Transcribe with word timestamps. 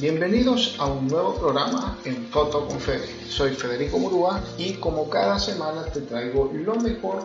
Bienvenidos 0.00 0.76
a 0.78 0.86
un 0.86 1.08
nuevo 1.08 1.34
programa 1.34 1.98
en 2.04 2.26
Foto 2.28 2.68
con. 2.68 3.02
Soy 3.28 3.54
Federico 3.54 3.98
Murúa 3.98 4.40
y 4.56 4.74
como 4.74 5.10
cada 5.10 5.36
semana 5.36 5.82
te 5.86 6.02
traigo 6.02 6.52
lo 6.54 6.76
mejor, 6.76 7.24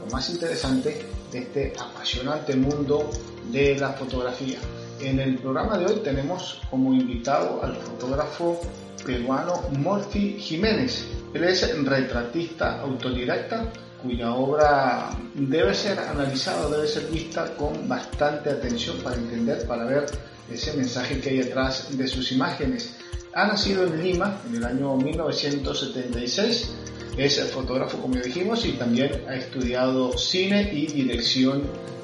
lo 0.00 0.10
más 0.10 0.30
interesante 0.30 1.04
de 1.30 1.38
este 1.40 1.74
apasionante 1.78 2.56
mundo 2.56 3.10
de 3.52 3.76
la 3.76 3.92
fotografía. 3.92 4.58
En 4.98 5.20
el 5.20 5.36
programa 5.36 5.76
de 5.76 5.84
hoy 5.84 5.96
tenemos 5.96 6.58
como 6.70 6.94
invitado 6.94 7.62
al 7.62 7.76
fotógrafo 7.76 8.58
peruano 9.04 9.60
Morphy 9.78 10.38
Jiménez. 10.40 11.06
Él 11.34 11.44
es 11.44 11.84
retratista 11.84 12.80
autodidacta 12.80 13.70
cuya 14.02 14.32
obra 14.32 15.10
debe 15.34 15.74
ser 15.74 15.98
analizada, 15.98 16.66
debe 16.74 16.88
ser 16.88 17.08
vista 17.08 17.54
con 17.56 17.86
bastante 17.86 18.48
atención 18.48 18.96
para 19.02 19.16
entender, 19.16 19.66
para 19.66 19.84
ver 19.84 20.06
ese 20.50 20.72
mensaje 20.74 21.20
que 21.20 21.30
hay 21.30 21.38
detrás 21.38 21.96
de 21.96 22.06
sus 22.08 22.32
imágenes. 22.32 22.94
Ha 23.34 23.46
nacido 23.46 23.86
en 23.86 24.02
Lima 24.02 24.40
en 24.48 24.56
el 24.56 24.64
año 24.64 24.96
1976, 24.96 26.70
es 27.16 27.40
fotógrafo 27.50 27.98
como 27.98 28.16
dijimos 28.16 28.64
y 28.64 28.72
también 28.72 29.24
ha 29.28 29.36
estudiado 29.36 30.16
cine 30.18 30.70
y 30.72 30.86
dirección 30.86 31.62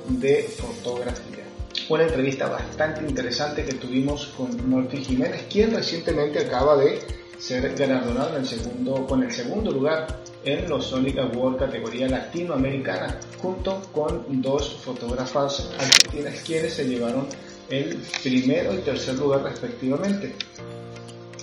de 0.08 0.42
fotografía. 0.44 1.44
Una 1.88 2.05
entrevista 2.05 2.48
bastante 2.48 3.00
interesante 3.02 3.64
que 3.64 3.74
tuvimos 3.74 4.27
con 4.36 4.69
Morty 4.69 4.98
Jiménez, 4.98 5.47
quien 5.50 5.72
recientemente 5.72 6.38
acaba 6.38 6.77
de 6.77 7.00
ser 7.38 7.75
galardonado 7.75 8.36
en 8.36 8.42
el 8.42 8.47
segundo, 8.47 9.06
con 9.06 9.22
el 9.22 9.32
segundo 9.32 9.70
lugar 9.70 10.20
en 10.44 10.69
los 10.69 10.86
Sonic 10.86 11.19
Award 11.19 11.58
categoría 11.58 12.08
latinoamericana, 12.08 13.19
junto 13.41 13.80
con 13.92 14.25
dos 14.41 14.77
fotógrafas 14.84 15.70
argentinas 15.78 16.41
quienes 16.44 16.75
se 16.75 16.84
llevaron 16.84 17.27
el 17.70 17.96
primero 18.22 18.74
y 18.74 18.78
tercer 18.78 19.14
lugar 19.16 19.42
respectivamente. 19.44 20.34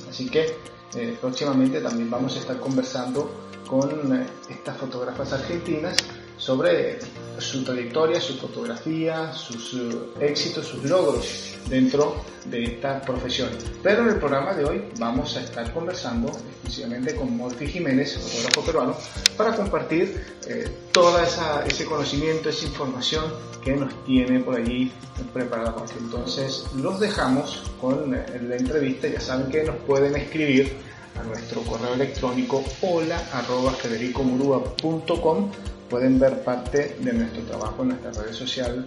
Así 0.09 0.29
que 0.29 0.55
eh, 0.95 1.17
próximamente 1.19 1.81
también 1.81 2.09
vamos 2.09 2.35
a 2.35 2.39
estar 2.39 2.59
conversando 2.59 3.31
con 3.67 4.15
eh, 4.15 4.25
estas 4.49 4.77
fotógrafas 4.77 5.33
argentinas 5.33 5.97
sobre 6.37 6.99
su 7.39 7.63
trayectoria, 7.63 8.19
su 8.19 8.35
fotografía, 8.37 9.31
sus 9.33 9.73
uh, 9.73 10.13
éxitos, 10.19 10.67
sus 10.67 10.83
logros 10.83 11.55
dentro 11.69 12.23
de 12.45 12.63
esta 12.63 13.01
profesión. 13.01 13.49
Pero 13.83 14.03
en 14.03 14.09
el 14.09 14.15
programa 14.15 14.53
de 14.53 14.65
hoy 14.65 14.89
vamos 14.99 15.35
a 15.35 15.41
estar 15.41 15.71
conversando 15.73 16.27
exclusivamente 16.29 17.15
con 17.15 17.35
Morty 17.35 17.67
Jiménez, 17.67 18.17
fotógrafo 18.17 18.61
peruano, 18.61 18.95
para 19.35 19.55
compartir 19.55 20.25
eh, 20.47 20.69
todo 20.91 21.19
ese 21.19 21.85
conocimiento, 21.85 22.49
esa 22.49 22.65
información 22.65 23.25
que 23.63 23.75
nos 23.75 24.05
tiene 24.05 24.39
por 24.39 24.55
allí 24.55 24.91
preparada. 25.33 25.75
Entonces 25.99 26.65
los 26.75 26.99
dejamos 26.99 27.63
con 27.81 28.15
eh, 28.15 28.25
la 28.41 28.55
entrevista, 28.55 29.07
ya 29.07 29.19
saben 29.19 29.51
que 29.51 29.63
nos 29.63 29.75
pueden 29.77 30.15
escribir 30.15 30.73
a 31.19 31.23
nuestro 31.23 31.61
correo 31.61 31.93
electrónico 31.95 32.63
hola 32.81 33.21
arroba 33.33 33.71
federicomurua.com 33.73 35.51
pueden 35.89 36.19
ver 36.19 36.43
parte 36.43 36.97
de 36.99 37.13
nuestro 37.13 37.43
trabajo 37.43 37.83
en 37.83 37.89
nuestras 37.89 38.17
redes 38.17 38.35
sociales. 38.35 38.85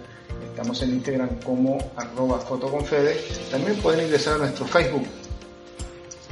Estamos 0.49 0.81
en 0.81 0.91
Instagram 0.91 1.39
como 1.43 1.77
arroba 1.95 2.39
fotoconfede. 2.39 3.17
También 3.49 3.77
pueden 3.77 4.05
ingresar 4.05 4.35
a 4.35 4.37
nuestro 4.39 4.65
Facebook. 4.65 5.05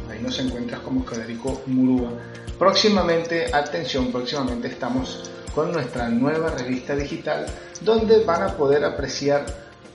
Ahí 0.09 0.21
nos 0.21 0.39
encuentras 0.39 0.79
como 0.81 1.03
Federico 1.03 1.61
Murúa. 1.67 2.11
Próximamente, 2.57 3.53
atención, 3.53 4.11
próximamente 4.11 4.67
estamos 4.67 5.29
con 5.53 5.71
nuestra 5.71 6.09
nueva 6.09 6.49
revista 6.51 6.95
digital 6.95 7.45
donde 7.81 8.23
van 8.23 8.43
a 8.43 8.55
poder 8.55 8.83
apreciar 8.83 9.45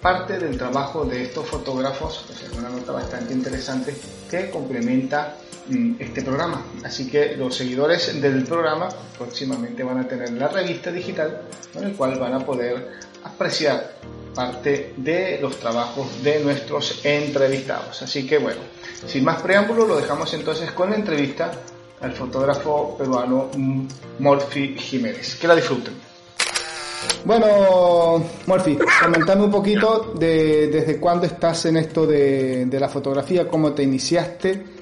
parte 0.00 0.38
del 0.38 0.58
trabajo 0.58 1.04
de 1.04 1.22
estos 1.22 1.46
fotógrafos, 1.46 2.26
es 2.30 2.58
una 2.58 2.68
nota 2.68 2.92
bastante 2.92 3.32
interesante 3.32 3.96
que 4.30 4.50
complementa 4.50 5.34
este 5.98 6.22
programa. 6.22 6.64
Así 6.84 7.08
que 7.08 7.36
los 7.36 7.54
seguidores 7.56 8.20
del 8.20 8.44
programa 8.44 8.88
próximamente 9.16 9.82
van 9.82 9.98
a 9.98 10.08
tener 10.08 10.32
la 10.32 10.48
revista 10.48 10.90
digital 10.90 11.42
con 11.72 11.84
el 11.84 11.94
cual 11.94 12.18
van 12.18 12.34
a 12.34 12.40
poder 12.40 12.90
apreciar 13.24 13.96
parte 14.34 14.94
de 14.96 15.38
los 15.40 15.58
trabajos 15.58 16.22
de 16.22 16.40
nuestros 16.40 17.04
entrevistados. 17.04 18.02
Así 18.02 18.26
que 18.26 18.38
bueno, 18.38 18.60
sin 19.06 19.24
más 19.24 19.40
preámbulo 19.40 19.86
lo 19.86 19.96
dejamos 19.96 20.32
entonces 20.34 20.72
con 20.72 20.90
la 20.90 20.96
entrevista 20.96 21.52
al 22.00 22.12
fotógrafo 22.12 22.96
peruano 22.98 23.50
Morphy 24.18 24.76
Jiménez. 24.76 25.36
Que 25.36 25.48
la 25.48 25.54
disfruten. 25.54 25.94
Bueno, 27.24 28.22
Murphy, 28.46 28.78
comentame 29.02 29.44
un 29.44 29.50
poquito 29.50 30.12
de 30.18 30.68
desde 30.68 30.98
cuándo 30.98 31.26
estás 31.26 31.64
en 31.66 31.76
esto 31.78 32.06
de, 32.06 32.66
la 32.70 32.88
fotografía, 32.88 33.48
cómo 33.48 33.72
te 33.72 33.82
iniciaste 33.82 34.73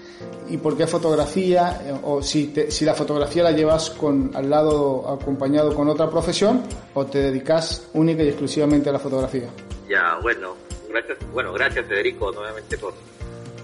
y 0.52 0.58
por 0.58 0.76
qué 0.76 0.86
fotografía, 0.86 1.80
eh, 1.82 1.94
o 2.02 2.22
si, 2.22 2.52
si 2.68 2.84
la 2.84 2.94
fotografía 2.94 3.42
la 3.42 3.52
llevas 3.52 3.88
con, 3.88 4.30
al 4.34 4.50
lado 4.50 5.08
acompañado 5.08 5.74
con 5.74 5.88
otra 5.88 6.10
profesión 6.10 6.62
o 6.92 7.06
te 7.06 7.18
dedicas 7.18 7.88
única 7.94 8.22
y 8.22 8.28
exclusivamente 8.28 8.90
a 8.90 8.92
la 8.92 8.98
fotografía. 8.98 9.48
Ya, 9.88 10.18
bueno, 10.20 10.54
gracias, 10.90 11.18
bueno, 11.32 11.54
gracias 11.54 11.86
Federico 11.86 12.30
nuevamente 12.32 12.76
por, 12.76 12.92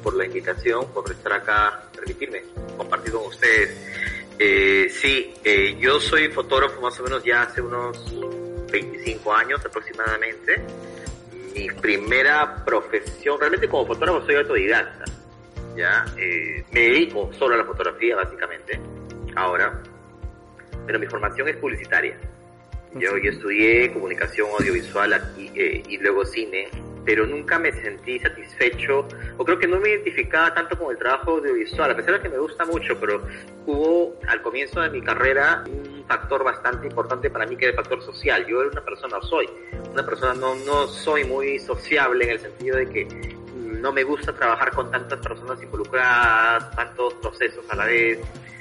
por 0.02 0.16
la 0.16 0.24
invitación, 0.24 0.86
por 0.94 1.10
estar 1.12 1.34
acá, 1.34 1.82
permitirme 1.94 2.42
compartir 2.78 3.12
con 3.12 3.26
ustedes. 3.26 3.76
Eh, 4.38 4.88
sí, 4.88 5.34
eh, 5.44 5.76
yo 5.78 6.00
soy 6.00 6.28
fotógrafo 6.28 6.80
más 6.80 6.98
o 7.00 7.02
menos 7.02 7.22
ya 7.22 7.42
hace 7.42 7.60
unos 7.60 8.02
25 8.72 9.34
años 9.34 9.60
aproximadamente. 9.62 10.62
Mi 11.54 11.68
primera 11.68 12.64
profesión, 12.64 13.38
realmente 13.38 13.68
como 13.68 13.84
fotógrafo 13.84 14.24
soy 14.24 14.36
autodidacta, 14.36 15.04
¿ya? 15.78 16.04
Eh, 16.18 16.64
me 16.72 16.80
dedico 16.80 17.30
solo 17.32 17.54
a 17.54 17.58
la 17.58 17.64
fotografía 17.64 18.16
básicamente, 18.16 18.80
ahora, 19.36 19.80
pero 20.86 20.98
mi 20.98 21.06
formación 21.06 21.48
es 21.48 21.56
publicitaria. 21.56 22.18
Yo, 22.94 23.16
yo 23.18 23.30
estudié 23.30 23.92
comunicación 23.92 24.48
audiovisual 24.58 25.12
aquí, 25.12 25.50
eh, 25.54 25.82
y 25.88 25.98
luego 25.98 26.24
cine 26.24 26.68
pero 27.04 27.24
nunca 27.26 27.58
me 27.58 27.72
sentí 27.72 28.18
satisfecho, 28.18 29.08
o 29.38 29.42
creo 29.42 29.58
que 29.58 29.66
no 29.66 29.80
me 29.80 29.88
identificaba 29.88 30.52
tanto 30.52 30.78
con 30.78 30.90
el 30.90 30.98
trabajo 30.98 31.30
audiovisual, 31.30 31.90
a 31.90 31.96
pesar 31.96 32.16
de 32.16 32.20
que 32.20 32.28
me 32.28 32.36
gusta 32.36 32.66
mucho, 32.66 33.00
pero 33.00 33.22
hubo 33.64 34.14
al 34.28 34.42
comienzo 34.42 34.82
de 34.82 34.90
mi 34.90 35.00
carrera 35.00 35.64
un 35.66 36.04
factor 36.06 36.44
bastante 36.44 36.86
importante 36.86 37.30
para 37.30 37.46
mí 37.46 37.56
que 37.56 37.64
era 37.64 37.70
el 37.70 37.76
factor 37.76 38.02
social. 38.02 38.44
Yo 38.46 38.60
era 38.60 38.70
una 38.72 38.84
persona, 38.84 39.22
soy 39.22 39.48
una 39.90 40.04
persona, 40.04 40.34
no, 40.34 40.54
no 40.66 40.86
soy 40.86 41.24
muy 41.24 41.58
sociable 41.58 42.26
en 42.26 42.30
el 42.32 42.40
sentido 42.40 42.76
de 42.76 42.86
que 42.90 43.08
no 43.80 43.92
me 43.92 44.02
gusta 44.02 44.32
trabajar 44.32 44.72
con 44.72 44.90
tantas 44.90 45.18
personas 45.20 45.62
involucradas, 45.62 46.70
tantos 46.74 47.14
procesos 47.14 47.64
a 47.70 47.76
la 47.76 47.86
vez. 47.86 48.18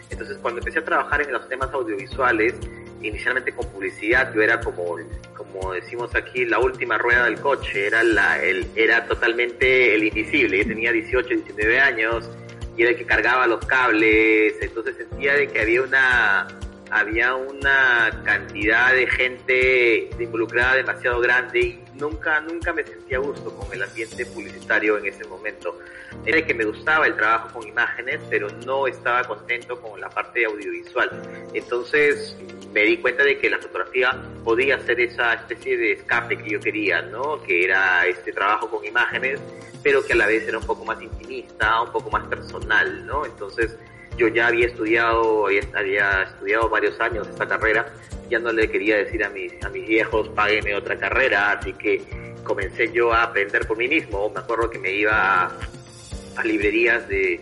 Entonces, 0.09 0.37
cuando 0.41 0.59
empecé 0.59 0.79
a 0.79 0.85
trabajar 0.85 1.21
en 1.21 1.33
los 1.33 1.47
temas 1.49 1.71
audiovisuales, 1.73 2.55
inicialmente 3.01 3.53
con 3.53 3.67
publicidad, 3.67 4.33
yo 4.33 4.41
era 4.41 4.59
como, 4.59 4.97
como 5.35 5.73
decimos 5.73 6.13
aquí, 6.15 6.45
la 6.45 6.59
última 6.59 6.97
rueda 6.97 7.25
del 7.25 7.39
coche, 7.39 7.87
era, 7.87 8.03
la, 8.03 8.41
el, 8.41 8.67
era 8.75 9.05
totalmente 9.05 9.95
el 9.95 10.05
invisible, 10.05 10.59
yo 10.59 10.67
tenía 10.67 10.91
18, 10.91 11.27
19 11.27 11.79
años, 11.79 12.29
y 12.75 12.83
era 12.83 12.91
el 12.91 12.97
que 12.97 13.05
cargaba 13.05 13.47
los 13.47 13.65
cables, 13.65 14.55
entonces 14.61 14.95
sentía 14.97 15.33
de 15.33 15.47
que 15.47 15.61
había 15.61 15.81
una, 15.81 16.47
había 16.91 17.35
una 17.35 18.21
cantidad 18.23 18.93
de 18.93 19.07
gente 19.07 20.09
involucrada 20.19 20.75
demasiado 20.75 21.19
grande 21.19 21.59
y 21.59 21.83
nunca, 21.99 22.39
nunca 22.41 22.73
me 22.73 22.83
sentía 22.83 23.17
a 23.17 23.21
gusto 23.21 23.53
con 23.55 23.71
el 23.73 23.83
ambiente 23.83 24.25
publicitario 24.25 24.97
en 24.97 25.07
ese 25.07 25.25
momento. 25.25 25.79
Era 26.25 26.45
que 26.45 26.53
me 26.53 26.65
gustaba 26.65 27.07
el 27.07 27.15
trabajo 27.15 27.59
con 27.59 27.67
imágenes, 27.67 28.19
pero 28.29 28.47
no 28.65 28.87
estaba 28.87 29.23
contento 29.23 29.79
con 29.81 29.99
la 29.99 30.09
parte 30.09 30.45
audiovisual. 30.45 31.09
Entonces 31.53 32.35
me 32.73 32.81
di 32.83 32.97
cuenta 32.97 33.23
de 33.23 33.37
que 33.37 33.49
la 33.49 33.57
fotografía 33.57 34.15
podía 34.43 34.79
ser 34.79 34.99
esa 34.99 35.33
especie 35.33 35.77
de 35.77 35.93
escape 35.93 36.37
que 36.37 36.49
yo 36.49 36.59
quería, 36.59 37.01
¿no? 37.01 37.41
Que 37.43 37.65
era 37.65 38.05
este 38.05 38.31
trabajo 38.31 38.69
con 38.69 38.85
imágenes, 38.85 39.39
pero 39.83 40.05
que 40.05 40.13
a 40.13 40.15
la 40.15 40.27
vez 40.27 40.47
era 40.47 40.57
un 40.57 40.65
poco 40.65 40.85
más 40.85 41.01
intimista, 41.01 41.81
un 41.81 41.91
poco 41.91 42.09
más 42.09 42.27
personal, 42.27 43.05
¿no? 43.05 43.25
Entonces 43.25 43.77
yo 44.17 44.27
ya 44.27 44.47
había 44.47 44.67
estudiado, 44.67 45.47
había 45.47 46.23
estudiado 46.23 46.69
varios 46.69 46.99
años 46.99 47.27
esta 47.27 47.47
carrera, 47.47 47.87
ya 48.29 48.39
no 48.39 48.51
le 48.51 48.69
quería 48.69 48.97
decir 48.97 49.23
a 49.23 49.29
mis, 49.29 49.53
a 49.63 49.69
mis 49.69 49.87
viejos, 49.87 50.29
págueme 50.29 50.75
otra 50.75 50.97
carrera, 50.97 51.51
así 51.51 51.73
que 51.73 52.01
comencé 52.43 52.91
yo 52.91 53.13
a 53.13 53.23
aprender 53.23 53.67
por 53.67 53.77
mí 53.77 53.87
mismo. 53.87 54.29
Me 54.29 54.39
acuerdo 54.39 54.69
que 54.69 54.79
me 54.79 54.93
iba 54.93 55.45
a, 55.45 56.43
librerías 56.43 57.07
de, 57.09 57.41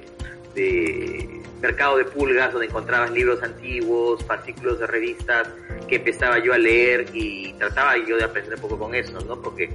de 0.54 1.42
mercado 1.62 1.98
de 1.98 2.06
pulgas 2.06 2.52
donde 2.52 2.68
encontrabas 2.68 3.12
libros 3.12 3.42
antiguos, 3.44 4.24
fascículos 4.26 4.80
de 4.80 4.88
revistas 4.88 5.48
que 5.88 5.98
empezaba 5.98 6.40
yo 6.40 6.54
a 6.54 6.58
leer 6.58 7.06
y 7.14 7.54
trataba 7.54 7.98
yo 7.98 8.18
de 8.18 8.24
aprender 8.24 8.56
un 8.56 8.62
poco 8.62 8.80
con 8.80 8.96
eso, 8.96 9.20
¿no? 9.22 9.42
Porque 9.42 9.70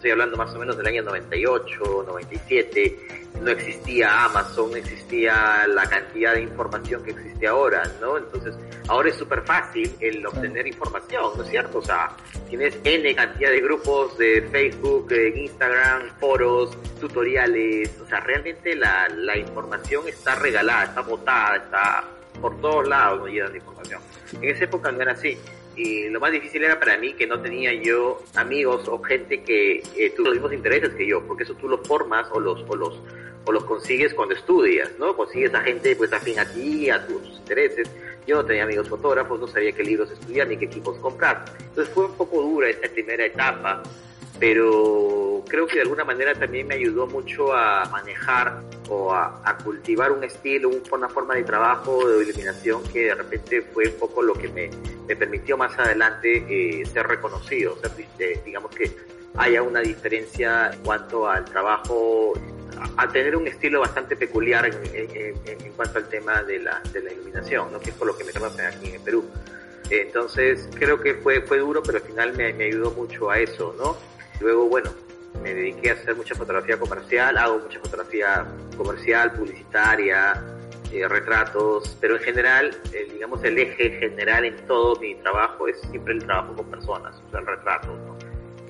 estoy 0.00 0.12
hablando 0.12 0.38
más 0.38 0.54
o 0.54 0.58
menos 0.58 0.78
del 0.78 0.86
año 0.86 1.02
98, 1.02 2.04
97, 2.06 2.96
no 3.42 3.50
existía 3.50 4.24
Amazon, 4.24 4.70
no 4.70 4.76
existía 4.78 5.66
la 5.66 5.84
cantidad 5.84 6.32
de 6.32 6.40
información 6.40 7.04
que 7.04 7.10
existe 7.10 7.46
ahora, 7.46 7.82
¿no? 8.00 8.16
Entonces, 8.16 8.54
ahora 8.88 9.10
es 9.10 9.16
súper 9.16 9.42
fácil 9.42 9.94
el 10.00 10.26
obtener 10.26 10.66
información, 10.66 11.32
¿no 11.36 11.42
es 11.42 11.50
cierto? 11.50 11.78
O 11.78 11.82
sea, 11.82 12.16
tienes 12.48 12.78
N 12.82 13.14
cantidad 13.14 13.50
de 13.50 13.60
grupos 13.60 14.16
de 14.16 14.40
Facebook, 14.50 15.12
Instagram, 15.12 16.08
foros, 16.18 16.78
tutoriales, 16.98 17.90
o 18.02 18.06
sea, 18.06 18.20
realmente 18.20 18.74
la, 18.76 19.06
la 19.10 19.36
información 19.36 20.08
está 20.08 20.34
regalada, 20.34 20.84
está 20.84 21.02
botada, 21.02 21.56
está 21.56 22.04
por 22.40 22.58
todos 22.62 22.88
lados, 22.88 23.20
no 23.20 23.26
llegan 23.26 23.52
de 23.52 23.58
información. 23.58 24.00
En 24.32 24.48
esa 24.48 24.64
época 24.64 24.90
no 24.92 25.02
era 25.02 25.12
así 25.12 25.36
y 25.80 26.10
lo 26.10 26.20
más 26.20 26.30
difícil 26.32 26.62
era 26.62 26.78
para 26.78 26.98
mí 26.98 27.14
que 27.14 27.26
no 27.26 27.40
tenía 27.40 27.72
yo 27.72 28.22
amigos 28.34 28.86
o 28.86 29.00
gente 29.02 29.42
que 29.42 29.82
eh, 29.96 30.14
los 30.18 30.34
mismos 30.34 30.52
intereses 30.52 30.90
que 30.90 31.06
yo, 31.06 31.22
porque 31.26 31.44
eso 31.44 31.54
tú 31.54 31.68
los 31.68 31.80
formas 31.86 32.26
o 32.32 32.38
los, 32.38 32.62
o 32.68 32.76
los, 32.76 33.00
o 33.46 33.52
los 33.52 33.64
consigues 33.64 34.12
cuando 34.12 34.34
estudias, 34.34 34.90
¿no? 34.98 35.16
Consigues 35.16 35.54
a 35.54 35.60
gente 35.62 35.96
pues 35.96 36.12
afín 36.12 36.38
a 36.38 36.44
ti, 36.44 36.90
a 36.90 37.06
tus 37.06 37.26
intereses. 37.38 37.90
Yo 38.26 38.36
no 38.36 38.44
tenía 38.44 38.64
amigos 38.64 38.88
fotógrafos, 38.88 39.40
no 39.40 39.46
sabía 39.48 39.72
qué 39.72 39.82
libros 39.82 40.10
estudiar 40.10 40.48
ni 40.48 40.58
qué 40.58 40.66
equipos 40.66 40.98
comprar. 40.98 41.46
Entonces 41.58 41.92
fue 41.94 42.04
un 42.04 42.14
poco 42.14 42.42
dura 42.42 42.68
esta 42.68 42.88
primera 42.88 43.24
etapa 43.24 43.82
pero 44.40 45.44
creo 45.46 45.66
que 45.66 45.74
de 45.74 45.82
alguna 45.82 46.02
manera 46.02 46.34
también 46.34 46.66
me 46.66 46.74
ayudó 46.74 47.06
mucho 47.06 47.52
a 47.52 47.84
manejar 47.90 48.62
o 48.88 49.12
a, 49.12 49.58
cultivar 49.62 50.10
un 50.10 50.24
estilo, 50.24 50.70
una 50.90 51.08
forma 51.10 51.34
de 51.34 51.44
trabajo, 51.44 52.08
de 52.08 52.24
iluminación 52.24 52.82
que 52.84 53.04
de 53.04 53.14
repente 53.14 53.60
fue 53.60 53.86
un 53.88 53.98
poco 53.98 54.22
lo 54.22 54.32
que 54.32 54.48
me, 54.48 54.70
me 55.06 55.14
permitió 55.14 55.58
más 55.58 55.78
adelante 55.78 56.44
eh, 56.48 56.86
ser 56.86 57.06
reconocido, 57.06 57.76
ser, 57.82 58.42
digamos 58.42 58.74
que 58.74 58.90
haya 59.36 59.62
una 59.62 59.80
diferencia 59.80 60.70
en 60.72 60.80
cuanto 60.80 61.28
al 61.28 61.44
trabajo, 61.44 62.32
a, 62.96 63.08
tener 63.08 63.36
un 63.36 63.46
estilo 63.46 63.80
bastante 63.80 64.16
peculiar 64.16 64.66
en, 64.66 65.36
en, 65.44 65.72
cuanto 65.72 65.98
al 65.98 66.08
tema 66.08 66.42
de 66.42 66.60
la, 66.60 66.80
de 66.92 67.02
la 67.02 67.12
iluminación, 67.12 67.70
¿no? 67.70 67.78
que 67.78 67.90
es 67.90 67.96
por 67.96 68.06
lo 68.06 68.16
que 68.16 68.24
me 68.24 68.32
conocen 68.32 68.66
aquí 68.66 68.88
en 68.94 69.02
Perú. 69.02 69.24
Entonces 69.90 70.68
creo 70.78 71.00
que 71.00 71.14
fue, 71.14 71.42
fue 71.42 71.58
duro, 71.58 71.82
pero 71.82 71.98
al 71.98 72.04
final 72.04 72.32
me, 72.34 72.52
me 72.54 72.64
ayudó 72.64 72.92
mucho 72.92 73.30
a 73.30 73.38
eso, 73.38 73.74
¿no? 73.76 74.09
Luego, 74.40 74.68
bueno, 74.68 74.90
me 75.42 75.54
dediqué 75.54 75.90
a 75.90 75.94
hacer 75.94 76.16
mucha 76.16 76.34
fotografía 76.34 76.78
comercial, 76.78 77.36
hago 77.38 77.58
mucha 77.58 77.78
fotografía 77.80 78.46
comercial, 78.76 79.32
publicitaria, 79.32 80.42
eh, 80.92 81.06
retratos, 81.06 81.96
pero 82.00 82.16
en 82.16 82.22
general, 82.22 82.76
digamos, 83.12 83.44
el 83.44 83.58
eje 83.58 83.90
general 83.90 84.44
en 84.44 84.56
todo 84.66 84.98
mi 85.00 85.14
trabajo 85.16 85.68
es 85.68 85.80
siempre 85.90 86.14
el 86.14 86.24
trabajo 86.24 86.54
con 86.54 86.66
personas, 86.66 87.22
o 87.26 87.30
sea, 87.30 87.40
el 87.40 87.46
retrato, 87.46 87.88
¿no? 87.88 88.18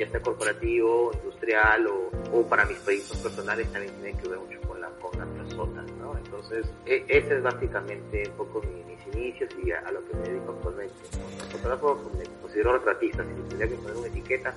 ya 0.00 0.08
sea 0.08 0.20
corporativo, 0.20 1.12
industrial 1.12 1.87
o, 2.32 2.43
para 2.49 2.64
mis 2.64 2.78
proyectos 2.78 3.19
personales 3.19 3.70
también 3.70 3.93
tiene 4.00 4.19
que 4.19 4.28
ver 4.28 4.38
mucho 4.38 4.61
con, 4.62 4.81
la, 4.81 4.88
con 4.88 5.19
las 5.19 5.28
personas, 5.28 5.84
¿no? 5.99 6.16
Entonces, 6.16 6.66
e, 6.87 7.05
ese 7.06 7.37
es 7.37 7.43
básicamente 7.43 8.23
un 8.31 8.37
poco 8.37 8.62
mis 8.62 9.14
inicios 9.14 9.50
y 9.62 9.73
a, 9.73 9.90
lo 9.93 10.02
que 10.06 10.16
me 10.16 10.23
dedico 10.23 10.52
actualmente. 10.52 10.94
¿no? 11.19 11.44
fotógrafo 11.50 12.11
me 12.16 12.25
considero 12.40 12.78
retratista, 12.78 13.25
si 13.25 13.49
tendría 13.49 13.69
que 13.69 13.75
poner 13.75 13.96
una 13.99 14.06
etiqueta, 14.06 14.55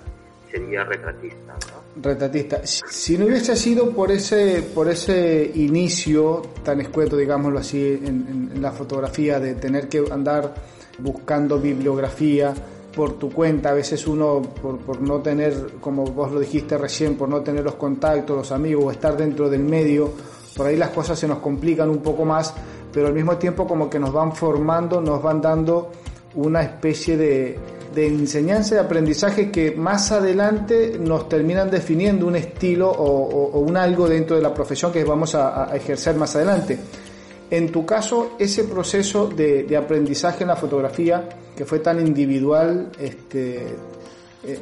sería 0.54 0.84
retratista. 0.84 1.56
Retratista. 2.02 2.62
Si 2.64 3.18
no 3.18 3.26
hubiese 3.26 3.56
sido 3.56 3.90
por 3.92 4.12
ese, 4.12 4.62
por 4.74 4.88
ese 4.88 5.52
inicio 5.56 6.44
tan 6.64 6.80
escueto, 6.82 7.18
digámoslo 7.18 7.60
así, 7.60 8.00
en, 8.04 8.62
la 8.62 8.72
fotografía, 8.72 9.40
de 9.40 9.56
tener 9.56 9.90
que 9.90 10.06
andar 10.12 10.54
buscando 11.00 11.60
bibliografía 11.60 12.54
por 12.96 13.14
tu 13.14 13.32
cuenta, 13.32 13.70
a 13.70 13.74
veces 13.74 14.06
uno, 14.06 14.42
por, 14.42 14.78
por 14.78 15.02
no 15.02 15.22
tener, 15.22 15.54
como 15.82 16.06
vos 16.06 16.32
lo 16.32 16.40
dijiste 16.40 16.78
recién, 16.78 17.18
por 17.18 17.28
no 17.28 17.42
tener 17.42 17.64
los 17.64 17.76
contactos, 17.76 18.38
los 18.38 18.52
amigos, 18.52 18.86
o 18.86 18.92
estar 18.92 19.18
dentro 19.18 19.50
del 19.50 19.64
medio, 19.64 20.14
por 20.56 20.68
ahí 20.68 20.78
las 20.78 20.92
cosas 20.92 21.18
se 21.18 21.28
nos 21.28 21.40
complican 21.40 21.90
un 21.90 22.04
poco 22.04 22.26
más, 22.26 22.54
pero 22.94 23.08
al 23.08 23.14
mismo 23.14 23.38
tiempo 23.38 23.68
como 23.68 23.90
que 23.90 23.98
nos 23.98 24.14
van 24.14 24.36
formando, 24.36 25.02
nos 25.02 25.22
van 25.22 25.42
dando 25.42 25.92
una 26.36 26.62
especie 26.62 27.18
de, 27.18 27.58
de 27.94 28.08
enseñanza 28.08 28.76
y 28.76 28.78
aprendizaje 28.80 29.52
que 29.52 29.72
más 29.72 30.12
adelante 30.12 30.98
nos 31.00 31.30
terminan 31.30 31.70
definiendo 31.70 32.28
un 32.28 32.36
estilo 32.36 32.90
o, 32.90 33.60
un 33.60 33.78
algo 33.78 34.08
dentro 34.08 34.36
de 34.36 34.42
la 34.42 34.54
profesión 34.54 34.92
que 34.92 35.04
vamos 35.04 35.36
a, 35.36 35.70
ejercer 35.76 36.16
más 36.16 36.36
adelante. 36.36 36.78
En 37.50 37.72
tu 37.72 37.86
caso, 37.86 38.32
ese 38.40 38.64
proceso 38.64 39.28
de, 39.28 39.78
aprendizaje 39.78 40.44
en 40.44 40.50
la 40.50 40.56
fotografía, 40.56 41.30
que 41.56 41.66
fue 41.66 41.80
tan 41.80 42.06
individual, 42.06 42.90
este, 43.00 43.58
eh, 44.44 44.58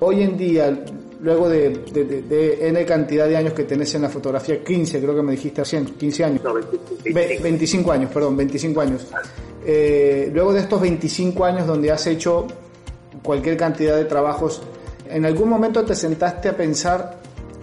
hoy 0.00 0.22
en 0.22 0.36
día, 0.36 0.84
luego 1.20 1.48
de, 1.48 2.58
N 2.60 2.84
cantidad 2.84 3.28
de 3.28 3.36
años 3.36 3.52
que 3.52 3.64
tenés 3.64 3.94
en 3.94 4.02
la 4.02 4.08
fotografía, 4.08 4.64
15 4.64 5.00
creo 5.00 5.14
que 5.14 5.22
me 5.22 5.32
dijiste 5.32 5.62
recién, 5.62 5.84
15 5.84 6.24
años. 6.24 6.42
25. 7.04 7.92
años, 7.92 8.10
perdón, 8.12 8.36
25 8.36 8.80
años. 8.80 9.06
Eh, 9.66 10.30
luego 10.32 10.52
de 10.52 10.60
estos 10.60 10.80
25 10.80 11.44
años 11.44 11.66
donde 11.66 11.90
has 11.90 12.06
hecho 12.06 12.46
cualquier 13.24 13.56
cantidad 13.56 13.96
de 13.96 14.04
trabajos, 14.04 14.62
¿en 15.08 15.24
algún 15.24 15.48
momento 15.48 15.84
te 15.84 15.96
sentaste 15.96 16.50
a 16.50 16.56
pensar 16.56 17.18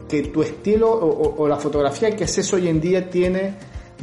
que 0.09 0.23
tu 0.23 0.41
estilo 0.41 0.91
o, 0.91 1.47
la 1.47 1.55
fotografía 1.55 2.13
que 2.15 2.25
haces 2.25 2.51
hoy 2.53 2.67
en 2.67 2.81
día 2.81 3.09
tiene 3.09 3.53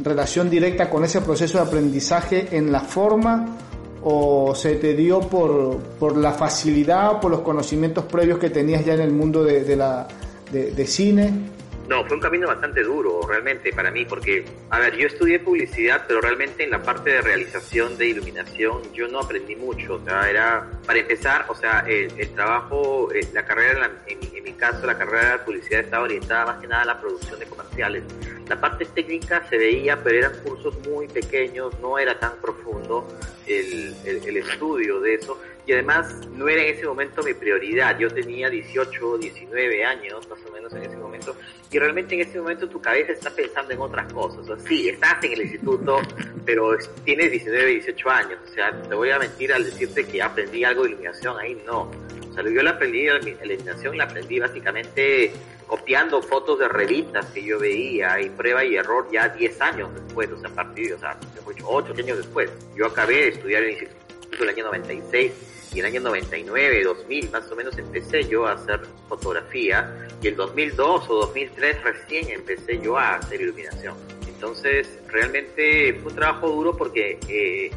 relación 0.01 0.49
directa 0.49 0.89
con 0.89 1.03
ese 1.03 1.21
proceso 1.21 1.59
de 1.59 1.65
aprendizaje 1.65 2.47
en 2.51 2.71
la 2.71 2.79
forma 2.79 3.57
o 4.01 4.55
se 4.55 4.75
te 4.77 4.95
dio 4.95 5.19
por, 5.19 5.77
por 5.99 6.17
la 6.17 6.31
facilidad, 6.31 7.19
por 7.19 7.29
los 7.29 7.41
conocimientos 7.41 8.05
previos 8.05 8.39
que 8.39 8.49
tenías 8.49 8.83
ya 8.83 8.93
en 8.93 9.01
el 9.01 9.11
mundo 9.11 9.43
de, 9.43 9.75
la, 9.75 10.07
de 10.51 10.87
cine? 10.87 11.58
No, 11.89 12.05
fue 12.05 12.17
un 12.17 12.21
camino 12.21 12.45
bastante 12.45 12.83
duro 12.83 13.21
realmente 13.27 13.73
para 13.73 13.89
mí 13.89 14.05
porque, 14.05 14.45
a 14.69 14.77
ver, 14.77 14.95
yo 14.95 15.07
estudié 15.07 15.39
publicidad, 15.39 16.05
pero 16.07 16.21
realmente 16.21 16.63
en 16.63 16.69
la 16.69 16.83
parte 16.83 17.09
de 17.09 17.21
realización 17.21 17.97
de 17.97 18.05
iluminación 18.05 18.93
yo 18.93 19.07
no 19.07 19.21
aprendí 19.21 19.55
mucho. 19.55 19.95
O 19.95 20.05
sea, 20.05 20.29
era, 20.29 20.69
para 20.85 20.99
empezar, 20.99 21.45
o 21.47 21.55
sea, 21.55 21.83
el, 21.87 22.29
trabajo, 22.35 23.11
eh, 23.11 23.27
la 23.33 23.43
carrera, 23.43 23.91
en, 24.05 24.43
mi 24.43 24.53
caso, 24.53 24.85
la 24.85 24.99
carrera 24.99 25.31
de 25.31 25.39
publicidad 25.39 25.79
estaba 25.79 26.03
orientada 26.03 26.45
más 26.45 26.61
que 26.61 26.67
nada 26.67 26.83
a 26.83 26.85
la 26.85 27.01
producción 27.01 27.39
de 27.39 27.47
comerciales. 27.47 28.03
La 28.47 28.61
parte 28.61 28.85
técnica 28.85 29.43
se 29.49 29.57
veía, 29.57 29.97
pero 30.03 30.19
eran 30.19 30.33
cursos 30.43 30.75
muy 30.87 31.07
pequeños, 31.07 31.73
no 31.79 31.97
era 31.97 32.19
tan 32.19 32.33
profundo 32.39 33.07
el 33.47 34.37
estudio 34.37 34.99
de 34.99 35.15
eso 35.15 35.39
y 35.69 35.73
además 35.73 36.27
no 36.31 36.47
era 36.47 36.63
en 36.63 36.75
ese 36.75 36.87
momento 36.87 37.21
mi 37.21 37.35
prioridad. 37.35 37.95
Yo 37.99 38.09
tenía 38.09 38.49
18, 38.49 39.19
19 39.19 39.85
años 39.85 40.27
más 40.27 40.39
o 40.43 40.51
menos 40.51 40.73
en 40.73 40.81
ese 40.81 40.97
momento 40.97 41.35
y 41.69 41.77
realmente 41.77 42.15
en 42.15 42.21
ese 42.21 42.39
momento 42.39 42.67
tu 42.67 42.81
cabeza 42.81 43.11
está 43.11 43.29
pensando 43.29 43.71
en 43.71 43.79
otras 43.79 44.11
cosas. 44.11 44.39
O 44.39 44.45
sea, 44.45 44.67
sí, 44.67 44.89
estás 44.89 45.23
en 45.23 45.33
el 45.33 45.41
instituto, 45.43 46.01
pero 46.43 46.75
tienes 47.05 47.29
19, 47.29 47.69
18 47.69 48.09
años. 48.09 48.39
O 48.49 48.51
sea, 48.51 48.81
te 48.81 48.95
voy 48.95 49.11
a 49.11 49.19
mentir 49.19 49.53
al 49.53 49.63
decirte 49.63 50.07
que 50.07 50.23
aprendí 50.23 50.63
algo 50.63 50.85
de 50.85 50.89
iluminación 50.89 51.37
ahí, 51.37 51.61
no. 51.67 51.91
O 52.31 52.33
sea, 52.33 52.43
yo 52.43 52.63
la 52.63 52.71
aprendí, 52.71 53.05
la 53.05 53.19
iluminación 53.19 53.95
la 53.95 54.05
aprendí 54.05 54.39
básicamente 54.39 55.31
copiando 55.67 56.19
fotos 56.23 56.57
de 56.57 56.67
revistas 56.67 57.27
que 57.27 57.43
yo 57.43 57.59
veía 57.59 58.19
y 58.19 58.31
prueba 58.31 58.65
y 58.65 58.75
error 58.75 59.07
ya 59.11 59.29
10 59.29 59.61
años 59.61 59.89
después, 59.93 60.31
o 60.31 60.39
sea, 60.39 60.49
a 60.49 60.55
partir, 60.55 60.93
o 60.95 60.99
sea, 60.99 61.15
8 61.63 61.93
años 61.95 62.17
después. 62.17 62.49
Yo 62.75 62.87
acabé 62.87 63.13
de 63.17 63.27
estudiar 63.27 63.61
el 63.61 63.69
instituto 63.69 63.99
el 64.41 64.49
año 64.49 64.65
96 64.65 65.31
y 65.73 65.79
en 65.79 65.85
el 65.85 65.91
año 65.91 66.01
99, 66.01 66.83
2000 66.83 67.29
más 67.31 67.51
o 67.51 67.55
menos 67.55 67.77
empecé 67.77 68.23
yo 68.23 68.47
a 68.47 68.53
hacer 68.53 68.81
fotografía. 69.07 70.07
Y 70.21 70.27
el 70.27 70.35
2002 70.35 71.09
o 71.09 71.15
2003 71.15 71.83
recién 71.83 72.29
empecé 72.29 72.79
yo 72.79 72.97
a 72.97 73.15
hacer 73.15 73.41
iluminación. 73.41 73.95
Entonces 74.27 74.99
realmente 75.07 75.93
fue 76.01 76.11
un 76.11 76.15
trabajo 76.15 76.49
duro 76.49 76.75
porque 76.75 77.19
eh, 77.27 77.71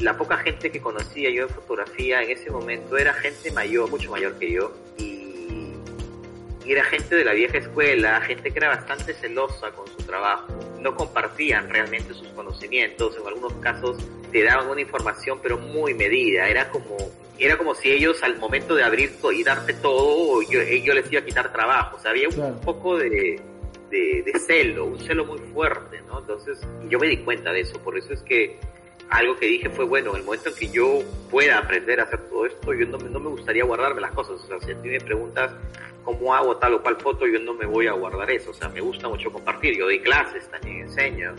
la 0.00 0.16
poca 0.16 0.38
gente 0.38 0.70
que 0.70 0.80
conocía 0.80 1.30
yo 1.30 1.44
en 1.44 1.48
fotografía 1.50 2.22
en 2.22 2.30
ese 2.30 2.50
momento 2.50 2.96
era 2.96 3.14
gente 3.14 3.50
mayor, 3.52 3.90
mucho 3.90 4.10
mayor 4.10 4.38
que 4.38 4.50
yo. 4.52 4.72
Y, 4.98 5.72
y 6.64 6.72
era 6.72 6.82
gente 6.84 7.14
de 7.14 7.24
la 7.24 7.32
vieja 7.32 7.58
escuela, 7.58 8.20
gente 8.22 8.50
que 8.50 8.58
era 8.58 8.68
bastante 8.68 9.14
celosa 9.14 9.70
con 9.70 9.86
su 9.86 9.98
trabajo, 9.98 10.52
no 10.80 10.94
compartían 10.94 11.68
realmente 11.68 12.14
sus 12.14 12.28
conocimientos, 12.28 13.16
en 13.16 13.26
algunos 13.26 13.52
casos 13.54 13.96
te 14.32 14.42
daban 14.42 14.68
una 14.68 14.80
información 14.80 15.38
pero 15.42 15.58
muy 15.58 15.94
medida, 15.94 16.48
era 16.48 16.70
como 16.70 16.96
era 17.38 17.58
como 17.58 17.74
si 17.74 17.90
ellos 17.90 18.22
al 18.22 18.38
momento 18.38 18.74
de 18.74 18.84
abrir 18.84 19.12
y 19.34 19.44
darte 19.44 19.74
todo, 19.74 20.40
yo, 20.42 20.62
yo 20.62 20.94
les 20.94 21.10
iba 21.12 21.20
a 21.20 21.24
quitar 21.24 21.52
trabajo. 21.52 21.96
O 21.96 22.00
sea, 22.00 22.12
había 22.12 22.28
un 22.28 22.60
poco 22.60 22.96
de, 22.96 23.40
de, 23.90 24.22
de 24.22 24.38
celo, 24.38 24.86
un 24.86 24.98
celo 24.98 25.26
muy 25.26 25.38
fuerte, 25.52 26.00
¿no? 26.06 26.20
Entonces, 26.20 26.58
yo 26.88 26.98
me 26.98 27.08
di 27.08 27.18
cuenta 27.18 27.52
de 27.52 27.60
eso, 27.60 27.78
por 27.80 27.98
eso 27.98 28.12
es 28.12 28.22
que 28.22 28.58
algo 29.10 29.36
que 29.36 29.46
dije 29.46 29.70
fue, 29.70 29.84
bueno, 29.84 30.10
en 30.10 30.16
el 30.18 30.24
momento 30.24 30.48
en 30.48 30.54
que 30.56 30.68
yo 30.68 31.00
pueda 31.30 31.58
aprender 31.58 32.00
a 32.00 32.04
hacer 32.04 32.20
todo 32.28 32.46
esto, 32.46 32.74
yo 32.74 32.86
no, 32.86 32.98
no 32.98 33.20
me 33.20 33.28
gustaría 33.30 33.64
guardarme 33.64 34.00
las 34.00 34.12
cosas. 34.12 34.40
O 34.42 34.46
sea, 34.46 34.58
si 34.60 34.72
a 34.72 34.82
ti 34.82 34.88
me 34.88 35.00
preguntas 35.00 35.52
cómo 36.04 36.34
hago 36.34 36.56
tal 36.56 36.74
o 36.74 36.82
cual 36.82 36.96
foto, 36.96 37.26
yo 37.26 37.38
no 37.38 37.54
me 37.54 37.66
voy 37.66 37.86
a 37.86 37.92
guardar 37.92 38.30
eso. 38.30 38.50
O 38.50 38.54
sea, 38.54 38.68
me 38.68 38.80
gusta 38.80 39.08
mucho 39.08 39.30
compartir. 39.30 39.76
Yo 39.76 39.84
doy 39.84 40.00
clases, 40.00 40.48
también 40.50 40.80
enseño, 40.80 41.34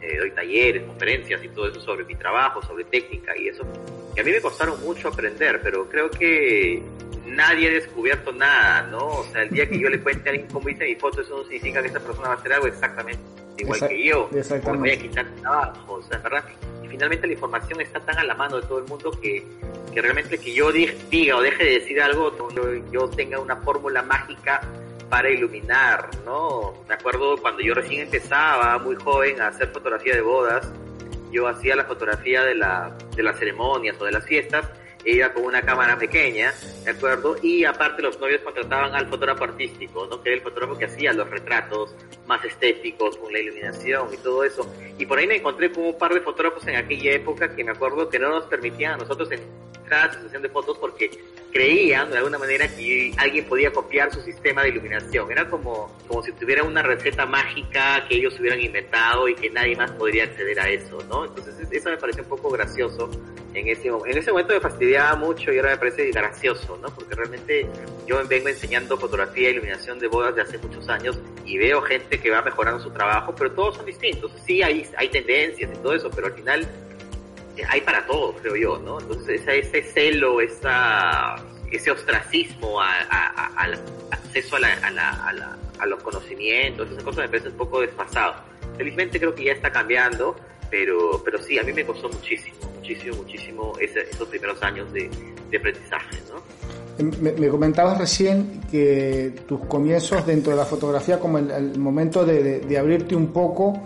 eh, 0.00 0.18
doy 0.18 0.30
talleres, 0.32 0.82
conferencias 0.84 1.42
y 1.44 1.48
todo 1.48 1.68
eso 1.68 1.80
sobre 1.80 2.04
mi 2.04 2.14
trabajo, 2.16 2.60
sobre 2.62 2.84
técnica 2.84 3.36
y 3.36 3.48
eso. 3.48 3.64
Y 4.16 4.20
a 4.20 4.24
mí 4.24 4.30
me 4.30 4.40
costaron 4.40 4.80
mucho 4.80 5.08
aprender, 5.08 5.60
pero 5.62 5.88
creo 5.88 6.10
que 6.10 6.82
nadie 7.26 7.68
ha 7.68 7.72
descubierto 7.72 8.32
nada, 8.32 8.82
¿no? 8.82 9.06
O 9.06 9.24
sea, 9.24 9.42
el 9.42 9.50
día 9.50 9.68
que 9.68 9.78
yo 9.78 9.88
le 9.88 10.00
cuente 10.00 10.28
a 10.28 10.32
alguien 10.32 10.48
cómo 10.50 10.68
hice 10.68 10.84
mi 10.84 10.96
foto, 10.96 11.20
eso 11.20 11.38
no 11.38 11.44
significa 11.44 11.82
que 11.82 11.88
esa 11.88 12.00
persona 12.00 12.28
va 12.28 12.34
a 12.34 12.36
hacer 12.36 12.52
algo 12.52 12.66
exactamente 12.66 13.20
igual 13.58 13.88
que 13.88 14.04
yo. 14.04 14.28
O 14.64 14.72
me 14.72 14.78
voy 14.78 14.90
a 14.90 14.98
quitar 14.98 15.26
trabajo, 15.40 15.94
o 15.94 16.02
sea, 16.02 16.18
¿verdad? 16.18 16.44
Y 16.86 16.88
finalmente 16.88 17.26
la 17.26 17.32
información 17.32 17.80
está 17.80 18.00
tan 18.00 18.18
a 18.18 18.24
la 18.24 18.34
mano 18.34 18.60
de 18.60 18.66
todo 18.66 18.78
el 18.78 18.84
mundo 18.84 19.10
que, 19.10 19.44
que 19.92 20.00
realmente 20.00 20.38
que 20.38 20.54
yo 20.54 20.70
diga 20.70 21.36
o 21.36 21.40
deje 21.40 21.64
de 21.64 21.70
decir 21.80 22.00
algo, 22.00 22.32
yo 22.92 23.08
tenga 23.10 23.38
una 23.40 23.56
fórmula 23.56 24.02
mágica 24.02 24.60
para 25.08 25.30
iluminar, 25.30 26.10
¿no? 26.24 26.74
Me 26.88 26.94
acuerdo 26.94 27.36
cuando 27.38 27.62
yo 27.62 27.74
recién 27.74 28.02
empezaba, 28.02 28.78
muy 28.78 28.96
joven, 28.96 29.40
a 29.40 29.48
hacer 29.48 29.68
fotografía 29.68 30.14
de 30.14 30.20
bodas, 30.20 30.70
yo 31.30 31.48
hacía 31.48 31.76
la 31.76 31.84
fotografía 31.84 32.42
de, 32.42 32.54
la, 32.54 32.96
de 33.14 33.22
las 33.22 33.38
ceremonias 33.38 33.96
o 34.00 34.04
de 34.04 34.12
las 34.12 34.24
fiestas, 34.24 34.68
ella 35.06 35.32
con 35.32 35.44
una 35.44 35.62
cámara 35.62 35.96
pequeña, 35.96 36.52
¿de 36.84 36.90
acuerdo? 36.90 37.36
Y 37.40 37.64
aparte 37.64 38.02
los 38.02 38.18
novios 38.18 38.42
contrataban 38.42 38.94
al 38.94 39.06
fotógrafo 39.06 39.44
artístico, 39.44 40.06
¿no? 40.06 40.20
Que 40.20 40.30
era 40.30 40.36
el 40.38 40.42
fotógrafo 40.42 40.76
que 40.76 40.86
hacía 40.86 41.12
los 41.12 41.30
retratos 41.30 41.94
más 42.26 42.44
estéticos, 42.44 43.16
con 43.16 43.32
la 43.32 43.38
iluminación 43.38 44.12
y 44.12 44.16
todo 44.16 44.42
eso. 44.42 44.68
Y 44.98 45.06
por 45.06 45.18
ahí 45.18 45.28
me 45.28 45.36
encontré 45.36 45.70
con 45.70 45.84
un 45.84 45.96
par 45.96 46.12
de 46.12 46.20
fotógrafos 46.20 46.66
en 46.66 46.76
aquella 46.76 47.12
época 47.12 47.54
que 47.54 47.62
me 47.62 47.70
acuerdo 47.70 48.08
que 48.08 48.18
no 48.18 48.30
nos 48.30 48.46
permitían 48.46 48.94
a 48.94 48.96
nosotros 48.96 49.30
entrar 49.30 49.65
a 49.92 50.06
la 50.06 50.12
sesión 50.12 50.42
de 50.42 50.48
fotos 50.48 50.78
porque 50.78 51.10
creían 51.52 52.10
de 52.10 52.18
alguna 52.18 52.38
manera 52.38 52.68
que 52.68 53.12
alguien 53.16 53.44
podía 53.46 53.72
copiar 53.72 54.12
su 54.12 54.20
sistema 54.20 54.62
de 54.62 54.70
iluminación. 54.70 55.30
Era 55.30 55.48
como, 55.48 55.90
como 56.06 56.22
si 56.22 56.32
tuviera 56.32 56.62
una 56.62 56.82
receta 56.82 57.24
mágica 57.24 58.06
que 58.08 58.16
ellos 58.16 58.38
hubieran 58.38 58.60
inventado 58.60 59.28
y 59.28 59.34
que 59.34 59.50
nadie 59.50 59.76
más 59.76 59.90
podría 59.92 60.24
acceder 60.24 60.60
a 60.60 60.68
eso, 60.68 60.98
¿no? 61.08 61.24
Entonces 61.24 61.54
eso 61.70 61.90
me 61.90 61.96
pareció 61.96 62.22
un 62.22 62.28
poco 62.28 62.50
gracioso 62.50 63.10
en 63.56 63.68
ese, 63.68 63.88
en 63.88 64.18
ese 64.18 64.30
momento 64.30 64.52
me 64.52 64.60
fastidiaba 64.60 65.16
mucho 65.16 65.50
y 65.50 65.56
ahora 65.56 65.70
me 65.70 65.78
parece 65.78 66.10
gracioso, 66.10 66.76
¿no? 66.76 66.88
Porque 66.94 67.14
realmente 67.14 67.66
yo 68.06 68.22
vengo 68.28 68.48
enseñando 68.48 68.98
fotografía 68.98 69.48
e 69.48 69.52
iluminación 69.52 69.98
de 69.98 70.08
bodas 70.08 70.34
de 70.34 70.42
hace 70.42 70.58
muchos 70.58 70.86
años 70.90 71.18
y 71.46 71.56
veo 71.56 71.80
gente 71.80 72.20
que 72.20 72.30
va 72.30 72.42
mejorando 72.42 72.82
su 72.82 72.90
trabajo, 72.90 73.34
pero 73.34 73.52
todos 73.52 73.76
son 73.76 73.86
distintos. 73.86 74.30
Sí, 74.44 74.62
hay, 74.62 74.86
hay 74.98 75.08
tendencias 75.08 75.70
y 75.72 75.82
todo 75.82 75.94
eso, 75.94 76.10
pero 76.10 76.26
al 76.26 76.34
final 76.34 76.68
hay 77.68 77.80
para 77.80 78.06
todos, 78.06 78.36
creo 78.40 78.56
yo, 78.56 78.78
¿no? 78.78 79.00
Entonces 79.00 79.40
ese, 79.40 79.58
ese 79.58 79.82
celo, 79.82 80.40
ese 80.40 81.90
ostracismo 81.90 82.80
al 82.80 83.78
acceso 84.10 84.56
a, 84.56 84.60
la, 84.60 84.72
a, 84.74 84.90
la, 84.90 85.56
a, 85.78 85.86
los 85.86 86.02
conocimientos, 86.02 86.90
esas 86.90 87.02
cosas 87.02 87.24
me 87.24 87.28
parece 87.28 87.48
un 87.48 87.56
poco 87.56 87.80
desfasado. 87.80 88.34
Felizmente 88.76 89.18
creo 89.18 89.34
que 89.34 89.44
ya 89.44 89.52
está 89.52 89.70
cambiando, 89.70 90.36
pero, 90.70 91.22
pero 91.24 91.38
sí, 91.38 91.58
a 91.58 91.62
mí 91.62 91.72
me 91.72 91.84
costó 91.84 92.08
muchísimo 92.08 92.56
muchísimo, 92.86 93.16
muchísimo 93.16 93.72
esos 93.80 94.28
primeros 94.28 94.62
años 94.62 94.92
de, 94.92 95.10
aprendizaje, 95.56 96.18
¿no? 96.28 96.42
Me, 97.20 97.48
comentabas 97.48 97.98
recién 97.98 98.60
que 98.70 99.34
tus 99.46 99.60
comienzos 99.66 100.26
dentro 100.26 100.52
de 100.52 100.58
la 100.58 100.64
fotografía, 100.64 101.18
como 101.18 101.38
el, 101.38 101.78
momento 101.78 102.24
de, 102.24 102.78
abrirte 102.78 103.14
un 103.14 103.32
poco 103.32 103.82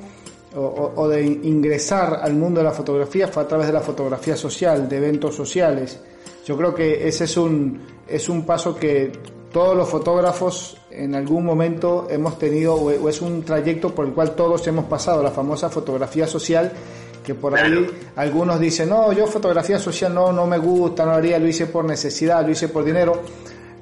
o, 0.57 1.09
de 1.09 1.25
ingresar 1.25 2.21
al 2.23 2.35
mundo 2.35 2.61
de 2.61 2.65
la 2.65 2.73
fotografía, 2.73 3.29
fue 3.29 3.43
a 3.43 3.49
través 3.49 3.69
de 3.69 3.73
la 3.73 3.81
fotografía 3.81 4.37
social, 4.37 4.89
de 4.89 4.97
eventos 4.97 5.35
sociales. 5.35 6.01
Yo 6.45 6.57
creo 6.57 6.75
que 6.75 7.07
ese 7.07 7.25
es 7.25 7.37
un, 7.37 7.81
es 8.09 8.29
un 8.29 8.45
paso 8.45 8.75
que 8.75 9.13
todos 9.53 9.77
los 9.77 9.89
fotógrafos 9.89 10.77
en 10.91 11.15
algún 11.15 11.45
momento 11.45 12.09
hemos 12.11 12.39
tenido, 12.39 12.75
o 12.75 13.09
es 13.09 13.21
un 13.21 13.43
trayecto 13.43 13.95
por 13.95 14.07
el 14.07 14.13
cual 14.13 14.35
todos 14.35 14.67
hemos 14.67 14.87
pasado, 14.87 15.23
la 15.23 15.31
famosa 15.31 15.69
fotografía 15.69 16.27
social 16.27 16.73
que 17.25 17.35
por 17.35 17.55
ahí 17.55 17.87
algunos 18.17 18.59
dicen, 18.59 18.89
no, 18.89 19.13
yo 19.13 19.27
fotografía 19.27 19.79
social 19.79 20.15
no, 20.15 20.33
no 20.33 20.47
me 20.47 20.59
gusta, 20.59 21.05
no 21.05 21.13
haría, 21.13 21.39
lo 21.39 21.47
hice 21.47 21.67
por 21.67 21.85
necesidad, 21.85 22.45
lo 22.45 22.51
hice 22.51 22.69
por 22.69 22.85
dinero. 22.85 23.23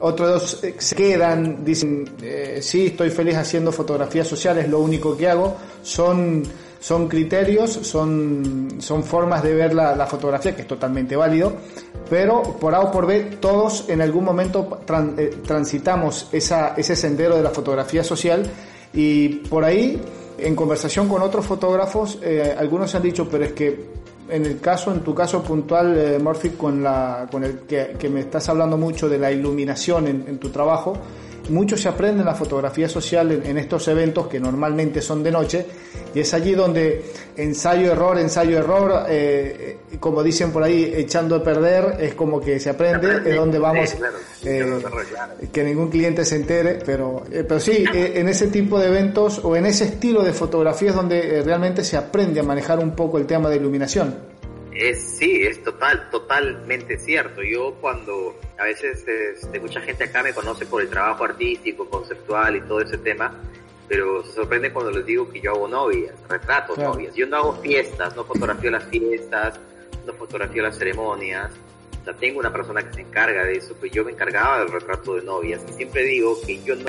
Otros 0.01 0.63
eh, 0.63 0.77
se 0.79 0.95
quedan, 0.95 1.65
dicen, 1.65 2.05
eh, 2.23 2.61
sí, 2.63 2.87
estoy 2.87 3.11
feliz 3.11 3.37
haciendo 3.37 3.73
fotografías 3.73 4.27
sociales, 4.27 4.69
lo 4.69 4.81
único 4.81 5.17
que 5.17 5.29
hago. 5.29 5.57
Son, 5.83 6.43
son 6.81 7.09
criterios, 7.09 7.71
son, 7.71 8.69
son 8.79 9.03
formas 9.03 9.43
de 9.43 9.55
ver 9.55 9.75
la, 9.75 10.07
fotografía, 10.07 10.55
que 10.55 10.63
es 10.63 10.69
totalmente 10.69 11.17
válido, 11.17 11.53
pero 12.09 12.43
por 12.43 12.75
A 12.75 12.81
o 12.81 12.93
por 12.93 13.07
B, 13.07 13.39
todos 13.41 13.89
en 13.89 14.01
algún 14.01 14.25
momento 14.25 14.81
eh, 15.19 15.31
transitamos 15.45 16.29
esa, 16.33 16.75
ese 16.77 16.95
sendero 16.95 17.37
de 17.37 17.43
la 17.43 17.51
fotografía 17.51 18.05
social 18.05 18.49
y 18.93 19.29
por 19.29 19.65
ahí 19.65 20.01
en 20.39 20.55
conversación 20.55 21.09
con 21.09 21.23
otros 21.23 21.45
fotógrafos, 21.45 22.19
eh, 22.23 22.55
algunos 22.57 22.95
han 22.95 23.03
dicho, 23.03 23.29
pero 23.29 23.45
es 23.45 23.53
que 23.53 23.99
en 24.31 24.47
el 24.47 24.61
caso, 24.61 24.93
en 24.93 25.01
tu 25.01 25.15
caso 25.15 25.43
puntual, 25.43 25.97
eh, 25.97 26.19
Murphy, 26.19 26.51
con, 26.51 26.83
la, 26.83 27.27
con 27.31 27.45
el 27.45 27.61
que, 27.61 28.09
me 28.09 28.21
estás 28.21 28.49
hablando 28.49 28.77
mucho 28.77 29.09
de 29.09 29.19
la 29.19 29.31
iluminación 29.31 30.07
en 30.07 30.39
tu 30.39 30.51
trabajo, 30.51 30.97
mucho 31.49 31.77
se 31.77 31.89
aprende 31.89 32.21
en 32.21 32.27
la 32.27 32.35
fotografía 32.35 32.89
social 32.89 33.31
en, 33.33 33.59
estos 33.59 33.89
eventos 33.89 34.27
que 34.27 34.41
normalmente 34.41 35.01
son 35.01 35.23
de 35.23 35.31
noche 35.31 35.67
y 36.15 36.21
es 36.21 36.35
allí 36.35 36.53
donde 36.53 37.05
ensayo 37.37 37.93
error 37.93 38.19
ensayo 38.19 38.59
error 38.59 39.05
eh, 39.09 39.79
como 40.01 40.23
dicen 40.23 40.53
por 40.53 40.63
ahí 40.63 40.93
echando 40.95 41.37
a 41.37 41.43
perder 41.43 41.97
es 42.01 42.15
como 42.15 42.41
que 42.41 42.61
se 42.61 42.71
aprende 42.71 43.31
es 43.31 43.37
donde 43.37 43.59
vamos 43.59 43.97
eh, 44.45 44.81
que 45.53 45.65
ningún 45.65 45.89
cliente 45.89 46.25
se 46.25 46.37
entere 46.37 46.79
pero 46.85 47.23
eh, 47.31 47.45
pero 47.47 47.61
sí 47.61 47.85
en 47.93 48.29
ese 48.29 48.49
tipo 48.49 48.79
de 48.79 48.89
eventos 48.89 49.41
o 49.43 49.57
en 49.57 49.67
ese 49.67 49.85
estilo 49.85 50.23
de 50.23 50.33
fotografía 50.33 50.91
es 50.91 50.97
donde 50.97 51.43
realmente 51.43 51.85
se 51.85 51.97
aprende 51.97 52.41
a 52.41 52.43
manejar 52.43 52.79
un 52.79 52.93
poco 52.93 53.19
el 53.19 53.27
tema 53.27 53.49
de 53.49 53.57
iluminación 53.57 54.38
es, 54.73 55.01
sí, 55.19 55.43
es 55.45 55.63
total, 55.63 56.11
totalmente 56.11 56.99
cierto. 56.99 57.43
Yo 57.43 57.75
cuando 57.81 58.39
a 58.59 58.65
veces 58.65 59.05
este, 59.07 59.61
mucha 59.61 59.81
gente 59.81 60.05
acá 60.05 60.23
me 60.23 60.33
conoce 60.33 60.67
por 60.67 60.83
el 60.83 60.89
trabajo 60.89 61.25
artístico, 61.25 61.89
conceptual 61.89 62.57
y 62.57 62.61
todo 62.63 62.81
ese 62.81 62.99
tema, 62.99 63.35
pero 63.89 64.23
se 64.25 64.33
sorprende 64.33 64.73
cuando 64.73 64.91
les 64.91 65.07
digo 65.07 65.29
que 65.29 65.41
yo 65.41 65.53
hago 65.53 65.69
novias, 65.69 66.15
retrato 66.29 66.77
novias. 66.77 67.15
Yo 67.15 67.27
no 67.27 67.37
hago 67.37 67.55
fiestas, 67.55 68.15
no 68.15 68.25
fotografío 68.25 68.71
las 68.71 68.85
fiestas, 68.85 69.59
no 70.07 70.13
fotografío 70.13 70.63
las 70.63 70.77
ceremonias. 70.77 71.51
O 72.03 72.05
sea, 72.05 72.15
tengo 72.15 72.39
una 72.39 72.53
persona 72.53 72.83
que 72.83 72.95
se 72.95 73.01
encarga 73.01 73.45
de 73.45 73.55
eso, 73.55 73.75
pues 73.79 73.91
yo 73.93 74.05
me 74.05 74.13
encargaba 74.13 74.61
del 74.61 74.69
retrato 74.71 75.15
de 75.15 75.23
novias. 75.23 75.63
Y 75.69 75.73
siempre 75.73 76.03
digo 76.05 76.39
que 76.47 76.63
yo 76.63 76.77
no 76.77 76.85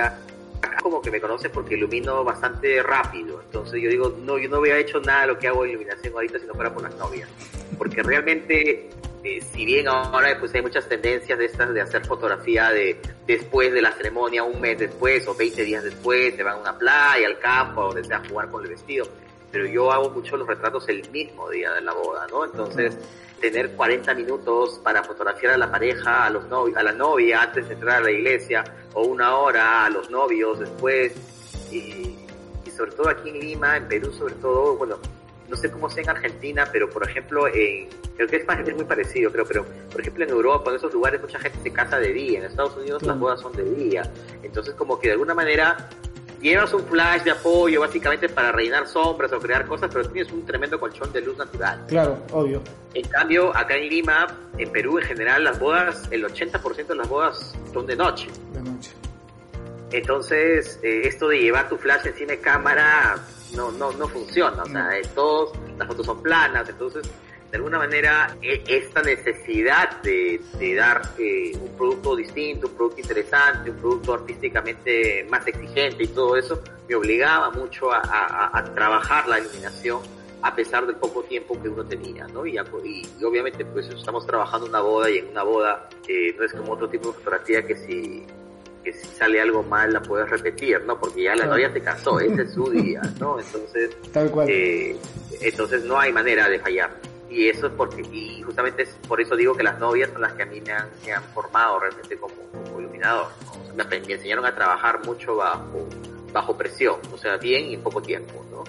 como 0.82 1.02
que 1.02 1.12
me 1.12 1.22
conocen 1.22 1.52
porque 1.52 1.76
ilumino 1.76 2.24
bastante 2.24 2.82
rápido. 2.84 3.42
Entonces 3.46 3.82
yo 3.82 3.90
digo, 3.90 4.16
no, 4.24 4.38
yo 4.38 4.50
no 4.50 4.58
había 4.58 4.78
hecho 4.78 5.00
nada 5.00 5.22
de 5.22 5.28
lo 5.28 5.40
que 5.40 5.48
hago 5.48 5.66
en 5.66 5.72
iluminación 5.72 6.14
ahorita 6.14 6.40
si 6.40 6.46
no 6.46 6.54
fuera 6.54 6.74
por 6.74 6.84
las 6.84 6.96
novias. 6.96 7.30
Porque 7.78 8.04
realmente, 8.04 8.90
eh, 9.24 9.42
si 9.54 9.66
bien 9.66 9.88
ahora 9.88 10.38
pues 10.40 10.54
hay 10.56 10.62
muchas 10.62 10.88
tendencias 10.88 11.38
de 11.38 11.46
estas 11.46 11.74
de 11.74 11.82
hacer 11.82 12.06
fotografía 12.06 12.72
de 12.72 13.00
después 13.28 13.72
de 13.72 13.82
la 13.82 13.92
ceremonia, 13.92 14.44
un 14.44 14.60
mes 14.60 14.80
después 14.80 15.28
o 15.28 15.36
20 15.36 15.64
días 15.64 15.84
después, 15.84 16.36
se 16.36 16.44
van 16.44 16.56
a 16.56 16.58
una 16.58 16.78
playa, 16.78 17.28
al 17.28 17.40
campo, 17.40 17.86
donde 17.86 18.04
sea, 18.04 18.22
jugar 18.28 18.50
con 18.50 18.64
el 18.64 18.70
vestido. 18.70 19.06
Pero 19.52 19.66
yo 19.66 19.92
hago 19.92 20.10
mucho 20.10 20.38
los 20.38 20.48
retratos 20.48 20.88
el 20.90 21.10
mismo 21.10 21.50
día 21.50 21.74
de 21.74 21.82
la 21.82 21.94
boda, 21.94 22.28
¿no? 22.28 22.46
Entonces, 22.46 22.98
tener 23.40 23.72
40 23.72 24.14
minutos 24.14 24.80
para 24.84 25.04
fotografiar 25.04 25.54
a 25.54 25.58
la 25.58 25.72
pareja, 25.72 26.26
a 26.26 26.30
los 26.30 26.48
novios, 26.48 26.78
a 26.78 26.84
la 26.84 26.92
novia 26.92 27.42
antes 27.44 27.68
de 27.68 27.74
entrar 27.74 27.98
a 27.98 28.02
la 28.02 28.12
iglesia, 28.12 28.64
o 28.94 29.04
una 29.04 29.36
hora 29.38 29.86
a 29.86 29.90
los 29.90 30.10
novios 30.10 30.60
después, 30.60 31.14
y, 31.72 32.16
sobre 32.76 32.92
todo 32.92 33.10
aquí 33.10 33.30
en 33.30 33.40
Lima, 33.40 33.78
en 33.78 33.88
Perú 33.88 34.12
sobre 34.12 34.36
todo, 34.36 34.76
bueno, 34.76 34.98
no 35.50 35.56
sé 35.56 35.72
cómo 35.72 35.90
sea 35.90 36.04
en 36.04 36.10
Argentina, 36.10 36.68
pero 36.72 36.90
por 36.90 37.08
ejemplo, 37.08 37.48
en, 37.48 37.88
creo 38.16 38.28
que 38.28 38.38
es, 38.38 38.44
es 38.68 38.76
muy 38.76 38.86
parecido, 38.86 39.32
creo, 39.32 39.46
pero 39.46 39.66
por 39.92 40.02
ejemplo 40.02 40.24
en 40.24 40.30
Europa, 40.30 40.70
en 40.70 40.78
esos 40.78 40.94
lugares, 40.94 41.22
mucha 41.22 41.40
gente 41.40 41.60
se 41.64 41.72
casa 41.72 42.00
de 42.00 42.14
día, 42.14 42.40
en 42.40 42.46
Estados 42.46 42.78
Unidos 42.78 43.04
las 43.04 43.18
bodas 43.20 43.42
son 43.42 43.54
de 43.54 43.64
día, 43.64 44.04
entonces 44.44 44.76
como 44.76 45.00
que 45.00 45.08
de 45.08 45.14
alguna 45.14 45.34
manera 45.34 45.90
llevas 46.42 46.74
un 46.74 46.86
flash 46.86 47.24
de 47.24 47.32
apoyo 47.32 47.82
básicamente 47.82 48.30
para 48.30 48.52
rellenar 48.52 48.88
sombras 48.88 49.32
o 49.34 49.40
crear 49.40 49.66
cosas, 49.66 49.90
pero 49.94 50.10
tienes 50.10 50.32
un 50.32 50.46
tremendo 50.46 50.80
colchón 50.80 51.12
de 51.12 51.22
luz 51.22 51.38
natural. 51.38 51.84
Claro, 51.88 52.20
obvio. 52.32 52.62
En 52.94 53.08
cambio, 53.08 53.56
acá 53.56 53.76
en 53.76 53.90
Lima, 53.90 54.28
en 54.58 54.72
Perú 54.72 55.00
en 55.00 55.06
general, 55.06 55.44
las 55.44 55.60
bodas, 55.60 56.08
el 56.12 56.24
80% 56.24 56.88
de 56.88 56.96
las 56.96 57.10
bodas 57.10 57.54
son 57.74 57.86
de 57.86 57.96
noche. 57.96 58.28
De 58.54 58.62
noche. 58.62 58.92
Entonces, 59.92 60.80
eh, 60.84 61.02
esto 61.06 61.28
de 61.28 61.40
llevar 61.40 61.68
tu 61.68 61.78
flash 61.78 62.06
encima 62.06 62.32
de 62.32 62.40
cámara 62.40 63.18
no, 63.56 63.72
no, 63.72 63.92
no 63.92 64.08
funciona. 64.08 64.64
O 64.64 64.68
sea, 64.68 64.90
todos, 65.16 65.52
las 65.78 65.88
fotos 65.88 66.06
son 66.06 66.22
planas, 66.22 66.68
entonces 66.70 67.10
de 67.52 67.58
alguna 67.58 67.80
manera 67.80 68.36
e, 68.42 68.64
esta 68.68 69.02
necesidad 69.02 70.02
de, 70.02 70.40
de 70.60 70.76
dar 70.76 71.02
eh, 71.18 71.52
un 71.60 71.76
producto 71.76 72.16
distinto, 72.16 72.68
un 72.68 72.74
producto 72.74 73.02
interesante, 73.02 73.72
un 73.72 73.78
producto 73.78 74.14
artísticamente 74.14 75.26
más 75.30 75.46
exigente 75.48 76.04
y 76.04 76.08
todo 76.08 76.38
eso, 76.38 76.62
me 76.88 76.96
obligaba 76.96 77.50
mucho 77.52 77.92
a, 77.92 78.64
trabajar 78.76 79.28
la 79.28 79.40
iluminación 79.40 80.02
a 80.42 80.56
pesar 80.56 80.86
del 80.86 80.96
poco 80.96 81.24
tiempo 81.24 81.62
que 81.62 81.68
uno 81.68 81.84
tenía, 81.84 82.26
¿no? 82.28 82.46
Y, 82.46 82.58
y, 82.58 83.24
obviamente 83.24 83.66
pues 83.66 83.88
estamos 83.90 84.26
trabajando 84.26 84.68
una 84.68 84.80
boda 84.80 85.10
y 85.10 85.18
en 85.18 85.28
una 85.30 85.44
boda 85.44 85.90
eh, 86.08 86.34
no 86.38 86.46
es 86.46 86.54
como 86.54 86.74
otro 86.74 86.88
tipo 86.88 87.10
de 87.10 87.14
fotografía 87.16 87.66
que 87.66 87.76
si 87.76 88.26
que 88.84 88.94
si 88.94 89.06
sale 89.08 89.42
algo 89.42 89.64
mal 89.64 89.94
la 89.94 90.02
puedes 90.02 90.30
repetir, 90.30 90.82
¿no? 90.86 91.00
Porque 91.00 91.24
ya 91.24 91.36
la 91.36 91.46
novia 91.46 91.72
te 91.72 91.82
casó, 91.82 92.20
ese 92.20 92.44
es 92.44 92.54
su 92.54 92.70
día, 92.72 93.02
¿no? 93.20 93.40
Entonces, 93.40 93.96
Tal 94.12 94.30
cual. 94.32 94.48
Eh, 94.50 94.96
entonces 95.42 95.84
no 95.84 96.00
hay 96.00 96.12
manera 96.12 96.50
de 96.50 96.60
fallar. 96.60 96.92
Y 97.30 97.48
eso 97.48 97.68
es 97.68 97.74
porque, 97.74 98.02
y 98.02 98.42
justamente 98.42 98.84
es 98.84 98.90
por 99.08 99.22
eso 99.22 99.36
digo 99.36 99.56
que 99.56 99.62
las 99.62 99.78
novias 99.80 100.10
son 100.12 100.22
las 100.22 100.34
que 100.34 100.44
a 100.44 100.46
mí 100.48 100.62
me 100.62 100.72
han, 100.72 100.90
me 101.06 101.12
han 101.12 101.24
formado 101.26 101.80
realmente 101.80 102.18
como, 102.18 102.34
iluminador. 102.80 103.28
me, 103.76 103.84
me, 103.84 103.98
enseñaron 103.98 104.46
a 104.46 104.56
trabajar 104.56 105.06
mucho 105.06 105.36
bajo, 105.36 105.88
bajo 106.34 106.58
presión, 106.58 106.96
o 107.14 107.18
sea, 107.18 107.38
bien 107.38 107.66
y 107.66 107.76
en 107.76 107.82
poco 107.82 108.02
tiempo, 108.02 108.44
¿no? 108.50 108.64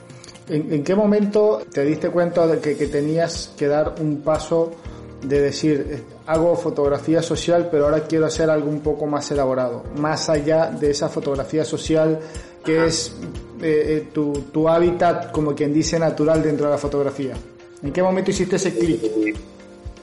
¿En, 0.49 0.83
qué 0.83 0.95
momento 0.95 1.63
te 1.73 1.85
diste 1.85 2.11
cuenta 2.11 2.47
de 2.47 2.61
que, 2.61 2.77
que 2.77 2.89
tenías 2.89 3.55
que 3.57 3.69
dar 3.69 3.95
un 4.01 4.21
paso 4.21 4.75
de 5.23 5.41
decir, 5.41 5.87
eh, 5.91 6.03
hago 6.27 6.57
fotografía 6.57 7.23
social, 7.23 7.69
pero 7.71 7.85
ahora 7.85 8.05
quiero 8.05 8.27
hacer 8.27 8.49
algo 8.51 8.69
un 8.69 8.81
poco 8.81 9.07
más 9.07 9.31
elaborado, 9.31 9.85
más 9.97 10.29
allá 10.29 10.71
de 10.71 10.91
esa 10.91 11.09
fotografía 11.09 11.65
social 11.65 12.19
que 12.65 12.87
es 12.87 13.15
eh, 13.63 14.07
eh, 14.07 14.09
tu, 14.13 14.69
hábitat, 14.69 15.33
como 15.33 15.55
quien 15.55 15.73
dice, 15.73 15.99
natural 15.99 16.43
dentro 16.43 16.67
de 16.67 16.73
la 16.73 16.79
fotografía? 16.79 17.35
¿En 17.83 17.93
qué 17.93 18.03
momento 18.03 18.31
hiciste 18.31 18.57
ese 18.57 18.77
clic? 18.77 19.01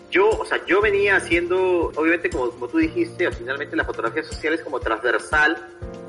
Yo, 0.10 0.30
o 0.30 0.46
sea, 0.46 0.66
yo 0.66 0.82
venía 0.82 1.18
haciendo, 1.18 1.92
obviamente 1.96 2.30
como, 2.30 2.50
como 2.52 2.68
tú 2.68 2.78
dijiste, 2.78 3.30
finalmente 3.32 3.76
la 3.76 3.84
fotografía 3.84 4.24
social 4.24 4.54
es 4.54 4.62
como 4.62 4.80
transversal 4.80 5.58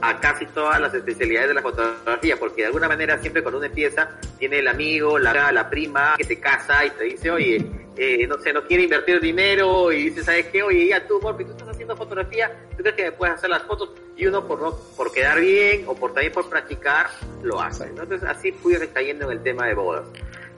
a 0.01 0.21
casi 0.21 0.47
todas 0.47 0.81
las 0.81 0.95
especialidades 0.95 1.49
de 1.49 1.55
la 1.55 1.63
fotografía, 1.63 2.37
porque 2.39 2.63
de 2.63 2.67
alguna 2.67 2.87
manera 2.87 3.19
siempre 3.19 3.43
cuando 3.43 3.59
uno 3.59 3.67
empieza, 3.67 4.11
tiene 4.39 4.61
el 4.61 4.69
amigo, 4.69 5.19
la, 5.19 5.51
la 5.51 5.69
prima 5.69 6.15
que 6.17 6.25
te 6.25 6.39
casa 6.39 6.85
y 6.87 6.91
te 6.91 7.05
dice, 7.05 7.31
oye, 7.31 7.65
eh, 7.97 8.27
no 8.29 8.39
sé, 8.39 8.53
no 8.53 8.65
quiere 8.65 8.85
invertir 8.85 9.21
dinero 9.21 9.91
y 9.91 10.05
dice, 10.05 10.23
¿sabes 10.23 10.47
qué? 10.47 10.63
Oye, 10.63 10.87
ya 10.87 11.05
tú, 11.05 11.21
Morphy, 11.21 11.45
tú 11.45 11.51
estás 11.51 11.71
haciendo 11.71 11.97
fotografía, 11.97 12.49
¿tú 12.77 12.85
crees 12.85 12.95
que 12.95 13.13
puedes 13.13 13.35
hacer 13.35 13.51
las 13.51 13.65
fotos? 13.65 13.91
Y 14.17 14.27
uno 14.27 14.47
por 14.47 14.63
no, 14.63 14.77
por 14.97 15.13
quedar 15.13 15.41
bien 15.41 15.85
o 15.89 15.95
por 15.97 16.15
también 16.15 16.33
por 16.33 16.49
practicar, 16.49 17.09
lo 17.43 17.61
hace. 17.61 17.85
Entonces 17.85 18.23
así 18.23 18.53
fui 18.53 18.77
recayendo 18.77 19.25
en 19.25 19.39
el 19.39 19.43
tema 19.43 19.67
de 19.67 19.75
bodas. 19.75 20.07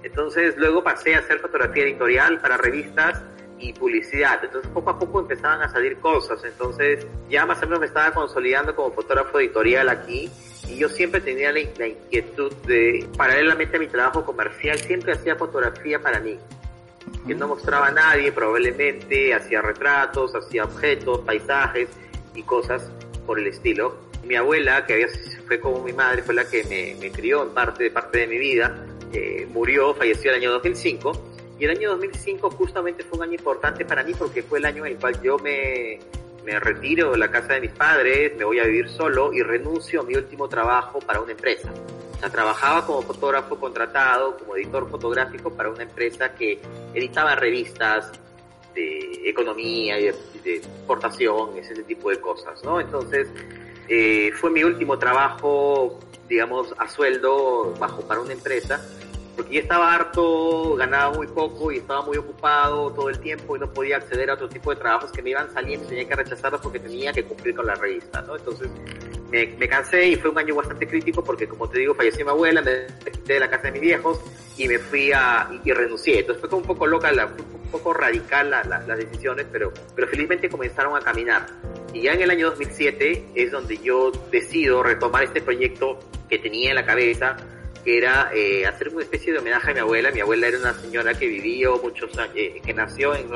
Entonces 0.03 0.57
luego 0.57 0.83
pasé 0.83 1.15
a 1.15 1.19
hacer 1.19 1.41
fotografía 1.41 1.85
editorial 1.85 2.41
para 2.41 2.57
revistas 2.57 3.23
y 3.59 3.73
publicidad. 3.73 4.43
Entonces 4.43 4.71
poco 4.73 4.91
a 4.91 4.99
poco 4.99 5.21
empezaban 5.21 5.63
a 5.63 5.69
salir 5.69 5.99
cosas. 5.99 6.43
Entonces 6.45 7.07
ya 7.29 7.47
más 7.47 7.59
o 7.59 7.67
menos 7.67 7.81
me 7.81 7.87
estaba 7.87 8.13
consolidando 8.13 8.75
como 8.75 8.93
fotógrafo 8.93 9.39
editorial 9.39 9.89
aquí 9.89 10.31
y 10.69 10.77
yo 10.77 10.89
siempre 10.89 11.21
tenía 11.21 11.53
la, 11.53 11.61
inquietud 11.61 12.53
de, 12.67 13.07
paralelamente 13.17 13.77
a 13.77 13.81
mi 13.81 13.89
trabajo 13.89 14.25
comercial, 14.25 14.79
siempre 14.79 15.13
hacía 15.13 15.37
fotografía 15.37 16.01
para 16.01 16.21
mí. 16.21 16.39
Que 17.27 17.35
no 17.35 17.49
mostraba 17.49 17.89
a 17.89 17.91
nadie 17.91 18.31
probablemente, 18.31 19.35
hacía 19.35 19.63
retratos, 19.63 20.35
hacía 20.35 20.65
objetos, 20.65 21.21
paisajes 21.21 21.89
y 22.35 22.43
cosas 22.43 22.91
por 23.27 23.39
el 23.39 23.49
estilo. 23.49 23.97
Mi 24.25 24.37
abuela, 24.37 24.87
que 24.87 24.95
había, 24.95 25.09
fue 25.47 25.59
como 25.59 25.83
mi 25.83 25.93
madre, 25.93 26.23
fue 26.23 26.35
la 26.35 26.45
que 26.45 26.63
me, 26.65 26.95
me 27.01 27.11
crió 27.11 27.43
en 27.43 27.51
parte, 27.51 27.85
de 27.85 27.91
parte 27.91 28.19
de 28.19 28.27
mi 28.29 28.39
vida, 28.39 28.87
eh, 29.13 29.47
murió, 29.51 29.95
falleció 29.95 30.31
el 30.31 30.39
año 30.39 30.53
2005. 30.53 31.13
Y 31.59 31.65
el 31.65 31.71
año 31.73 31.91
2005 31.91 32.51
justamente 32.51 33.05
fue 33.05 33.19
un 33.19 33.25
año 33.25 33.35
importante 33.35 33.85
para 33.85 34.03
mí 34.03 34.13
porque 34.19 34.43
fue 34.43 34.59
el 34.59 34.65
año 34.65 34.87
en 34.87 34.93
el 34.93 34.99
cual 34.99 35.21
yo 35.23 35.39
me, 35.39 35.99
me 36.45 36.59
retiro 36.59 37.13
de 37.13 37.19
la 37.19 37.31
casa 37.31 37.55
de 37.55 37.61
mis 37.61 37.73
padres, 37.73 38.37
me 38.37 38.45
voy 38.45 38.59
a 38.59 38.65
vivir 38.65 38.89
solo 38.89 39.33
y 39.33 39.43
renuncio 39.43 40.01
a 40.01 40.05
mi 40.05 40.15
último 40.15 40.49
trabajo 40.49 40.99
para 41.01 41.21
una 41.21 41.33
empresa. 41.33 41.71
O 42.15 42.19
sea, 42.19 42.31
trabajaba 42.31 42.87
como 42.87 43.03
fotógrafo 43.03 43.59
contratado, 43.59 44.37
como 44.39 44.57
editor 44.57 44.89
fotográfico 44.91 45.51
para 45.51 45.71
una 45.71 45.83
empresa 45.83 46.35
que 46.35 46.61
editaba 46.95 47.35
revistas 47.35 48.13
de 48.75 49.29
economía 49.29 49.99
y 49.99 50.05
de, 50.05 50.57
exportación, 50.57 51.57
ese 51.59 51.83
tipo 51.83 52.11
de 52.11 52.21
cosas, 52.21 52.63
¿no? 52.65 52.81
Entonces, 52.81 53.29
eh, 53.91 54.33
fue 54.33 54.51
mi 54.51 54.65
último 54.65 54.99
trabajo, 54.99 55.99
digamos, 56.29 56.75
a 56.79 56.89
sueldo 56.89 57.75
bajo 57.79 58.01
para 58.03 58.21
una 58.21 58.33
empresa 58.33 58.81
porque 59.41 59.55
yo 59.55 59.61
estaba 59.63 59.95
harto, 59.95 60.75
ganaba 60.77 61.15
muy 61.15 61.27
poco 61.27 61.73
y 61.73 61.79
estaba 61.79 62.03
muy 62.03 62.19
ocupado 62.19 62.93
todo 62.93 63.09
el 63.09 63.19
tiempo 63.21 63.57
y 63.57 63.61
no 63.61 63.73
podía 63.73 63.97
acceder 63.97 64.29
a 64.29 64.35
otro 64.35 64.51
tipo 64.51 64.69
de 64.69 64.77
trabajos 64.77 65.11
que 65.13 65.23
me 65.23 65.31
iban 65.31 65.51
saliendo 65.53 65.87
y 65.87 65.89
tenía 65.89 66.07
que 66.07 66.15
rechazarlos 66.15 66.61
porque 66.61 66.79
tenía 66.79 67.11
que 67.13 67.25
cumplir 67.25 67.55
con 67.55 67.67
la 67.67 67.75
revista, 67.75 68.21
¿no? 68.21 68.37
Entonces 68.37 68.69
me, 69.31 69.69
cansé 69.69 70.09
y 70.09 70.17
fue 70.17 70.31
un 70.31 70.39
año 70.39 70.55
bastante 70.57 70.87
crítico 70.87 71.25
porque, 71.25 71.49
como 71.49 71.69
te 71.71 71.79
digo, 71.79 71.95
falleció 71.95 72.25
mi 72.27 72.33
abuela, 72.33 72.61
me 72.61 73.11
quité 73.11 73.35
de 73.35 73.41
la 73.41 73.49
casa 73.49 73.63
de 73.65 73.73
mis 73.73 73.81
viejos 73.81 74.21
y 74.59 74.69
me 74.69 74.79
fui 74.79 75.11
a, 75.13 75.49
y, 75.65 75.73
renuncié. 75.73 76.21
Entonces 76.21 76.41
fue 76.41 76.51
como 76.51 76.61
un 76.61 76.67
poco 76.67 76.87
loca, 76.87 77.11
la, 77.11 77.25
un 77.25 77.71
poco 77.71 77.95
radical 77.95 78.51
la, 78.51 78.63
las 78.65 78.99
decisiones, 78.99 79.47
pero, 79.51 79.73
pero 79.95 80.07
felizmente 80.07 80.51
comenzaron 80.51 80.95
a 80.97 81.01
caminar. 81.01 81.47
Y 81.93 82.03
ya 82.03 82.13
en 82.13 82.23
el 82.23 82.31
año 82.31 82.51
2007 82.51 83.25
es 83.35 83.51
donde 83.51 83.79
yo 83.79 84.13
decido 84.31 84.83
retomar 84.83 85.25
este 85.25 85.41
proyecto 85.41 85.99
que 86.29 86.39
tenía 86.39 86.71
en 86.71 86.77
la 86.77 86.87
cabeza 86.87 87.37
que 87.85 87.99
era 87.99 88.31
eh, 88.35 88.67
hacer 88.67 88.89
una 88.89 89.03
especie 89.03 89.33
de 89.33 89.39
homenaje 89.39 89.71
a 89.71 89.75
mi 89.75 89.81
abuela. 89.81 90.11
Mi 90.11 90.21
abuela 90.21 90.49
era 90.49 90.59
una 90.59 90.75
señora 90.75 91.15
que 91.15 91.27
vivió 91.27 91.79
muchos 91.83 92.17
años, 92.19 92.37
eh, 92.37 92.61
que 92.65 92.75
nació 92.75 93.15
en, 93.15 93.31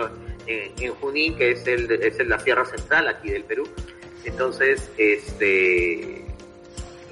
en, 0.46 0.94
Junín, 0.94 1.36
que 1.36 1.52
es, 1.52 1.66
el, 1.66 1.90
es 1.90 2.26
la 2.26 2.38
Sierra 2.38 2.64
Central 2.64 3.08
aquí 3.08 3.30
del 3.30 3.44
Perú. 3.44 3.66
Entonces, 4.24 4.90
este, 4.96 6.24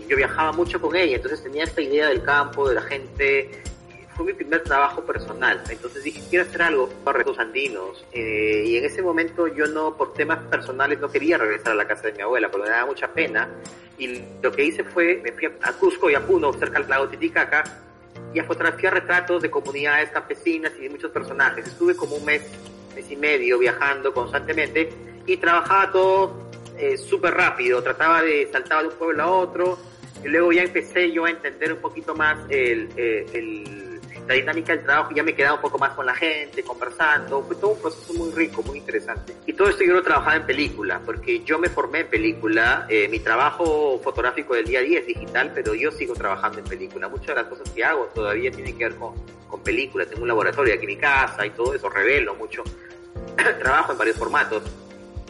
yo 0.08 0.16
viajaba 0.16 0.52
mucho 0.52 0.80
con 0.80 0.94
ella, 0.96 1.16
entonces 1.16 1.42
tenía 1.42 1.64
esta 1.64 1.80
idea 1.80 2.08
del 2.08 2.22
campo, 2.22 2.68
de 2.68 2.74
la 2.74 2.82
gente. 2.82 3.62
Fue 4.16 4.26
mi 4.26 4.32
primer 4.34 4.62
trabajo 4.62 5.02
personal, 5.02 5.62
entonces 5.68 6.04
dije, 6.04 6.22
quiero 6.28 6.44
hacer 6.44 6.62
algo 6.62 6.88
para 7.02 7.22
los 7.24 7.38
andinos. 7.38 8.04
Eh, 8.12 8.64
y 8.66 8.76
en 8.76 8.84
ese 8.84 9.02
momento 9.02 9.48
yo 9.48 9.66
no, 9.66 9.96
por 9.96 10.12
temas 10.12 10.38
personales, 10.50 11.00
no 11.00 11.10
quería 11.10 11.38
regresar 11.38 11.72
a 11.72 11.76
la 11.76 11.86
casa 11.86 12.08
de 12.08 12.12
mi 12.12 12.22
abuela, 12.22 12.50
porque 12.50 12.68
me 12.68 12.74
daba 12.74 12.86
mucha 12.86 13.08
pena 13.08 13.48
y 13.98 14.22
lo 14.42 14.50
que 14.50 14.64
hice 14.64 14.84
fue, 14.84 15.20
me 15.22 15.32
fui 15.32 15.46
a 15.46 15.72
Cusco 15.74 16.10
y 16.10 16.14
a 16.14 16.20
Puno, 16.20 16.52
cerca 16.52 16.80
del 16.80 16.88
lago 16.88 17.08
Titicaca, 17.08 17.62
y 18.34 18.38
a 18.38 18.44
fotografiar 18.44 18.94
retratos 18.94 19.42
de 19.42 19.50
comunidades 19.50 20.10
campesinas 20.10 20.72
y 20.78 20.82
de 20.82 20.90
muchos 20.90 21.10
personajes. 21.10 21.66
Estuve 21.66 21.94
como 21.94 22.16
un 22.16 22.24
mes, 22.24 22.42
mes 22.94 23.10
y 23.10 23.16
medio 23.16 23.58
viajando 23.58 24.12
constantemente 24.12 24.90
y 25.26 25.36
trabajaba 25.36 25.92
todo 25.92 26.50
eh, 26.78 26.96
súper 26.96 27.34
rápido. 27.34 27.82
Trataba 27.82 28.22
de 28.22 28.48
saltar 28.50 28.82
de 28.82 28.88
un 28.88 28.94
pueblo 28.94 29.22
a 29.22 29.30
otro 29.30 29.78
y 30.24 30.28
luego 30.28 30.52
ya 30.52 30.62
empecé 30.62 31.12
yo 31.12 31.26
a 31.26 31.30
entender 31.30 31.72
un 31.72 31.80
poquito 31.80 32.14
más 32.14 32.38
el, 32.48 32.88
eh, 32.96 33.26
el 33.34 33.81
la 34.26 34.34
dinámica 34.34 34.74
del 34.74 34.84
trabajo, 34.84 35.10
ya 35.14 35.22
me 35.22 35.34
quedaba 35.34 35.56
un 35.56 35.60
poco 35.60 35.78
más 35.78 35.92
con 35.94 36.06
la 36.06 36.14
gente, 36.14 36.62
conversando, 36.62 37.42
fue 37.42 37.56
todo 37.56 37.72
un 37.72 37.80
proceso 37.80 38.14
muy 38.14 38.30
rico, 38.32 38.62
muy 38.62 38.78
interesante. 38.78 39.34
Y 39.46 39.52
todo 39.52 39.68
esto 39.68 39.84
yo 39.84 39.94
lo 39.94 40.02
trabajaba 40.02 40.36
en 40.36 40.46
película, 40.46 41.00
porque 41.04 41.42
yo 41.44 41.58
me 41.58 41.68
formé 41.68 42.00
en 42.00 42.08
película, 42.08 42.86
eh, 42.88 43.08
mi 43.08 43.18
trabajo 43.20 44.00
fotográfico 44.02 44.54
del 44.54 44.66
día 44.66 44.80
a 44.80 44.82
día 44.82 45.00
es 45.00 45.06
digital, 45.06 45.52
pero 45.54 45.74
yo 45.74 45.90
sigo 45.90 46.14
trabajando 46.14 46.58
en 46.58 46.64
película. 46.64 47.08
Muchas 47.08 47.28
de 47.28 47.34
las 47.34 47.46
cosas 47.46 47.68
que 47.70 47.84
hago 47.84 48.06
todavía 48.14 48.50
tienen 48.50 48.76
que 48.78 48.84
ver 48.84 48.96
con, 48.96 49.14
con 49.48 49.60
películas, 49.60 50.08
tengo 50.08 50.22
un 50.22 50.28
laboratorio 50.28 50.74
aquí 50.74 50.84
en 50.84 50.90
mi 50.90 50.96
casa 50.96 51.44
y 51.44 51.50
todo 51.50 51.74
eso, 51.74 51.88
revelo 51.88 52.34
mucho, 52.34 52.62
trabajo 53.58 53.92
en 53.92 53.98
varios 53.98 54.16
formatos. 54.16 54.62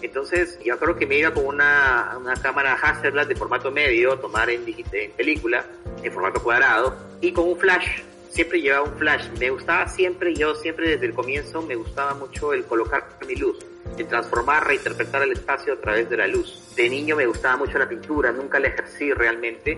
Entonces, 0.02 0.58
yo 0.64 0.76
creo 0.78 0.96
que 0.96 1.06
me 1.06 1.18
iba 1.18 1.32
con 1.32 1.46
una, 1.46 2.16
una 2.18 2.34
cámara 2.34 2.74
Hasselblad 2.74 3.28
de 3.28 3.36
formato 3.36 3.70
medio, 3.70 4.18
tomar 4.18 4.50
en, 4.50 4.64
en 4.66 5.12
película, 5.12 5.64
en 6.02 6.12
formato 6.12 6.42
cuadrado, 6.42 6.96
y 7.20 7.32
con 7.32 7.46
un 7.46 7.56
flash 7.56 8.02
siempre 8.32 8.62
llevaba 8.62 8.84
un 8.84 8.96
flash. 8.96 9.28
Me 9.38 9.50
gustaba 9.50 9.86
siempre, 9.88 10.34
yo 10.34 10.54
siempre 10.54 10.88
desde 10.88 11.06
el 11.06 11.12
comienzo 11.12 11.60
me 11.62 11.74
gustaba 11.74 12.14
mucho 12.14 12.54
el 12.54 12.64
colocar 12.64 13.06
mi 13.28 13.36
luz, 13.36 13.58
el 13.98 14.06
transformar, 14.06 14.66
reinterpretar 14.66 15.22
el 15.22 15.32
espacio 15.32 15.74
a 15.74 15.76
través 15.76 16.08
de 16.08 16.16
la 16.16 16.26
luz. 16.26 16.72
De 16.74 16.88
niño 16.88 17.14
me 17.14 17.26
gustaba 17.26 17.58
mucho 17.58 17.78
la 17.78 17.86
pintura, 17.86 18.32
nunca 18.32 18.58
la 18.58 18.68
ejercí 18.68 19.12
realmente, 19.12 19.76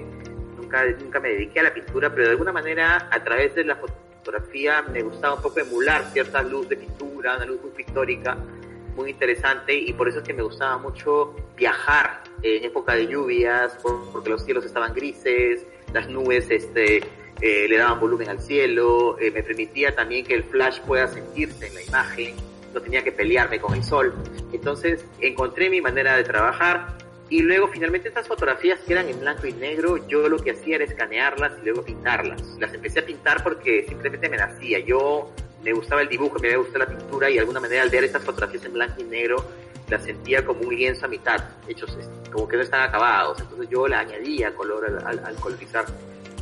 nunca, 0.56 0.84
nunca 0.86 1.18
me 1.18 1.30
dediqué 1.30 1.60
a 1.60 1.64
la 1.64 1.74
pintura, 1.74 2.10
pero 2.10 2.26
de 2.26 2.30
alguna 2.30 2.52
manera 2.52 3.08
a 3.10 3.24
través 3.24 3.56
de 3.56 3.64
la 3.64 3.74
fotografía 3.74 4.82
me 4.82 5.02
gustaba 5.02 5.34
un 5.34 5.42
poco 5.42 5.58
emular 5.58 6.04
cierta 6.12 6.40
luz 6.40 6.68
de 6.68 6.76
pintura, 6.76 7.36
una 7.36 7.46
luz 7.46 7.60
muy 7.60 7.72
pictórica, 7.72 8.38
muy 8.94 9.10
interesante 9.10 9.74
y 9.74 9.92
por 9.94 10.08
eso 10.08 10.18
es 10.18 10.24
que 10.24 10.32
me 10.32 10.44
gustaba 10.44 10.78
mucho 10.78 11.34
viajar 11.56 12.22
en 12.40 12.62
época 12.62 12.94
de 12.94 13.08
lluvias, 13.08 13.76
porque 14.12 14.30
los 14.30 14.44
cielos 14.44 14.64
estaban 14.64 14.94
grises, 14.94 15.66
las 15.92 16.08
nubes 16.08 16.48
este, 16.50 17.02
eh, 17.40 17.66
le 17.68 17.76
daban 17.76 18.00
volumen 18.00 18.28
al 18.28 18.40
cielo, 18.40 19.18
eh, 19.18 19.30
me 19.30 19.42
permitía 19.42 19.94
también 19.94 20.24
que 20.24 20.34
el 20.34 20.44
flash 20.44 20.80
pueda 20.80 21.08
sentirse 21.08 21.66
en 21.66 21.74
la 21.74 21.82
imagen, 21.82 22.34
no 22.72 22.80
tenía 22.80 23.02
que 23.02 23.12
pelearme 23.12 23.60
con 23.60 23.74
el 23.74 23.84
sol. 23.84 24.14
Entonces 24.52 25.04
encontré 25.20 25.70
mi 25.70 25.80
manera 25.80 26.16
de 26.16 26.24
trabajar 26.24 26.96
y 27.28 27.42
luego 27.42 27.68
finalmente 27.68 28.08
estas 28.08 28.28
fotografías 28.28 28.80
que 28.80 28.92
eran 28.92 29.08
en 29.08 29.18
blanco 29.20 29.46
y 29.46 29.52
negro, 29.52 30.06
yo 30.08 30.28
lo 30.28 30.38
que 30.38 30.52
hacía 30.52 30.76
era 30.76 30.84
escanearlas 30.84 31.52
y 31.60 31.64
luego 31.64 31.82
pintarlas. 31.82 32.42
Las 32.58 32.72
empecé 32.74 33.00
a 33.00 33.06
pintar 33.06 33.42
porque 33.42 33.84
simplemente 33.88 34.28
me 34.28 34.36
nacía. 34.36 34.78
Yo 34.80 35.32
me 35.62 35.72
gustaba 35.72 36.02
el 36.02 36.08
dibujo, 36.08 36.38
me 36.38 36.56
gustaba 36.56 36.84
la 36.84 36.96
pintura 36.96 37.30
y 37.30 37.34
de 37.34 37.40
alguna 37.40 37.60
manera 37.60 37.82
al 37.82 37.90
ver 37.90 38.04
estas 38.04 38.22
fotografías 38.22 38.64
en 38.64 38.74
blanco 38.74 39.00
y 39.00 39.04
negro 39.04 39.44
las 39.88 40.02
sentía 40.02 40.44
como 40.44 40.62
un 40.62 40.74
lienzo 40.74 41.06
a 41.06 41.08
mitad, 41.08 41.42
hechos 41.68 41.96
como 42.32 42.48
que 42.48 42.56
no 42.56 42.62
están 42.62 42.82
acabados, 42.82 43.40
entonces 43.40 43.68
yo 43.68 43.86
le 43.86 43.96
añadía 43.96 44.54
color 44.54 44.86
al, 45.04 45.18
al, 45.24 45.34
colorizar. 45.36 45.84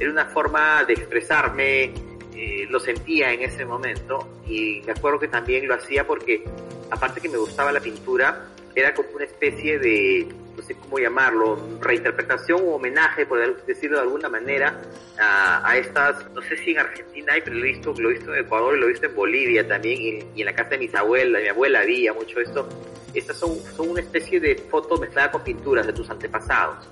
Era 0.03 0.11
una 0.11 0.27
forma 0.27 0.83
de 0.83 0.95
expresarme, 0.95 1.95
eh, 2.35 2.67
lo 2.69 2.81
sentía 2.81 3.33
en 3.33 3.43
ese 3.43 3.65
momento 3.65 4.41
y 4.49 4.83
me 4.85 4.91
acuerdo 4.91 5.21
que 5.21 5.29
también 5.29 5.69
lo 5.69 5.75
hacía 5.75 6.05
porque 6.05 6.43
aparte 6.91 7.21
que 7.21 7.29
me 7.29 7.37
gustaba 7.37 7.71
la 7.71 7.79
pintura, 7.79 8.49
era 8.75 8.93
como 8.95 9.11
una 9.15 9.27
especie 9.27 9.79
de, 9.79 10.27
no 10.57 10.61
sé 10.65 10.75
cómo 10.75 10.99
llamarlo, 10.99 11.57
reinterpretación 11.81 12.63
o 12.65 12.75
homenaje, 12.75 13.27
por 13.27 13.65
decirlo 13.65 13.99
de 13.99 14.03
alguna 14.03 14.29
manera, 14.29 14.77
a, 15.21 15.77
estas, 15.77 16.29
no 16.33 16.43
sé 16.43 16.57
si 16.57 16.73
en 16.73 16.81
Argentina 16.81 17.35
hay, 17.35 17.43
pero 17.43 17.55
lo 17.55 17.65
he 17.65 17.69
visto, 17.69 17.95
lo 17.97 18.11
he 18.11 18.15
visto 18.15 18.35
en 18.35 18.45
Ecuador 18.45 18.77
y 18.77 18.81
lo 18.81 18.87
he 18.87 18.89
visto 18.91 19.07
en 19.07 19.15
Bolivia 19.15 19.69
también, 19.69 20.27
y, 20.35 20.41
en 20.41 20.47
la 20.47 20.53
casa 20.53 20.71
de 20.71 20.79
mis 20.79 20.95
abuelas, 20.97 21.43
mi 21.43 21.49
abuela 21.49 21.79
había 21.79 22.13
mucho 22.13 22.41
esto. 22.41 22.69
Estas 23.15 23.39
son, 23.39 23.57
son 23.77 23.91
una 23.91 24.01
especie 24.01 24.41
de 24.41 24.57
foto 24.57 24.97
mezclada 24.97 25.31
con 25.31 25.45
pinturas 25.45 25.87
de 25.87 25.93
tus 25.93 26.11
antepasados. 26.11 26.89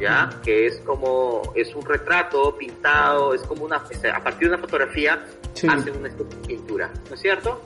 ¿Ya? 0.00 0.30
Que 0.42 0.66
es 0.66 0.80
como, 0.80 1.42
es 1.54 1.74
un 1.74 1.84
retrato 1.84 2.56
pintado, 2.56 3.34
es 3.34 3.42
como 3.42 3.64
una, 3.64 3.76
a 3.76 4.22
partir 4.22 4.48
de 4.48 4.54
una 4.54 4.58
fotografía, 4.58 5.22
hacen 5.68 5.96
una 5.96 6.08
pintura, 6.46 6.90
¿no 7.08 7.14
es 7.14 7.20
cierto? 7.20 7.62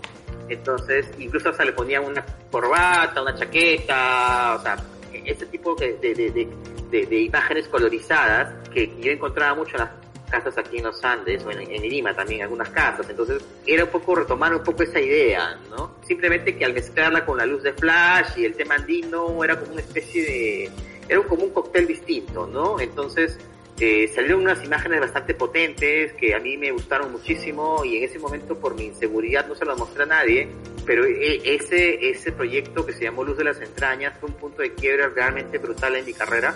Entonces, 0.49 1.07
incluso 1.19 1.51
hasta 1.51 1.65
le 1.65 1.73
ponían 1.73 2.05
una 2.05 2.25
corbata, 2.51 3.23
una 3.23 3.35
chaqueta, 3.35 4.57
o 4.57 4.63
sea, 4.63 4.77
ese 5.25 5.47
tipo 5.47 5.75
de, 5.75 5.97
de, 5.99 6.49
de, 6.91 7.21
imágenes 7.21 7.69
colorizadas 7.69 8.69
que 8.69 8.93
yo 9.01 9.11
encontraba 9.11 9.55
mucho 9.55 9.77
en 9.77 9.83
las 9.83 9.91
casas 10.31 10.59
aquí 10.59 10.79
en 10.79 10.85
los 10.85 11.03
Andes 11.05 11.45
o 11.45 11.51
en, 11.51 11.71
en, 11.71 11.83
Lima 11.83 12.15
también 12.15 12.43
algunas 12.43 12.69
casas 12.71 13.09
entonces 13.09 13.45
era 13.67 13.85
un 13.85 13.91
poco 13.91 14.17
retomar 14.17 14.55
un 14.55 14.63
poco 14.63 14.83
esa 14.83 15.01
idea 15.01 15.59
no 15.71 15.97
simplemente 16.07 16.57
que 16.57 16.65
al 16.65 16.73
mezclarla 16.73 17.25
con 17.25 17.39
la 17.39 17.47
luz 17.47 17.63
de 17.63 17.73
flash 17.73 18.39
y 18.39 18.45
el 18.45 18.55
tema 18.55 18.77
andino 18.77 19.43
era 19.45 19.59
como 19.59 19.73
una 19.73 19.81
especie 19.81 20.23
de 20.25 20.71
era 21.09 21.23
como 21.23 21.45
un 21.45 21.51
cóctel 21.51 21.87
distinto 21.87 22.47
no 22.47 22.81
entonces 22.81 23.39
eh, 23.81 24.09
salieron 24.15 24.43
unas 24.43 24.65
imágenes 24.65 25.01
bastante 25.01 25.35
potentes 25.35 26.13
que 26.13 26.33
a 26.33 26.39
mí 26.39 26.57
me 26.57 26.71
gustaron 26.71 27.11
muchísimo 27.11 27.85
y 27.85 27.97
en 27.97 28.05
ese 28.05 28.21
momento 28.21 28.57
por 28.57 28.77
mi 28.77 28.85
inseguridad 28.85 29.49
no 29.49 29.57
se 29.57 29.65
las 29.65 29.77
mostré 29.77 30.05
a 30.05 30.07
nadie, 30.07 30.49
pero 30.87 31.05
e, 31.05 31.41
ese, 31.57 32.09
ese 32.09 32.31
proyecto 32.31 32.87
que 32.87 32.93
se 32.93 33.03
llamó 33.03 33.25
Luz 33.25 33.37
de 33.37 33.43
las 33.43 33.61
Entrañas 33.61 34.17
fue 34.21 34.29
un 34.29 34.37
punto 34.37 34.63
de 34.63 34.75
quiebre 34.75 35.09
realmente 35.09 35.59
brutal 35.59 35.97
en 35.97 36.05
mi 36.05 36.15
carrera. 36.15 36.55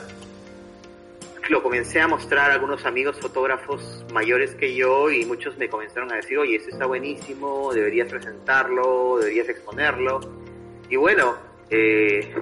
Lo 1.48 1.60
comencé 1.60 2.00
a 2.00 2.06
mostrar 2.06 2.52
a 2.52 2.54
algunos 2.54 2.86
amigos 2.86 3.18
fotógrafos 3.18 4.04
mayores 4.12 4.54
que 4.54 4.76
yo 4.76 5.10
y 5.10 5.24
muchos 5.24 5.56
me 5.56 5.68
comenzaron 5.68 6.12
a 6.12 6.16
decir, 6.16 6.38
oye, 6.38 6.56
eso 6.56 6.68
está 6.68 6.86
buenísimo, 6.86 7.72
deberías 7.72 8.08
presentarlo, 8.08 9.18
deberías 9.18 9.48
exponerlo. 9.48 10.20
Y 10.88 10.96
bueno, 10.96 11.36
eh, 11.70 12.32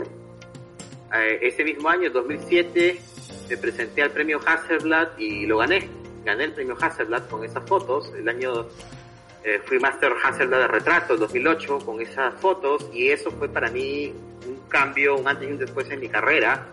eh 1.12 1.38
ese 1.42 1.64
mismo 1.64 1.88
año, 1.88 2.11
2007, 2.11 3.01
me 3.49 3.57
presenté 3.57 4.03
al 4.03 4.11
premio 4.11 4.40
Hasselblad 4.45 5.19
y 5.19 5.47
lo 5.47 5.59
gané. 5.59 5.88
Gané 6.25 6.45
el 6.45 6.53
premio 6.53 6.77
Hasselblad 6.81 7.29
con 7.29 7.45
esas 7.45 7.64
fotos. 7.69 8.12
El 8.16 8.29
año 8.29 8.66
eh, 9.45 9.61
fui 9.64 9.79
Master 9.79 10.12
Hasselblad 10.23 10.59
de 10.59 10.69
retrato, 10.69 11.14
en 11.14 11.21
2008, 11.21 11.79
con 11.85 12.01
esas 12.01 12.35
fotos. 12.40 12.90
Y 12.92 13.09
eso 13.09 13.31
fue 13.31 13.49
para 13.49 13.71
mí 13.71 14.12
un 14.47 14.69
cambio, 14.69 15.16
un 15.16 15.29
antes 15.29 15.49
y 15.49 15.53
un 15.53 15.59
después 15.59 15.88
en 15.90 16.01
mi 16.01 16.09
carrera. 16.09 16.66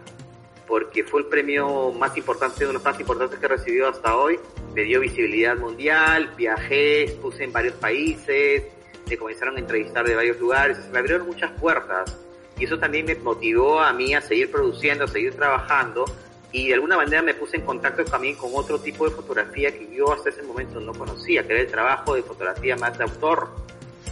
Porque 0.67 1.03
fue 1.03 1.21
el 1.21 1.27
premio 1.27 1.91
más 1.91 2.17
importante, 2.17 2.63
uno 2.63 2.67
de 2.69 2.73
los 2.73 2.83
más 2.83 2.99
importantes 2.99 3.37
que 3.37 3.45
he 3.45 3.49
recibido 3.49 3.87
hasta 3.89 4.17
hoy. 4.17 4.39
Me 4.73 4.81
dio 4.83 5.01
visibilidad 5.01 5.55
mundial, 5.55 6.33
viajé, 6.35 7.03
expuse 7.03 7.43
en 7.43 7.51
varios 7.51 7.75
países, 7.75 8.63
me 9.07 9.17
comenzaron 9.17 9.57
a 9.57 9.59
entrevistar 9.59 10.07
de 10.07 10.15
varios 10.15 10.39
lugares, 10.39 10.79
me 10.91 10.99
abrieron 10.99 11.27
muchas 11.27 11.51
puertas. 11.59 12.17
Y 12.59 12.65
eso 12.65 12.77
también 12.77 13.05
me 13.05 13.15
motivó 13.15 13.79
a 13.79 13.91
mí 13.93 14.13
a 14.13 14.21
seguir 14.21 14.51
produciendo, 14.51 15.05
a 15.05 15.07
seguir 15.07 15.33
trabajando, 15.35 16.05
y 16.53 16.67
de 16.67 16.75
alguna 16.75 16.97
manera 16.97 17.23
me 17.23 17.33
puse 17.33 17.57
en 17.57 17.63
contacto 17.63 18.05
también 18.05 18.35
con 18.35 18.51
otro 18.53 18.79
tipo 18.79 19.09
de 19.09 19.15
fotografía 19.15 19.71
que 19.71 19.89
yo 19.91 20.13
hasta 20.13 20.29
ese 20.29 20.43
momento 20.43 20.79
no 20.79 20.93
conocía, 20.93 21.45
que 21.45 21.53
era 21.53 21.61
el 21.63 21.67
trabajo 21.67 22.13
de 22.13 22.21
fotografía 22.21 22.75
más 22.75 22.95
de 22.95 23.05
autor. 23.05 23.49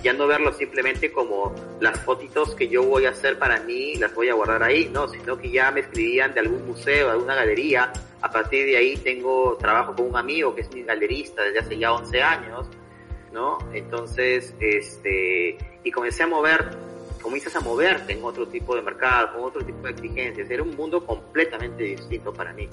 Ya 0.02 0.14
no 0.14 0.26
verlo 0.26 0.52
simplemente 0.52 1.12
como 1.12 1.54
las 1.80 2.00
fotitos 2.00 2.56
que 2.56 2.68
yo 2.68 2.82
voy 2.82 3.06
a 3.06 3.12
hacer 3.12 3.38
para 3.38 3.60
mí, 3.60 3.96
las 3.98 4.16
voy 4.16 4.30
a 4.30 4.34
guardar 4.34 4.64
ahí, 4.64 4.90
no, 4.92 5.08
sino 5.08 5.38
que 5.38 5.52
ya 5.52 5.70
me 5.70 5.82
escribían 5.82 6.34
de 6.34 6.40
algún 6.40 6.66
museo, 6.66 7.06
de 7.06 7.12
alguna 7.12 7.36
galería. 7.36 7.94
A 8.22 8.32
partir 8.32 8.66
de 8.66 8.78
ahí 8.78 8.98
tengo 8.98 9.56
trabajo 9.58 9.96
con 9.96 10.08
un 10.08 10.18
amigo 10.18 10.56
que 10.56 10.62
es 10.62 10.74
mi 10.74 10.82
galerista 10.82 11.44
desde 11.44 11.60
hace 11.60 11.78
ya 11.78 11.94
11 11.94 12.24
años, 12.24 12.68
¿no? 13.32 13.60
Entonces, 13.72 14.56
este, 14.60 15.60
y 15.84 15.92
comencé 15.92 16.24
a 16.24 16.28
mover 16.28 16.76
comienzas 17.22 17.56
a 17.56 17.60
moverte 17.60 18.14
en 18.14 18.24
otro 18.24 18.48
tipo 18.48 18.76
de 18.76 18.82
mercado, 18.82 19.34
con 19.34 19.44
otro 19.44 19.64
tipo 19.64 19.84
de 19.84 19.92
exigencias. 19.92 20.50
Era 20.50 20.64
un 20.64 20.76
mundo 20.76 21.06
completamente 21.06 21.84
distinto 21.84 22.34
para 22.34 22.52
mí. 22.54 22.68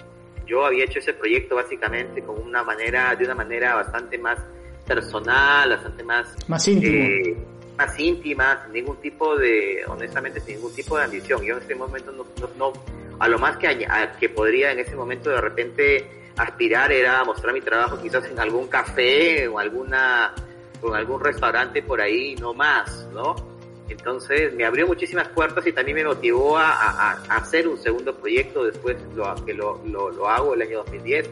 Yo 0.46 0.64
había 0.64 0.84
hecho 0.84 0.98
ese 0.98 1.12
proyecto 1.12 1.56
básicamente 1.56 2.22
con 2.22 2.40
una 2.40 2.62
manera, 2.64 3.14
de 3.14 3.24
una 3.24 3.34
manera 3.34 3.74
bastante 3.74 4.18
más 4.18 4.38
personal, 4.86 5.68
bastante 5.70 6.02
más... 6.02 6.34
Más 6.48 6.66
íntima. 6.66 6.96
Eh, 6.96 7.36
más 7.76 7.98
íntima, 8.00 8.62
sin 8.64 8.72
ningún 8.72 8.96
tipo 8.96 9.36
de, 9.36 9.84
honestamente, 9.86 10.40
sin 10.40 10.56
ningún 10.56 10.74
tipo 10.74 10.96
de 10.98 11.04
ambición. 11.04 11.42
Yo 11.44 11.56
en 11.56 11.62
ese 11.62 11.74
momento 11.74 12.10
no, 12.10 12.24
no, 12.56 12.72
a 13.18 13.28
lo 13.28 13.38
más 13.38 13.56
que, 13.58 13.86
que 14.18 14.28
podría 14.30 14.72
en 14.72 14.80
ese 14.80 14.96
momento 14.96 15.30
de 15.30 15.40
repente 15.40 16.04
aspirar 16.36 16.90
era 16.90 17.22
mostrar 17.24 17.52
mi 17.52 17.60
trabajo 17.60 18.00
quizás 18.00 18.24
en 18.24 18.38
algún 18.38 18.68
café 18.68 19.46
o 19.48 19.58
alguna, 19.58 20.34
o 20.80 20.88
en 20.88 20.94
algún 20.94 21.20
restaurante 21.20 21.82
por 21.82 22.00
ahí, 22.00 22.34
no 22.36 22.54
más, 22.54 23.08
¿no? 23.12 23.57
Entonces 23.88 24.52
me 24.54 24.64
abrió 24.64 24.86
muchísimas 24.86 25.28
puertas 25.28 25.66
y 25.66 25.72
también 25.72 25.96
me 25.96 26.04
motivó 26.04 26.58
a, 26.58 27.12
hacer 27.30 27.66
un 27.66 27.78
segundo 27.78 28.14
proyecto 28.14 28.64
después 28.64 28.96
lo, 29.14 29.34
que 29.44 29.54
lo, 29.54 29.80
lo, 29.84 30.28
hago 30.28 30.54
el 30.54 30.62
año 30.62 30.78
2010, 30.78 31.30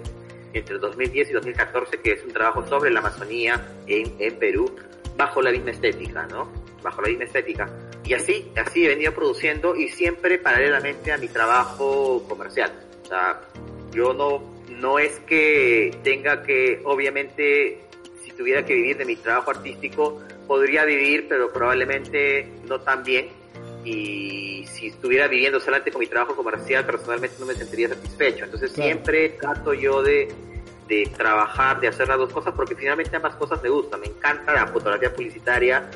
entre 0.55 0.79
2010 0.79 1.31
y 1.31 1.33
2014, 1.35 2.01
que 2.01 2.13
es 2.13 2.25
un 2.25 2.33
trabajo 2.33 2.67
sobre 2.67 2.91
la 2.91 3.01
Amazonía 3.01 3.67
en, 3.87 4.15
en 4.19 4.39
Perú, 4.39 4.75
bajo 5.17 5.43
la 5.43 5.51
misma 5.51 5.71
estética, 5.71 6.27
¿no? 6.27 6.51
Bajo 6.83 7.03
la 7.03 7.09
misma 7.09 7.25
estética. 7.25 7.69
Y 8.05 8.15
así, 8.15 8.53
así 8.57 8.85
he 8.85 8.89
venido 8.89 9.13
produciendo 9.13 9.75
y 9.75 9.89
siempre 9.89 10.39
paralelamente 10.39 11.13
a 11.13 11.19
mi 11.19 11.29
trabajo 11.29 12.25
comercial. 12.29 12.73
O 13.03 13.07
sea, 13.07 13.41
yo 13.93 14.15
no, 14.15 14.43
no 14.71 14.99
es 14.99 15.19
que 15.21 15.99
tenga 16.03 16.43
que, 16.43 16.81
obviamente, 16.85 17.81
si 18.25 18.33
tuviera 18.33 18.65
que 18.65 18.75
vivir 18.75 18.97
de 18.97 19.05
mi 19.05 19.17
trabajo 19.17 19.51
artístico, 19.51 20.23
podría 20.47 20.85
vivir, 20.85 21.27
pero 21.29 21.53
probablemente 21.53 22.49
no 22.69 22.81
tan 22.81 23.03
bien. 23.03 23.29
Y 23.85 24.67
si 24.67 24.89
estuviera 24.89 25.29
viviendo 25.29 25.61
solamente 25.61 25.93
con 25.93 26.01
mi 26.01 26.07
trabajo 26.07 26.35
comercial, 26.35 26.85
personalmente 26.85 27.37
no 27.39 27.47
me 27.47 27.55
sentiría 27.55 27.89
satisfecho. 27.89 28.45
Entonces 28.45 28.73
siempre 28.73 29.31
trato 29.31 29.75
yo 29.75 30.03
de, 30.03 30.29
de 30.89 31.11
trabajar, 31.17 31.81
de 31.81 31.89
hacer 31.89 32.09
las 32.09 32.19
dos 32.19 32.33
cosas, 32.33 32.53
porque 32.55 32.75
finalmente 32.75 33.15
ambas 33.15 33.37
cosas 33.37 33.63
me 33.63 33.69
gustan. 33.69 34.01
Me 34.01 34.07
encanta 34.07 34.53
la 34.53 34.67
fotografía 34.67 35.13
publicitaria 35.13 35.89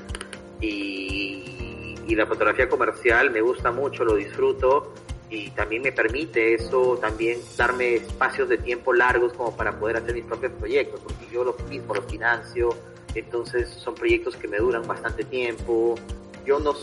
y, 0.60 1.96
y 2.06 2.14
la 2.14 2.26
fotografía 2.26 2.68
comercial, 2.68 3.30
me 3.30 3.40
gusta 3.40 3.72
mucho, 3.72 4.04
lo 4.04 4.14
disfruto 4.14 4.94
y 5.30 5.50
también 5.50 5.82
me 5.82 5.92
permite 5.92 6.54
eso 6.54 6.98
también 7.00 7.38
darme 7.56 7.94
espacios 7.94 8.48
de 8.48 8.58
tiempo 8.58 8.92
largos 8.92 9.32
como 9.32 9.56
para 9.56 9.78
poder 9.78 9.98
hacer 9.98 10.12
mis 10.14 10.24
propios 10.24 10.52
proyectos, 10.52 11.00
porque 11.00 11.26
yo 11.32 11.44
lo 11.44 11.56
mismo 11.68 11.94
los 11.94 12.04
financio, 12.06 12.70
entonces 13.14 13.68
son 13.68 13.94
proyectos 13.94 14.36
que 14.36 14.48
me 14.48 14.58
duran 14.58 14.86
bastante 14.86 15.24
tiempo. 15.24 15.94
Yo 16.46 16.58
no 16.58 16.74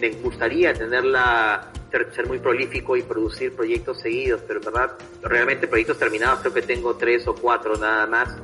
me 0.00 0.10
gustaría 0.10 0.72
tenerla 0.74 1.70
ser, 2.14 2.26
muy 2.26 2.38
prolífico 2.38 2.96
y 2.96 3.02
producir 3.02 3.54
proyectos 3.54 4.00
seguidos, 4.00 4.42
pero 4.46 4.60
verdad 4.60 4.92
realmente 5.22 5.66
proyectos 5.66 5.98
terminados 5.98 6.40
creo 6.40 6.52
que 6.52 6.62
tengo 6.62 6.94
tres 6.96 7.26
o 7.26 7.34
cuatro 7.34 7.76
nada 7.76 8.06
más, 8.06 8.36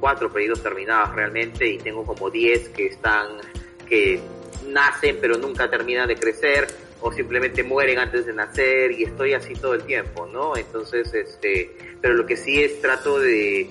cuatro 0.00 0.30
proyectos 0.30 0.62
terminados 0.62 1.14
realmente 1.14 1.66
y 1.66 1.78
tengo 1.78 2.04
como 2.04 2.30
diez 2.30 2.68
que 2.70 2.86
están 2.86 3.38
que 3.88 4.20
nacen 4.68 5.18
pero 5.20 5.38
nunca 5.38 5.70
terminan 5.70 6.08
de 6.08 6.16
crecer 6.16 6.66
o 7.00 7.12
simplemente 7.12 7.62
mueren 7.62 7.98
antes 7.98 8.26
de 8.26 8.32
nacer 8.32 8.90
y 8.92 9.04
estoy 9.04 9.34
así 9.34 9.54
todo 9.54 9.74
el 9.74 9.82
tiempo, 9.82 10.26
¿no? 10.26 10.56
Entonces, 10.56 11.12
este, 11.14 11.70
pero 12.00 12.14
lo 12.14 12.26
que 12.26 12.36
sí 12.36 12.62
es 12.62 12.80
trato 12.80 13.18
de 13.18 13.68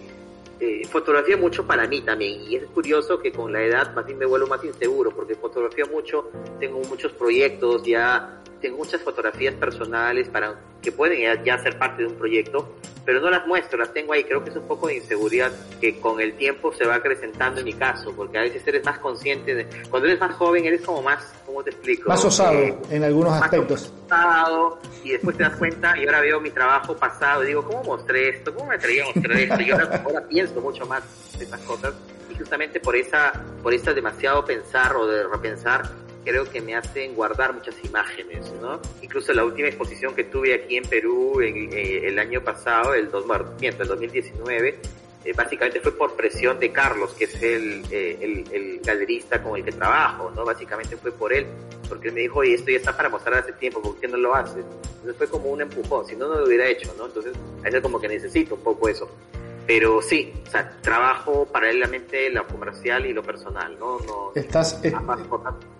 eh, 0.60 0.88
fotografía 0.88 1.36
mucho 1.36 1.66
para 1.68 1.88
mí 1.88 2.02
también 2.02 2.42
y 2.50 2.56
es 2.56 2.66
curioso 2.66 3.20
que 3.20 3.32
con 3.32 3.52
la 3.52 3.62
edad 3.62 3.94
más 3.94 4.06
bien 4.06 4.18
me 4.18 4.26
vuelvo 4.26 4.48
más 4.48 4.64
inseguro 4.64 5.12
porque 5.12 5.36
fotografía 5.36 5.86
mucho, 5.86 6.30
tengo 6.60 6.80
muchos 6.82 7.12
proyectos 7.12 7.84
ya, 7.84 8.42
tengo 8.62 8.78
muchas 8.78 9.02
fotografías 9.02 9.54
personales 9.56 10.30
para 10.30 10.60
que 10.82 10.92
pueden 10.92 11.44
ya 11.44 11.58
ser 11.58 11.78
parte 11.78 12.04
de 12.04 12.10
un 12.10 12.16
proyecto, 12.16 12.76
pero 13.06 13.22
no 13.22 13.30
las 13.30 13.46
muestro, 13.46 13.78
las 13.78 13.94
tengo 13.94 14.14
ahí, 14.14 14.24
creo 14.24 14.44
que 14.44 14.50
es 14.50 14.56
un 14.56 14.68
poco 14.68 14.88
de 14.88 14.96
inseguridad 14.96 15.52
que 15.80 16.00
con 16.00 16.20
el 16.20 16.34
tiempo 16.34 16.74
se 16.74 16.86
va 16.86 16.96
acrecentando 16.96 17.60
en 17.60 17.66
mi 17.66 17.74
caso, 17.74 18.14
porque 18.16 18.38
a 18.38 18.42
veces 18.42 18.66
eres 18.68 18.84
más 18.84 19.00
consciente 19.00 19.54
de, 19.54 19.68
cuando 19.90 20.08
eres 20.08 20.20
más 20.20 20.36
joven 20.36 20.66
eres 20.66 20.82
como 20.82 21.02
más, 21.02 21.34
¿cómo 21.46 21.64
te 21.64 21.70
explico? 21.70 22.10
Más 22.10 22.26
osado 22.26 22.60
eh, 22.60 22.76
en 22.90 23.04
algunos 23.04 23.34
aspectos. 23.34 23.94
Osado, 24.06 24.80
y 25.04 25.12
después 25.12 25.38
te 25.38 25.44
das 25.44 25.56
cuenta 25.56 25.98
y 25.98 26.06
ahora 26.06 26.22
veo 26.22 26.40
mi 26.42 26.50
trabajo 26.50 26.96
pasado 26.96 27.44
y 27.44 27.48
digo, 27.48 27.64
¿cómo 27.64 27.84
mostré 27.84 28.30
esto? 28.30 28.54
¿Cómo 28.54 28.70
me 28.70 28.76
atreví 28.76 29.00
a 29.00 29.06
mostrar 29.06 29.38
esto? 29.38 29.62
Y 29.62 29.72
ahora, 29.72 30.02
ahora 30.04 30.22
pienso 30.28 30.60
mucho 30.62 30.86
más 30.86 31.04
de 31.38 31.44
estas 31.44 31.62
cosas 31.62 31.94
y 32.30 32.36
justamente 32.36 32.80
por 32.80 32.96
esa, 32.96 33.32
por 33.62 33.74
esa 33.74 33.94
demasiado 33.94 34.44
pensar 34.46 34.96
o 34.96 35.08
de 35.08 35.24
repensar, 35.28 35.90
creo 36.26 36.50
que 36.50 36.60
me 36.60 36.76
hacen 36.76 37.16
guardar 37.16 37.54
muchas 37.54 37.76
imágenes, 37.86 38.52
¿no? 38.62 38.82
Incluso 39.02 39.32
la 39.32 39.46
última 39.46 39.68
exposición 39.68 40.16
que 40.16 40.26
tuve 40.26 40.54
aquí 40.54 40.76
en 40.76 40.84
Perú 40.84 41.40
en, 41.40 41.72
eh, 41.72 42.08
el 42.08 42.20
año 42.20 42.42
pasado, 42.42 42.94
el, 42.96 43.10
dos, 43.10 43.26
el 43.62 43.78
2019, 43.78 44.80
eh, 45.24 45.34
básicamente 45.34 45.80
fue 45.80 45.96
por 45.96 46.16
presión 46.16 46.60
de 46.60 46.72
Carlos, 46.72 47.14
que 47.14 47.26
es 47.26 47.42
el, 47.42 47.86
eh, 47.92 48.80
galerista 48.84 49.42
con 49.42 49.56
el 49.56 49.64
que 49.64 49.72
trabajo, 49.72 50.32
¿no? 50.36 50.44
Básicamente 50.44 50.98
fue 50.98 51.12
por 51.12 51.32
él, 51.32 51.46
porque 51.88 52.10
él 52.10 52.16
me 52.16 52.22
dijo, 52.22 52.40
oye, 52.40 52.56
esto 52.56 52.72
ya 52.72 52.78
está 52.78 52.98
para 52.98 53.10
mostrar 53.10 53.40
hace 53.40 53.54
tiempo, 53.54 53.82
¿por 53.82 54.00
qué 54.00 54.08
no 54.08 54.18
lo 54.18 54.36
haces? 54.36 54.66
Entonces 54.96 55.16
fue 55.18 55.28
como 55.28 55.52
un 55.52 55.62
empujón, 55.62 56.06
si 56.08 56.16
no, 56.16 56.28
no 56.28 56.40
lo 56.40 56.46
hubiera 56.46 56.68
hecho, 56.68 56.94
¿no? 56.98 57.06
Entonces, 57.06 57.34
a 57.64 57.82
como 57.82 58.02
que 58.02 58.08
necesito 58.08 58.56
un 58.56 58.62
poco 58.62 58.90
eso. 58.90 59.10
Pero 59.68 60.02
sí, 60.02 60.32
o 60.48 60.52
sea, 60.52 60.78
trabajo 60.82 61.48
paralelamente 61.52 62.30
lo 62.30 62.48
comercial 62.48 63.06
y 63.06 63.14
lo 63.14 63.24
personal, 63.24 63.78
¿no? 63.80 64.00
no 64.00 64.32
estás, 64.36 64.80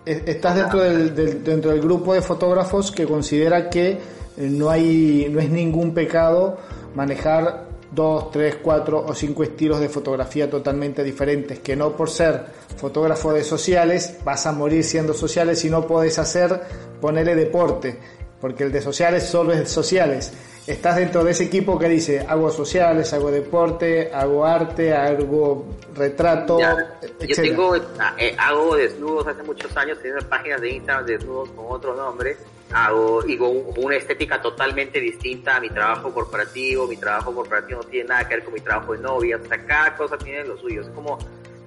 estás 0.04 0.56
dentro 0.56 0.80
del, 0.80 1.14
del, 1.14 1.44
dentro 1.44 1.70
del 1.70 1.80
grupo 1.80 2.12
de 2.12 2.20
fotógrafos 2.20 2.90
que 2.90 3.06
considera 3.06 3.70
que 3.70 3.98
no 4.36 4.70
hay, 4.70 5.28
no 5.30 5.40
es 5.40 5.50
ningún 5.50 5.94
pecado 5.94 6.58
manejar 6.94 7.66
dos, 7.90 8.30
tres, 8.30 8.56
cuatro 8.62 9.04
o 9.06 9.14
cinco 9.14 9.42
estilos 9.42 9.80
de 9.80 9.88
fotografía 9.88 10.50
totalmente 10.50 11.02
diferentes, 11.04 11.60
que 11.60 11.76
no 11.76 11.96
por 11.96 12.10
ser 12.10 12.44
fotógrafo 12.76 13.32
de 13.32 13.44
sociales 13.44 14.18
vas 14.24 14.46
a 14.46 14.52
morir 14.52 14.84
siendo 14.84 15.14
sociales 15.14 15.64
y 15.64 15.70
no 15.70 15.86
podés 15.86 16.18
hacer 16.18 16.60
ponerle 17.00 17.34
deporte, 17.34 17.98
porque 18.40 18.64
el 18.64 18.72
de 18.72 18.80
sociales 18.80 19.26
solo 19.28 19.52
es 19.52 19.70
sociales. 19.70 20.32
Estás 20.66 20.96
dentro 20.96 21.22
de 21.22 21.30
ese 21.30 21.44
equipo 21.44 21.78
que 21.78 21.88
dice 21.88 22.26
hago 22.28 22.50
sociales, 22.50 23.12
hago 23.12 23.30
deporte, 23.30 24.10
hago 24.12 24.44
arte, 24.44 24.92
hago 24.92 25.66
retrato. 25.94 26.58
yo 26.58 27.36
tengo, 27.36 27.76
eh, 28.18 28.34
hago 28.36 28.74
desnudos 28.74 29.28
hace 29.28 29.42
muchos 29.44 29.76
años, 29.76 29.98
tengo 30.02 30.18
páginas 30.28 30.60
de 30.60 30.70
Instagram 30.70 31.06
de 31.06 31.18
desnudos 31.18 31.50
con 31.50 31.66
otro 31.68 31.94
nombre 31.94 32.36
hago 32.72 33.22
y 33.26 33.36
con 33.36 33.62
una 33.76 33.96
estética 33.96 34.40
totalmente 34.40 35.00
distinta 35.00 35.56
a 35.56 35.60
mi 35.60 35.70
trabajo 35.70 36.12
corporativo. 36.12 36.86
Mi 36.86 36.96
trabajo 36.96 37.34
corporativo 37.34 37.82
no 37.82 37.88
tiene 37.88 38.08
nada 38.08 38.26
que 38.26 38.34
ver 38.36 38.44
con 38.44 38.54
mi 38.54 38.60
trabajo 38.60 38.92
de 38.92 38.98
novia. 38.98 39.38
O 39.42 39.46
sea, 39.46 39.64
cada 39.64 39.96
cosa 39.96 40.18
tiene 40.18 40.44
lo 40.44 40.58
suyo. 40.58 40.82
Es 40.82 40.88
como, 40.88 41.18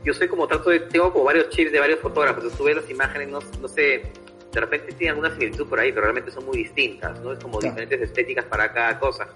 yo 0.04 0.14
soy 0.14 0.28
como 0.28 0.48
trato 0.48 0.70
de, 0.70 0.82
tengo 0.82 1.12
como 1.12 1.26
varios 1.26 1.50
chips 1.50 1.72
de 1.72 1.80
varios 1.80 2.00
fotógrafos. 2.00 2.44
Entonces 2.44 2.58
tú 2.58 2.66
ves 2.66 2.76
las 2.76 2.90
imágenes, 2.90 3.30
no, 3.30 3.40
no 3.62 3.68
sé, 3.68 4.12
de 4.52 4.60
repente 4.60 4.94
tienen 4.94 5.16
alguna 5.16 5.32
similitud 5.32 5.68
por 5.68 5.80
ahí, 5.80 5.92
pero 5.92 6.04
realmente 6.04 6.32
son 6.32 6.46
muy 6.46 6.58
distintas, 6.58 7.20
¿no? 7.22 7.34
Es 7.34 7.40
como 7.40 7.60
diferentes 7.60 8.02
estéticas 8.02 8.46
para 8.46 8.72
cada 8.72 9.00
cosa. 9.00 9.28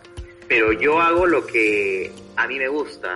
Pero 0.47 0.71
yo 0.71 0.99
hago 0.99 1.25
lo 1.25 1.45
que 1.45 2.11
a 2.35 2.47
mí 2.47 2.57
me 2.57 2.67
gusta, 2.67 3.15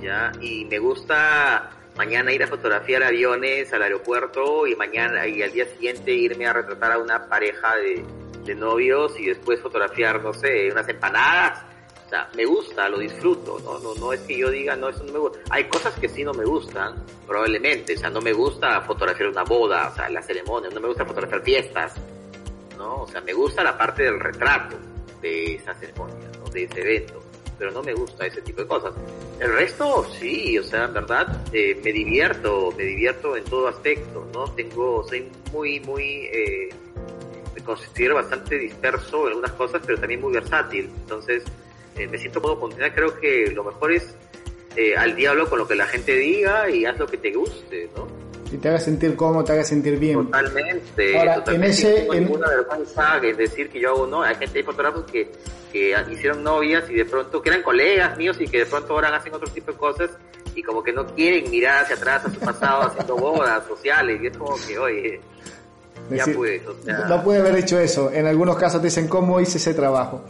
¿ya? 0.00 0.32
Y 0.40 0.64
me 0.66 0.78
gusta 0.78 1.70
mañana 1.96 2.32
ir 2.32 2.42
a 2.42 2.46
fotografiar 2.46 3.02
aviones 3.02 3.72
al 3.72 3.82
aeropuerto 3.82 4.66
y 4.66 4.74
mañana 4.76 5.26
y 5.26 5.42
al 5.42 5.52
día 5.52 5.66
siguiente 5.66 6.12
irme 6.12 6.46
a 6.46 6.52
retratar 6.52 6.92
a 6.92 6.98
una 6.98 7.28
pareja 7.28 7.76
de, 7.76 8.04
de 8.44 8.54
novios 8.54 9.18
y 9.18 9.26
después 9.26 9.60
fotografiar, 9.60 10.22
no 10.22 10.32
sé, 10.32 10.70
unas 10.70 10.88
empanadas. 10.88 11.71
Me 12.34 12.44
gusta, 12.44 12.88
lo 12.88 12.98
disfruto, 12.98 13.58
¿no? 13.60 13.78
No, 13.78 13.94
no 13.94 14.12
es 14.12 14.20
que 14.20 14.36
yo 14.38 14.50
diga, 14.50 14.76
no, 14.76 14.88
eso 14.88 15.04
no 15.04 15.12
me 15.12 15.18
gusta. 15.18 15.38
Hay 15.50 15.64
cosas 15.64 15.94
que 15.98 16.08
sí 16.08 16.24
no 16.24 16.32
me 16.32 16.44
gustan, 16.44 17.04
probablemente. 17.26 17.94
O 17.94 17.98
sea, 17.98 18.10
no 18.10 18.20
me 18.20 18.32
gusta 18.32 18.80
fotografiar 18.82 19.30
una 19.30 19.44
boda, 19.44 19.88
o 19.88 19.94
sea, 19.94 20.08
la 20.08 20.22
ceremonia, 20.22 20.70
no 20.70 20.80
me 20.80 20.88
gusta 20.88 21.04
fotografiar 21.04 21.42
fiestas, 21.42 21.94
¿no? 22.76 23.02
O 23.02 23.08
sea, 23.08 23.20
me 23.20 23.32
gusta 23.32 23.62
la 23.62 23.76
parte 23.76 24.04
del 24.04 24.20
retrato 24.20 24.76
de 25.20 25.54
esa 25.54 25.74
ceremonia, 25.74 26.30
¿no? 26.38 26.50
De 26.50 26.64
ese 26.64 26.80
evento 26.80 27.22
pero 27.62 27.70
no 27.70 27.82
me 27.84 27.94
gusta 27.94 28.26
ese 28.26 28.42
tipo 28.42 28.62
de 28.62 28.66
cosas. 28.66 28.92
El 29.38 29.52
resto, 29.52 30.04
sí, 30.18 30.58
o 30.58 30.64
sea, 30.64 30.86
en 30.86 30.94
verdad, 30.94 31.44
eh, 31.52 31.80
me 31.84 31.92
divierto, 31.92 32.74
me 32.76 32.82
divierto 32.82 33.36
en 33.36 33.44
todo 33.44 33.68
aspecto, 33.68 34.26
¿no? 34.34 34.50
Tengo, 34.50 35.06
soy 35.08 35.30
muy, 35.52 35.78
muy, 35.78 36.28
eh, 36.32 36.70
me 37.54 37.62
considero 37.62 38.16
bastante 38.16 38.58
disperso 38.58 39.22
en 39.22 39.28
algunas 39.28 39.52
cosas, 39.52 39.80
pero 39.86 39.96
también 39.96 40.20
muy 40.20 40.32
versátil. 40.32 40.90
Entonces, 41.02 41.44
eh, 41.96 42.06
me 42.06 42.18
siento 42.18 42.40
modo. 42.40 42.68
Creo 42.94 43.18
que 43.18 43.50
lo 43.54 43.64
mejor 43.64 43.92
es 43.92 44.14
eh, 44.76 44.96
al 44.96 45.14
diablo 45.16 45.48
con 45.48 45.58
lo 45.58 45.68
que 45.68 45.74
la 45.74 45.86
gente 45.86 46.16
diga 46.16 46.68
y 46.70 46.84
haz 46.84 46.98
lo 46.98 47.06
que 47.06 47.18
te 47.18 47.32
guste, 47.32 47.88
¿no? 47.96 48.06
Y 48.50 48.58
te 48.58 48.68
haga 48.68 48.80
sentir 48.80 49.16
cómodo, 49.16 49.44
te 49.44 49.52
haga 49.52 49.64
sentir 49.64 49.98
bien. 49.98 50.26
Totalmente. 50.26 51.18
Ahora, 51.18 51.42
en 51.46 51.64
ese... 51.64 52.04
No 52.06 52.14
ninguna 52.14 52.48
vergüenza 52.48 53.18
es 53.22 53.36
decir 53.38 53.70
que 53.70 53.80
yo 53.80 53.90
hago, 53.90 54.06
no, 54.06 54.22
hay 54.22 54.34
gente, 54.34 54.58
hay 54.58 54.64
fotógrafos 54.64 55.10
que 55.10 55.30
que 55.72 55.96
hicieron 56.12 56.44
novias 56.44 56.84
y 56.90 56.94
de 56.94 57.04
pronto, 57.06 57.40
que 57.40 57.48
eran 57.48 57.62
colegas 57.62 58.16
míos 58.18 58.36
y 58.38 58.46
que 58.46 58.58
de 58.58 58.66
pronto 58.66 58.92
ahora 58.92 59.16
hacen 59.16 59.34
otro 59.34 59.50
tipo 59.50 59.72
de 59.72 59.78
cosas 59.78 60.10
y 60.54 60.62
como 60.62 60.82
que 60.82 60.92
no 60.92 61.06
quieren 61.06 61.50
mirar 61.50 61.82
hacia 61.82 61.96
atrás 61.96 62.26
a 62.26 62.30
su 62.30 62.38
pasado 62.38 62.82
haciendo 62.88 63.16
bodas 63.16 63.66
sociales 63.66 64.20
y 64.22 64.26
es 64.26 64.36
como 64.36 64.54
que, 64.66 64.78
oye, 64.78 65.20
ya 66.10 66.26
pues, 66.26 66.62
o 66.66 66.74
sea... 66.84 67.06
No 67.08 67.24
puede 67.24 67.40
haber 67.40 67.56
hecho 67.56 67.80
eso, 67.80 68.12
en 68.12 68.26
algunos 68.26 68.56
casos 68.56 68.82
te 68.82 68.88
dicen 68.88 69.08
cómo 69.08 69.40
hice 69.40 69.56
ese 69.56 69.72
trabajo. 69.72 70.22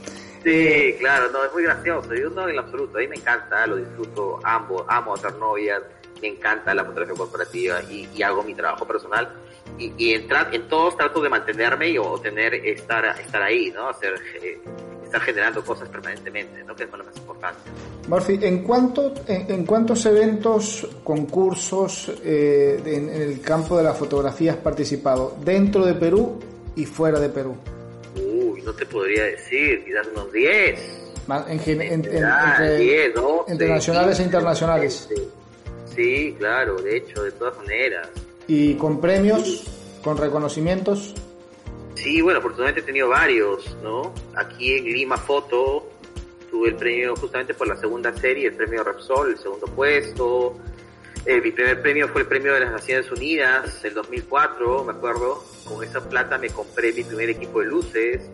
Sí, 0.42 0.96
claro, 0.98 1.30
no, 1.30 1.44
es 1.44 1.52
muy 1.52 1.62
gracioso, 1.62 2.14
yo 2.14 2.30
no 2.30 2.48
en 2.48 2.58
absoluto, 2.58 2.98
a 2.98 3.00
mí 3.00 3.08
me 3.08 3.16
encanta, 3.16 3.66
lo 3.66 3.76
disfruto, 3.76 4.40
ambos, 4.42 4.84
amo 4.88 5.14
hacer 5.14 5.34
novias, 5.34 5.82
me 6.20 6.28
encanta 6.28 6.74
la 6.74 6.84
fotografía 6.84 7.16
corporativa 7.16 7.82
y, 7.82 8.08
y 8.14 8.22
hago 8.22 8.42
mi 8.42 8.54
trabajo 8.54 8.84
personal 8.84 9.28
y, 9.78 9.92
y 9.96 10.14
en, 10.14 10.26
en 10.52 10.68
todos 10.68 10.96
trato 10.96 11.20
de 11.20 11.28
mantenerme 11.28 11.90
y 11.90 11.98
o 11.98 12.18
tener, 12.18 12.54
estar, 12.54 13.04
estar 13.20 13.42
ahí, 13.42 13.70
¿no? 13.70 13.88
Hacer, 13.88 14.14
eh, 14.42 14.60
estar 15.12 15.20
generando 15.20 15.62
cosas 15.62 15.88
permanentemente, 15.90 16.64
¿no? 16.64 16.74
que 16.74 16.84
es 16.84 16.90
lo 16.90 17.04
más 17.04 17.16
importante. 17.16 17.60
Murphy, 18.08 18.38
¿en, 18.42 18.62
cuánto, 18.62 19.12
en, 19.26 19.66
cuántos 19.66 20.06
eventos, 20.06 20.88
concursos 21.04 22.10
eh, 22.24 22.80
en, 22.84 23.10
el 23.10 23.40
campo 23.42 23.76
de 23.76 23.84
la 23.84 23.92
fotografía 23.92 24.52
has 24.52 24.58
participado? 24.58 25.36
¿Dentro 25.44 25.84
de 25.84 25.94
Perú 25.94 26.40
y 26.76 26.86
fuera 26.86 27.20
de 27.20 27.28
Perú? 27.28 27.56
Uy, 28.16 28.62
no 28.62 28.72
te 28.72 28.86
podría 28.86 29.24
decir, 29.24 29.84
quizás 29.84 30.06
unos 30.08 30.32
10. 30.32 30.98
En, 31.48 31.80
entre, 31.80 32.76
10, 32.78 33.14
12, 33.14 33.52
internacionales 33.52 34.20
e 34.20 34.22
internacionales. 34.22 35.08
Sí, 35.94 36.34
claro, 36.38 36.76
de 36.76 36.96
hecho, 36.96 37.22
de 37.22 37.32
todas 37.32 37.56
maneras. 37.58 38.08
¿Y 38.48 38.74
con 38.74 39.00
premios, 39.00 39.64
con 40.02 40.16
reconocimientos? 40.16 41.14
Sí, 41.94 42.20
bueno, 42.20 42.40
afortunadamente 42.40 42.80
he 42.80 42.84
tenido 42.84 43.08
varios, 43.08 43.76
¿no? 43.82 44.12
Aquí 44.34 44.72
en 44.72 44.84
Lima 44.84 45.16
Foto 45.16 45.88
tuve 46.50 46.70
el 46.70 46.76
premio 46.76 47.14
justamente 47.16 47.54
por 47.54 47.68
la 47.68 47.76
segunda 47.76 48.12
serie, 48.16 48.48
el 48.48 48.54
premio 48.54 48.82
Repsol, 48.82 49.30
el 49.30 49.38
segundo 49.38 49.66
puesto. 49.66 50.56
Eh, 51.24 51.40
mi 51.40 51.52
primer 51.52 51.80
premio 51.80 52.08
fue 52.08 52.22
el 52.22 52.26
premio 52.26 52.52
de 52.52 52.60
las 52.60 52.72
Naciones 52.72 53.10
Unidas, 53.12 53.84
el 53.84 53.94
2004, 53.94 54.84
me 54.84 54.92
acuerdo. 54.92 55.44
Con 55.64 55.84
esa 55.84 56.00
plata 56.00 56.36
me 56.36 56.50
compré 56.50 56.92
mi 56.92 57.04
primer 57.04 57.30
equipo 57.30 57.60
de 57.60 57.66
luces. 57.66 58.28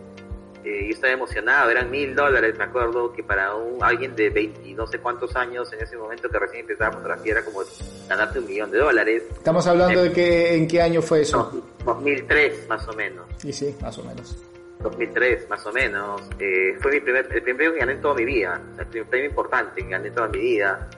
Eh, 0.63 0.85
yo 0.87 0.89
estaba 0.89 1.13
emocionado, 1.13 1.69
eran 1.69 1.89
mil 1.89 2.13
dólares, 2.15 2.57
me 2.57 2.65
acuerdo 2.65 3.13
que 3.13 3.23
para 3.23 3.55
un, 3.55 3.81
alguien 3.81 4.13
de 4.15 4.29
20 4.29 4.73
no 4.73 4.87
sé 4.87 4.99
cuántos 4.99 5.33
años 5.35 5.71
en 5.71 5.81
ese 5.81 5.95
momento 5.95 6.29
que 6.29 6.37
recién 6.37 6.61
empezaba 6.61 6.89
a 6.89 6.93
fotografiar 6.93 7.37
era 7.37 7.45
como 7.45 7.61
ganarte 8.09 8.39
un 8.39 8.45
millón 8.45 8.71
de 8.71 8.79
dólares. 8.79 9.23
Estamos 9.31 9.65
hablando 9.67 10.03
de 10.03 10.11
que 10.11 10.55
en 10.55 10.67
qué 10.67 10.81
año 10.81 11.01
fue 11.01 11.21
eso. 11.21 11.63
2003 11.85 12.67
más 12.67 12.87
o 12.87 12.93
menos. 12.93 13.25
Y 13.43 13.53
sí, 13.53 13.73
más 13.81 13.97
o 13.99 14.03
menos. 14.03 14.35
2003 14.79 15.49
más 15.49 15.65
o 15.65 15.71
menos. 15.71 16.21
Eh, 16.39 16.75
fue 16.81 16.91
mi 16.91 16.99
primer, 16.99 17.27
el 17.31 17.41
primer 17.41 17.73
que 17.73 17.79
gané 17.79 17.93
en 17.93 18.01
toda 18.01 18.15
mi 18.15 18.25
vida, 18.25 18.61
el 18.77 18.85
primer 18.87 19.09
premio 19.09 19.29
importante 19.29 19.81
que 19.81 19.89
gané 19.89 20.07
en 20.07 20.13
toda 20.15 20.27
mi 20.27 20.39
vida. 20.39 20.89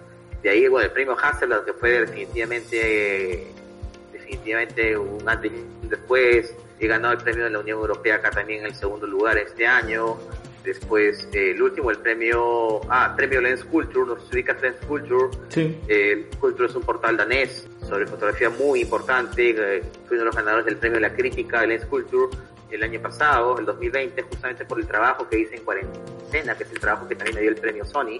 De 0.41 0.49
ahí, 0.49 0.67
bueno, 0.67 0.85
el 0.85 0.91
premio 0.91 1.15
Hasselblad 1.21 1.63
que 1.63 1.73
fue 1.73 2.01
definitivamente, 2.01 3.47
definitivamente 4.11 4.97
un 4.97 5.27
antes 5.27 5.51
y 5.83 5.87
después 5.87 6.55
He 6.81 6.87
ganado 6.87 7.13
el 7.13 7.19
premio 7.19 7.43
de 7.43 7.51
la 7.51 7.59
Unión 7.59 7.77
Europea 7.77 8.15
acá 8.15 8.31
también 8.31 8.61
en 8.61 8.65
el 8.65 8.73
segundo 8.73 9.05
lugar 9.05 9.37
este 9.37 9.67
año. 9.67 10.17
Después, 10.63 11.29
eh, 11.31 11.51
el 11.51 11.61
último, 11.61 11.91
el 11.91 11.99
premio, 11.99 12.81
ah, 12.89 13.13
premio 13.15 13.39
Lens 13.39 13.63
Culture, 13.65 14.07
¿no 14.07 14.19
se 14.19 14.33
ubica 14.33 14.57
Lens 14.59 14.77
Culture? 14.87 15.29
Sí. 15.49 15.79
Eh, 15.87 16.27
Culture 16.39 16.67
es 16.67 16.75
un 16.75 16.81
portal 16.81 17.17
danés 17.17 17.67
sobre 17.87 18.07
fotografía 18.07 18.49
muy 18.49 18.81
importante. 18.81 19.51
Eh, 19.51 19.83
fui 20.07 20.17
uno 20.17 20.21
de 20.21 20.25
los 20.25 20.35
ganadores 20.35 20.65
del 20.65 20.77
premio 20.77 20.95
de 20.95 21.01
la 21.01 21.13
crítica 21.13 21.61
de 21.61 21.67
Lens 21.67 21.85
Culture 21.85 22.35
el 22.71 22.81
año 22.81 22.99
pasado, 22.99 23.59
el 23.59 23.65
2020, 23.65 24.23
justamente 24.23 24.65
por 24.65 24.79
el 24.79 24.87
trabajo 24.87 25.29
que 25.29 25.37
hice 25.37 25.57
en 25.57 25.63
cuarentena, 25.63 26.57
que 26.57 26.63
es 26.63 26.71
el 26.71 26.79
trabajo 26.79 27.07
que 27.07 27.15
también 27.15 27.35
me 27.35 27.41
dio 27.41 27.51
el 27.51 27.57
premio 27.57 27.85
Sony, 27.85 28.17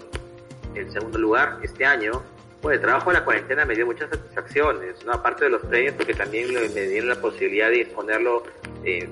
el 0.74 0.90
segundo 0.92 1.18
lugar 1.18 1.58
este 1.62 1.84
año. 1.84 2.22
Bueno, 2.60 2.76
el 2.76 2.80
trabajo 2.80 3.10
de 3.10 3.18
la 3.18 3.24
cuarentena 3.24 3.64
me 3.64 3.74
dio 3.74 3.86
muchas 3.86 4.08
satisfacciones, 4.10 5.04
¿no? 5.04 5.12
Aparte 5.12 5.44
de 5.44 5.50
los 5.50 5.62
premios, 5.62 5.94
porque 5.96 6.14
también 6.14 6.52
me 6.52 6.68
dieron 6.68 7.08
la 7.08 7.20
posibilidad 7.20 7.68
de 7.70 7.80
exponerlo 7.80 8.44
eh, 8.84 9.08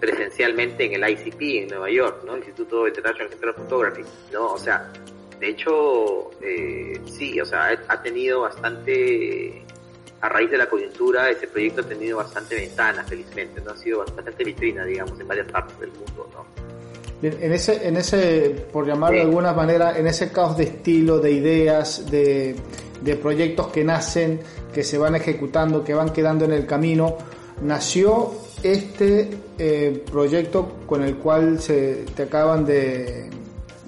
presencialmente 0.00 0.84
en 0.84 1.02
el 1.02 1.10
ICP 1.10 1.40
en 1.62 1.68
Nueva 1.68 1.90
York, 1.90 2.24
¿no? 2.24 2.36
Instituto 2.36 2.86
International 2.86 3.28
Center 3.28 3.48
of 3.50 3.56
Photography, 3.56 4.02
¿no? 4.32 4.52
O 4.52 4.58
sea, 4.58 4.90
de 5.38 5.48
hecho, 5.48 6.30
eh, 6.40 6.98
sí, 7.06 7.38
o 7.40 7.44
sea, 7.44 7.78
ha 7.88 8.02
tenido 8.02 8.42
bastante, 8.42 9.62
a 10.20 10.28
raíz 10.28 10.50
de 10.50 10.58
la 10.58 10.66
coyuntura, 10.66 11.28
ese 11.28 11.46
proyecto 11.48 11.82
ha 11.82 11.84
tenido 11.84 12.16
bastante 12.18 12.54
ventana, 12.54 13.04
felizmente, 13.04 13.60
¿no? 13.60 13.72
Ha 13.72 13.76
sido 13.76 13.98
bastante 13.98 14.44
vitrina, 14.44 14.84
digamos, 14.84 15.18
en 15.20 15.28
varias 15.28 15.50
partes 15.50 15.78
del 15.78 15.90
mundo, 15.90 16.30
¿no? 16.32 16.75
En 17.22 17.52
ese, 17.52 17.88
en 17.88 17.96
ese, 17.96 18.66
por 18.70 18.86
llamarlo 18.86 19.16
de 19.16 19.24
alguna 19.24 19.52
manera, 19.52 19.98
en 19.98 20.06
ese 20.06 20.30
caos 20.30 20.56
de 20.56 20.64
estilo, 20.64 21.18
de 21.18 21.32
ideas, 21.32 22.10
de, 22.10 22.54
de 23.00 23.16
proyectos 23.16 23.68
que 23.68 23.84
nacen, 23.84 24.40
que 24.72 24.84
se 24.84 24.98
van 24.98 25.14
ejecutando, 25.14 25.82
que 25.82 25.94
van 25.94 26.10
quedando 26.10 26.44
en 26.44 26.52
el 26.52 26.66
camino, 26.66 27.16
nació 27.62 28.32
este 28.62 29.30
eh, 29.58 30.04
proyecto 30.10 30.80
con 30.86 31.02
el 31.02 31.16
cual 31.16 31.60
se 31.60 32.04
te 32.14 32.24
acaban 32.24 32.66
de 32.66 33.30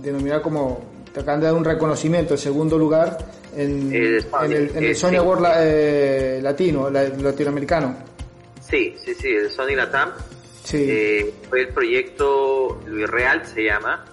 denominar 0.00 0.40
como, 0.40 0.82
te 1.12 1.20
acaban 1.20 1.40
de 1.40 1.46
dar 1.46 1.54
un 1.54 1.64
reconocimiento, 1.64 2.34
el 2.34 2.40
segundo 2.40 2.78
lugar 2.78 3.18
en, 3.56 3.92
el, 3.92 4.24
en 4.74 4.84
el, 4.84 4.96
Sony 4.96 5.16
Award 5.16 5.44
eh, 5.58 6.40
latino, 6.42 6.88
latinoamericano. 6.90 7.96
Sí, 8.60 8.94
sí, 9.02 9.14
sí, 9.14 9.28
el 9.28 9.50
Sony 9.50 9.74
Latam. 9.74 10.12
Sí. 10.68 10.84
Eh, 10.86 11.32
fue 11.48 11.62
el 11.62 11.68
proyecto 11.68 12.78
Luis 12.86 13.08
Real, 13.08 13.46
se 13.46 13.64
llama. 13.64 14.04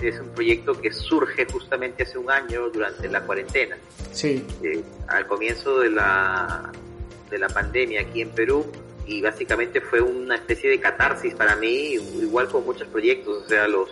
Es 0.00 0.20
un 0.20 0.28
proyecto 0.28 0.80
que 0.80 0.92
surge 0.92 1.44
justamente 1.50 2.04
hace 2.04 2.18
un 2.18 2.30
año 2.30 2.70
durante 2.70 3.08
la 3.08 3.22
cuarentena. 3.22 3.76
Sí. 4.12 4.44
al 5.08 5.26
comienzo 5.26 5.80
de 5.80 5.90
la, 5.90 6.70
de 7.28 7.38
la 7.38 7.48
pandemia 7.48 8.02
aquí 8.02 8.20
en 8.20 8.30
Perú, 8.30 8.64
y 9.06 9.20
básicamente 9.20 9.80
fue 9.80 10.00
una 10.00 10.36
especie 10.36 10.70
de 10.70 10.78
catarsis 10.78 11.34
para 11.34 11.56
mí, 11.56 11.94
igual 11.94 12.48
con 12.48 12.64
muchos 12.64 12.86
proyectos, 12.86 13.44
o 13.44 13.48
sea, 13.48 13.66
los 13.66 13.88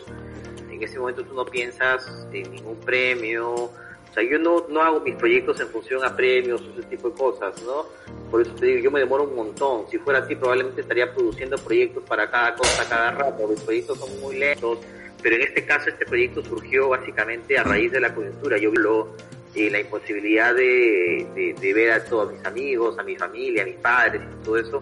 en 0.71 0.81
ese 0.81 1.01
momento 1.01 1.25
tú 1.25 1.35
no 1.35 1.45
piensas 1.45 2.07
en 2.33 2.53
ningún 2.53 2.79
premio, 2.79 3.73
sea, 4.17 4.31
yo 4.31 4.39
no, 4.39 4.67
no 4.69 4.83
hago 4.83 5.01
mis 5.01 5.15
proyectos 5.15 5.61
en 5.61 5.69
función 5.69 6.05
a 6.05 6.17
premios 6.17 6.63
o 6.63 6.71
ese 6.79 6.89
tipo 6.89 7.11
de 7.11 7.15
cosas, 7.17 7.63
¿no? 7.63 7.87
Por 8.31 8.43
eso 8.43 8.53
te 8.55 8.67
digo, 8.67 8.81
yo 8.81 8.91
me 8.91 9.01
demoro 9.01 9.25
un 9.25 9.37
montón. 9.37 9.87
Si 9.91 9.99
fuera 9.99 10.21
así, 10.21 10.35
probablemente 10.35 10.81
estaría 10.81 11.13
produciendo 11.15 11.57
proyectos 11.59 12.03
para 12.05 12.31
cada 12.31 12.55
cosa, 12.55 12.89
cada 12.89 13.13
rato. 13.13 13.47
Mis 13.47 13.61
proyectos 13.61 13.99
son 13.99 14.21
muy 14.21 14.37
lentos, 14.39 14.79
pero 15.23 15.37
en 15.37 15.43
este 15.43 15.65
caso 15.65 15.91
este 15.91 16.07
proyecto 16.07 16.43
surgió 16.43 16.89
básicamente 16.89 17.59
a 17.59 17.63
raíz 17.63 17.93
de 17.93 18.01
la 18.01 18.15
coyuntura. 18.15 18.59
Yo 18.59 18.73
lo 18.73 19.15
eh, 19.55 19.71
la 19.71 19.81
imposibilidad 19.81 20.55
de, 20.55 21.27
de, 21.35 21.55
de, 21.59 21.75
ver 21.75 21.93
a 21.93 22.05
todos 22.05 22.33
mis 22.33 22.45
amigos, 22.45 22.99
a 22.99 23.03
mi 23.03 23.17
familia, 23.17 23.63
a 23.63 23.67
mis 23.67 23.77
padres 23.77 24.21
y 24.21 24.45
todo 24.45 24.59
eso, 24.59 24.81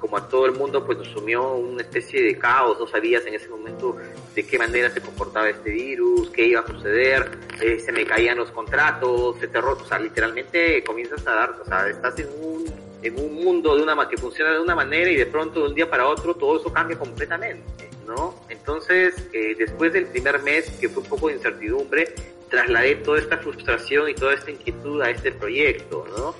como 0.00 0.16
a 0.16 0.28
todo 0.28 0.46
el 0.46 0.52
mundo, 0.52 0.84
pues 0.84 0.98
nos 0.98 1.08
sumió 1.08 1.54
una 1.54 1.82
especie 1.82 2.22
de 2.22 2.38
caos, 2.38 2.78
no 2.78 2.86
sabías 2.86 3.24
en 3.26 3.34
ese 3.34 3.48
momento 3.48 3.96
de 4.34 4.46
qué 4.46 4.58
manera 4.58 4.90
se 4.90 5.00
comportaba 5.00 5.48
este 5.48 5.70
virus, 5.70 6.30
qué 6.30 6.46
iba 6.46 6.60
a 6.60 6.66
suceder, 6.66 7.38
eh, 7.60 7.78
se 7.78 7.92
me 7.92 8.04
caían 8.04 8.38
los 8.38 8.50
contratos, 8.50 9.38
se 9.38 9.48
te 9.48 9.58
o 9.58 9.84
sea, 9.84 9.98
literalmente 9.98 10.84
comienzas 10.84 11.26
a 11.26 11.34
dar, 11.34 11.50
o 11.60 11.64
sea, 11.64 11.88
estás 11.88 12.18
en 12.18 12.28
un, 12.40 12.66
en 13.02 13.18
un 13.18 13.34
mundo 13.34 13.74
de 13.74 13.82
una 13.82 14.08
que 14.08 14.16
funciona 14.16 14.52
de 14.52 14.60
una 14.60 14.74
manera 14.74 15.10
y 15.10 15.16
de 15.16 15.26
pronto 15.26 15.60
de 15.60 15.68
un 15.68 15.74
día 15.74 15.88
para 15.88 16.06
otro 16.06 16.34
todo 16.34 16.60
eso 16.60 16.72
cambia 16.72 16.98
completamente, 16.98 17.88
¿no? 18.06 18.34
Entonces, 18.48 19.28
eh, 19.32 19.54
después 19.58 19.92
del 19.92 20.06
primer 20.06 20.42
mes, 20.42 20.70
que 20.80 20.88
fue 20.88 21.02
un 21.02 21.08
poco 21.08 21.28
de 21.28 21.34
incertidumbre, 21.34 22.14
trasladé 22.50 22.96
toda 22.96 23.18
esta 23.18 23.38
frustración 23.38 24.08
y 24.08 24.14
toda 24.14 24.34
esta 24.34 24.50
inquietud 24.50 25.00
a 25.02 25.10
este 25.10 25.32
proyecto, 25.32 26.06
¿no? 26.16 26.34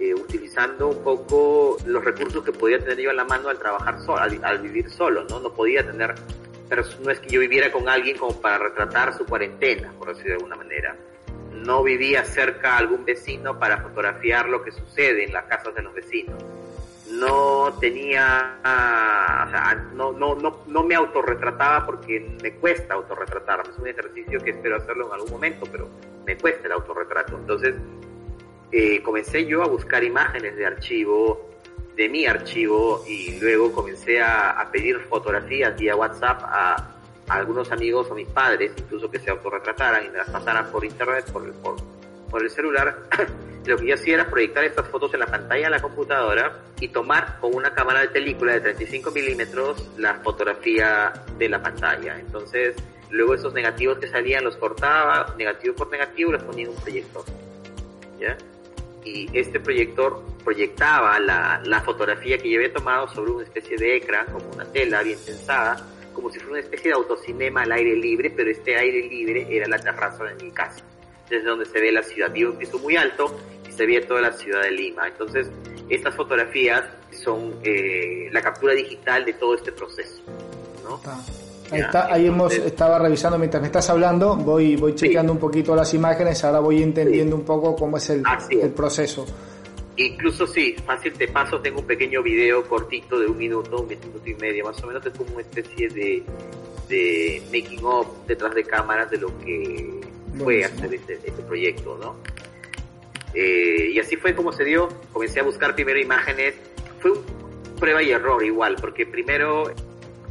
Eh, 0.00 0.14
utilizando 0.14 0.86
un 0.86 1.02
poco 1.02 1.76
los 1.84 2.04
recursos 2.04 2.44
que 2.44 2.52
podía 2.52 2.78
tener 2.78 3.00
yo 3.00 3.10
a 3.10 3.14
la 3.14 3.24
mano 3.24 3.48
al 3.48 3.58
trabajar 3.58 4.00
solo, 4.00 4.20
al, 4.20 4.58
vivir 4.60 4.88
solo, 4.90 5.24
¿no? 5.24 5.40
No 5.40 5.52
podía 5.52 5.84
tener, 5.84 6.14
no 7.02 7.10
es 7.10 7.18
que 7.18 7.28
yo 7.28 7.40
viviera 7.40 7.72
con 7.72 7.88
alguien 7.88 8.16
como 8.16 8.40
para 8.40 8.58
retratar 8.58 9.12
su 9.18 9.26
cuarentena, 9.26 9.92
por 9.98 10.06
decirlo 10.06 10.28
de 10.28 10.34
alguna 10.34 10.54
manera. 10.54 10.96
No 11.52 11.82
vivía 11.82 12.24
cerca 12.24 12.74
a 12.74 12.78
algún 12.78 13.04
vecino 13.04 13.58
para 13.58 13.78
fotografiar 13.78 14.48
lo 14.48 14.62
que 14.62 14.70
sucede 14.70 15.24
en 15.24 15.32
las 15.32 15.46
casas 15.46 15.74
de 15.74 15.82
los 15.82 15.92
vecinos. 15.92 16.44
No 17.10 17.76
tenía, 17.80 18.60
o 18.60 19.50
sea, 19.50 19.84
no, 19.94 20.12
no, 20.12 20.36
no, 20.36 20.60
no 20.64 20.84
me 20.84 20.94
autorretrataba 20.94 21.84
porque 21.84 22.36
me 22.40 22.54
cuesta 22.54 22.94
autorretratarme. 22.94 23.72
Es 23.72 23.78
un 23.78 23.88
ejercicio 23.88 24.38
que 24.38 24.50
espero 24.50 24.76
hacerlo 24.76 25.08
en 25.08 25.14
algún 25.14 25.32
momento, 25.32 25.66
pero 25.72 25.88
me 26.24 26.38
cuesta 26.38 26.66
el 26.66 26.72
autorretrato. 26.74 27.36
Entonces, 27.36 27.74
eh, 28.70 29.02
comencé 29.02 29.46
yo 29.46 29.62
a 29.62 29.66
buscar 29.66 30.04
imágenes 30.04 30.56
de 30.56 30.66
archivo, 30.66 31.48
de 31.96 32.08
mi 32.08 32.26
archivo, 32.26 33.02
y 33.08 33.40
luego 33.40 33.72
comencé 33.72 34.20
a, 34.20 34.68
pedir 34.70 35.00
fotografías 35.08 35.76
vía 35.78 35.96
WhatsApp 35.96 36.42
a, 36.44 36.94
algunos 37.28 37.70
amigos 37.72 38.10
o 38.10 38.14
mis 38.14 38.28
padres, 38.28 38.72
incluso 38.76 39.10
que 39.10 39.18
se 39.18 39.30
autorretrataran 39.30 40.06
y 40.06 40.08
me 40.08 40.18
las 40.18 40.30
pasaran 40.30 40.70
por 40.70 40.84
internet, 40.84 41.30
por 41.30 42.42
el, 42.42 42.50
celular. 42.50 42.96
Lo 43.66 43.76
que 43.76 43.86
yo 43.86 43.94
hacía 43.94 44.14
era 44.14 44.30
proyectar 44.30 44.64
estas 44.64 44.88
fotos 44.88 45.12
en 45.12 45.20
la 45.20 45.26
pantalla 45.26 45.64
de 45.64 45.70
la 45.70 45.80
computadora 45.80 46.58
y 46.80 46.88
tomar 46.88 47.38
con 47.38 47.54
una 47.54 47.74
cámara 47.74 48.00
de 48.00 48.08
película 48.08 48.54
de 48.54 48.60
35 48.60 49.10
milímetros 49.10 49.90
la 49.98 50.14
fotografía 50.14 51.12
de 51.36 51.48
la 51.50 51.60
pantalla. 51.60 52.18
Entonces, 52.18 52.76
luego 53.10 53.34
esos 53.34 53.52
negativos 53.52 53.98
que 53.98 54.08
salían 54.08 54.44
los 54.44 54.56
cortaba, 54.56 55.34
negativo 55.36 55.74
por 55.74 55.90
negativo, 55.90 56.32
los 56.32 56.42
ponía 56.44 56.64
en 56.64 56.70
un 56.70 56.76
proyector. 56.76 57.24
¿Ya? 58.18 58.38
Y 59.08 59.30
este 59.32 59.60
proyector 59.60 60.22
proyectaba 60.44 61.18
la, 61.20 61.60
la 61.64 61.80
fotografía 61.82 62.38
que 62.38 62.50
yo 62.50 62.58
había 62.58 62.72
tomado 62.72 63.08
sobre 63.08 63.32
una 63.32 63.44
especie 63.44 63.76
de 63.76 63.96
ecran, 63.96 64.26
como 64.26 64.48
una 64.50 64.64
tela 64.64 65.02
bien 65.02 65.18
pensada, 65.24 65.86
como 66.12 66.30
si 66.30 66.38
fuera 66.38 66.52
una 66.52 66.60
especie 66.60 66.90
de 66.90 66.96
autocinema 66.96 67.62
al 67.62 67.72
aire 67.72 67.96
libre, 67.96 68.30
pero 68.30 68.50
este 68.50 68.76
aire 68.76 69.08
libre 69.08 69.46
era 69.50 69.68
la 69.68 69.78
terraza 69.78 70.24
de 70.24 70.44
mi 70.44 70.50
casa, 70.50 70.82
desde 71.28 71.46
donde 71.46 71.64
se 71.66 71.80
ve 71.80 71.92
la 71.92 72.02
ciudad. 72.02 72.32
Vivo 72.32 72.52
un 72.52 72.58
piso 72.58 72.78
muy 72.78 72.96
alto 72.96 73.38
y 73.68 73.72
se 73.72 73.86
ve 73.86 74.00
toda 74.00 74.20
la 74.20 74.32
ciudad 74.32 74.62
de 74.62 74.70
Lima. 74.70 75.06
Entonces, 75.06 75.48
estas 75.88 76.14
fotografías 76.14 76.84
son 77.12 77.60
eh, 77.62 78.28
la 78.32 78.42
captura 78.42 78.74
digital 78.74 79.24
de 79.24 79.34
todo 79.34 79.54
este 79.54 79.72
proceso. 79.72 80.22
¿no? 80.82 81.00
Ah. 81.04 81.24
Ahí, 81.70 81.80
está, 81.80 82.12
ahí 82.12 82.26
hemos, 82.26 82.54
estaba 82.54 82.98
revisando 82.98 83.38
mientras 83.38 83.60
me 83.60 83.66
estás 83.66 83.90
hablando, 83.90 84.36
voy, 84.36 84.76
voy 84.76 84.94
chequeando 84.94 85.32
un 85.32 85.38
poquito 85.38 85.76
las 85.76 85.92
imágenes, 85.92 86.42
ahora 86.44 86.60
voy 86.60 86.82
entendiendo 86.82 87.36
un 87.36 87.44
poco 87.44 87.76
cómo 87.76 87.98
es 87.98 88.08
el, 88.10 88.22
el 88.50 88.70
proceso. 88.70 89.26
Incluso 89.96 90.46
sí, 90.46 90.76
fácil 90.86 91.12
te 91.12 91.26
paso, 91.26 91.60
tengo 91.60 91.80
un 91.80 91.86
pequeño 91.86 92.22
video 92.22 92.62
cortito 92.62 93.18
de 93.18 93.26
un 93.26 93.36
minuto, 93.36 93.80
un 93.80 93.88
minuto 93.88 94.20
y 94.24 94.34
medio, 94.34 94.64
más 94.64 94.82
o 94.82 94.86
menos 94.86 95.04
es 95.04 95.12
como 95.12 95.32
una 95.32 95.40
especie 95.40 95.88
de, 95.88 96.22
de 96.88 97.42
making 97.46 97.80
of 97.82 98.06
detrás 98.26 98.54
de 98.54 98.62
cámaras 98.62 99.10
de 99.10 99.18
lo 99.18 99.36
que 99.40 100.00
fue 100.38 100.64
hacer 100.64 100.94
este, 100.94 101.14
este, 101.14 101.42
proyecto, 101.42 101.98
¿no? 102.00 102.14
Eh, 103.34 103.90
y 103.92 103.98
así 103.98 104.16
fue 104.16 104.36
como 104.36 104.52
se 104.52 104.64
dio, 104.64 104.88
comencé 105.12 105.40
a 105.40 105.42
buscar 105.42 105.74
primero 105.74 105.98
imágenes, 105.98 106.54
fue 107.00 107.10
un 107.10 107.18
prueba 107.78 108.00
y 108.00 108.10
error 108.10 108.42
igual, 108.44 108.76
porque 108.80 109.04
primero 109.04 109.64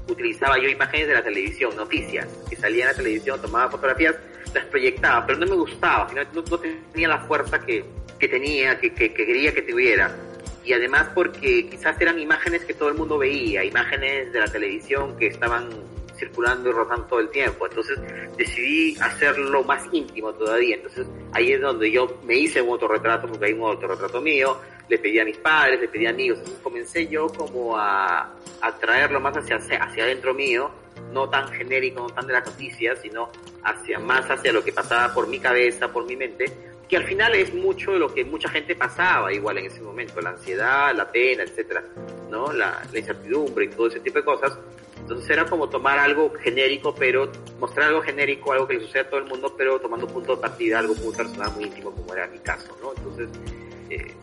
utilizaba 0.08 0.58
yo 0.58 0.70
imágenes 0.70 1.08
de 1.08 1.13
la 1.13 1.24
televisión, 1.24 1.76
noticias, 1.76 2.28
que 2.50 2.56
salían 2.56 2.89
en 2.89 2.93
la 2.93 2.98
televisión, 2.98 3.41
tomaba 3.41 3.72
fotografías, 3.72 4.15
las 4.54 4.65
proyectaba, 4.65 5.26
pero 5.26 5.39
no 5.39 5.46
me 5.46 5.56
gustaba, 5.56 6.08
no, 6.34 6.41
tenía 6.91 7.08
la 7.08 7.20
fuerza 7.20 7.60
que, 7.60 7.86
que 8.20 8.28
tenía, 8.28 8.80
que, 8.80 8.93
que, 8.93 9.13
quería 9.13 9.54
que 9.54 9.62
tuviera. 9.62 10.15
Y 10.63 10.74
además 10.74 11.10
porque 11.13 11.70
quizás 11.70 12.00
eran 12.02 12.20
imágenes 12.20 12.65
que 12.65 12.74
todo 12.74 12.89
el 12.89 12.96
mundo 12.96 13.17
veía, 13.17 13.63
imágenes 13.63 14.34
de 14.34 14.39
la 14.39 14.48
televisión 14.48 15.17
que 15.17 15.28
estaban 15.28 15.70
circulando 16.17 16.69
y 16.69 16.71
rozando 16.71 17.06
todo 17.06 17.19
el 17.19 17.30
tiempo. 17.30 17.67
Entonces 17.67 17.99
decidí 18.38 18.97
hacerlo 18.99 19.63
más 19.63 19.84
íntimo 19.91 20.34
todavía. 20.34 20.75
Entonces 20.75 21.08
ahí 21.34 21.51
es 21.51 21.62
donde 21.62 21.91
yo 21.91 22.19
me 22.23 22.36
hice 22.36 22.62
un 22.62 22.69
autorretrato, 22.69 23.27
porque 23.27 23.45
hay 23.45 23.53
un 23.53 23.63
autorretrato 23.63 24.21
mío, 24.21 24.58
le 24.89 24.97
pedí 24.97 25.19
a 25.19 25.25
mis 25.25 25.38
padres, 25.38 25.80
le 25.80 25.88
pedí 25.88 26.06
a 26.06 26.12
amigos. 26.12 26.39
Comencé 26.63 27.08
yo 27.08 27.27
como 27.27 27.77
a, 27.77 28.34
a 28.62 28.77
traerlo 28.80 29.19
más 29.19 29.36
hacia, 29.38 29.58
hacia 29.58 30.03
adentro 30.03 30.34
mío, 30.34 30.69
no 31.12 31.30
tan 31.30 31.47
genérico, 31.49 32.01
no 32.01 32.10
tan 32.10 32.27
de 32.27 32.34
las 32.34 32.45
noticias, 32.45 32.99
sino 33.01 33.30
hacia 33.63 33.99
más 33.99 34.30
hacia 34.30 34.51
lo 34.51 34.63
que 34.63 34.71
pasaba 34.71 35.13
por 35.13 35.27
mi 35.27 35.39
cabeza, 35.39 35.91
por 35.91 36.06
mi 36.06 36.15
mente, 36.15 36.45
que 36.88 36.97
al 36.97 37.03
final 37.03 37.36
es 37.36 37.53
mucho 37.53 37.91
de 37.91 37.99
lo 37.99 38.13
que 38.13 38.23
mucha 38.23 38.49
gente 38.49 38.75
pasaba 38.75 39.34
igual 39.34 39.58
en 39.58 39.65
ese 39.65 39.82
momento, 39.82 40.21
la 40.21 40.30
ansiedad, 40.32 40.95
la 40.95 41.12
pena, 41.12 41.43
etcétera, 41.43 41.84
¿no? 42.30 42.53
La, 42.53 42.82
la 42.91 42.99
incertidumbre 42.99 43.65
y 43.65 43.67
todo 43.69 43.88
ese 43.88 43.99
tipo 43.99 44.19
de 44.19 44.25
cosas. 44.25 44.58
Entonces 45.08 45.30
era 45.30 45.46
como 45.46 45.70
tomar 45.70 45.98
algo 46.00 46.34
genérico, 46.38 46.93
pero 46.93 47.32
mostrar 47.62 47.88
algo 47.88 48.02
genérico, 48.02 48.52
algo 48.52 48.67
que 48.67 48.74
le 48.74 48.82
sucede 48.82 49.04
a 49.04 49.10
todo 49.10 49.22
el 49.22 49.26
mundo, 49.26 49.56
pero 49.58 49.80
tomando 49.80 50.06
punto 50.06 50.36
de 50.36 50.41
partida, 50.41 50.80
algo 50.80 50.96
muy 50.96 51.15
personal, 51.15 51.50
muy 51.54 51.63
íntimo, 51.63 51.91
como 51.91 52.13
era 52.13 52.28
mi 52.28 52.39
caso, 52.39 52.76
¿no? 52.82 52.91
Entonces, 52.93 53.30
eh, 53.89 54.13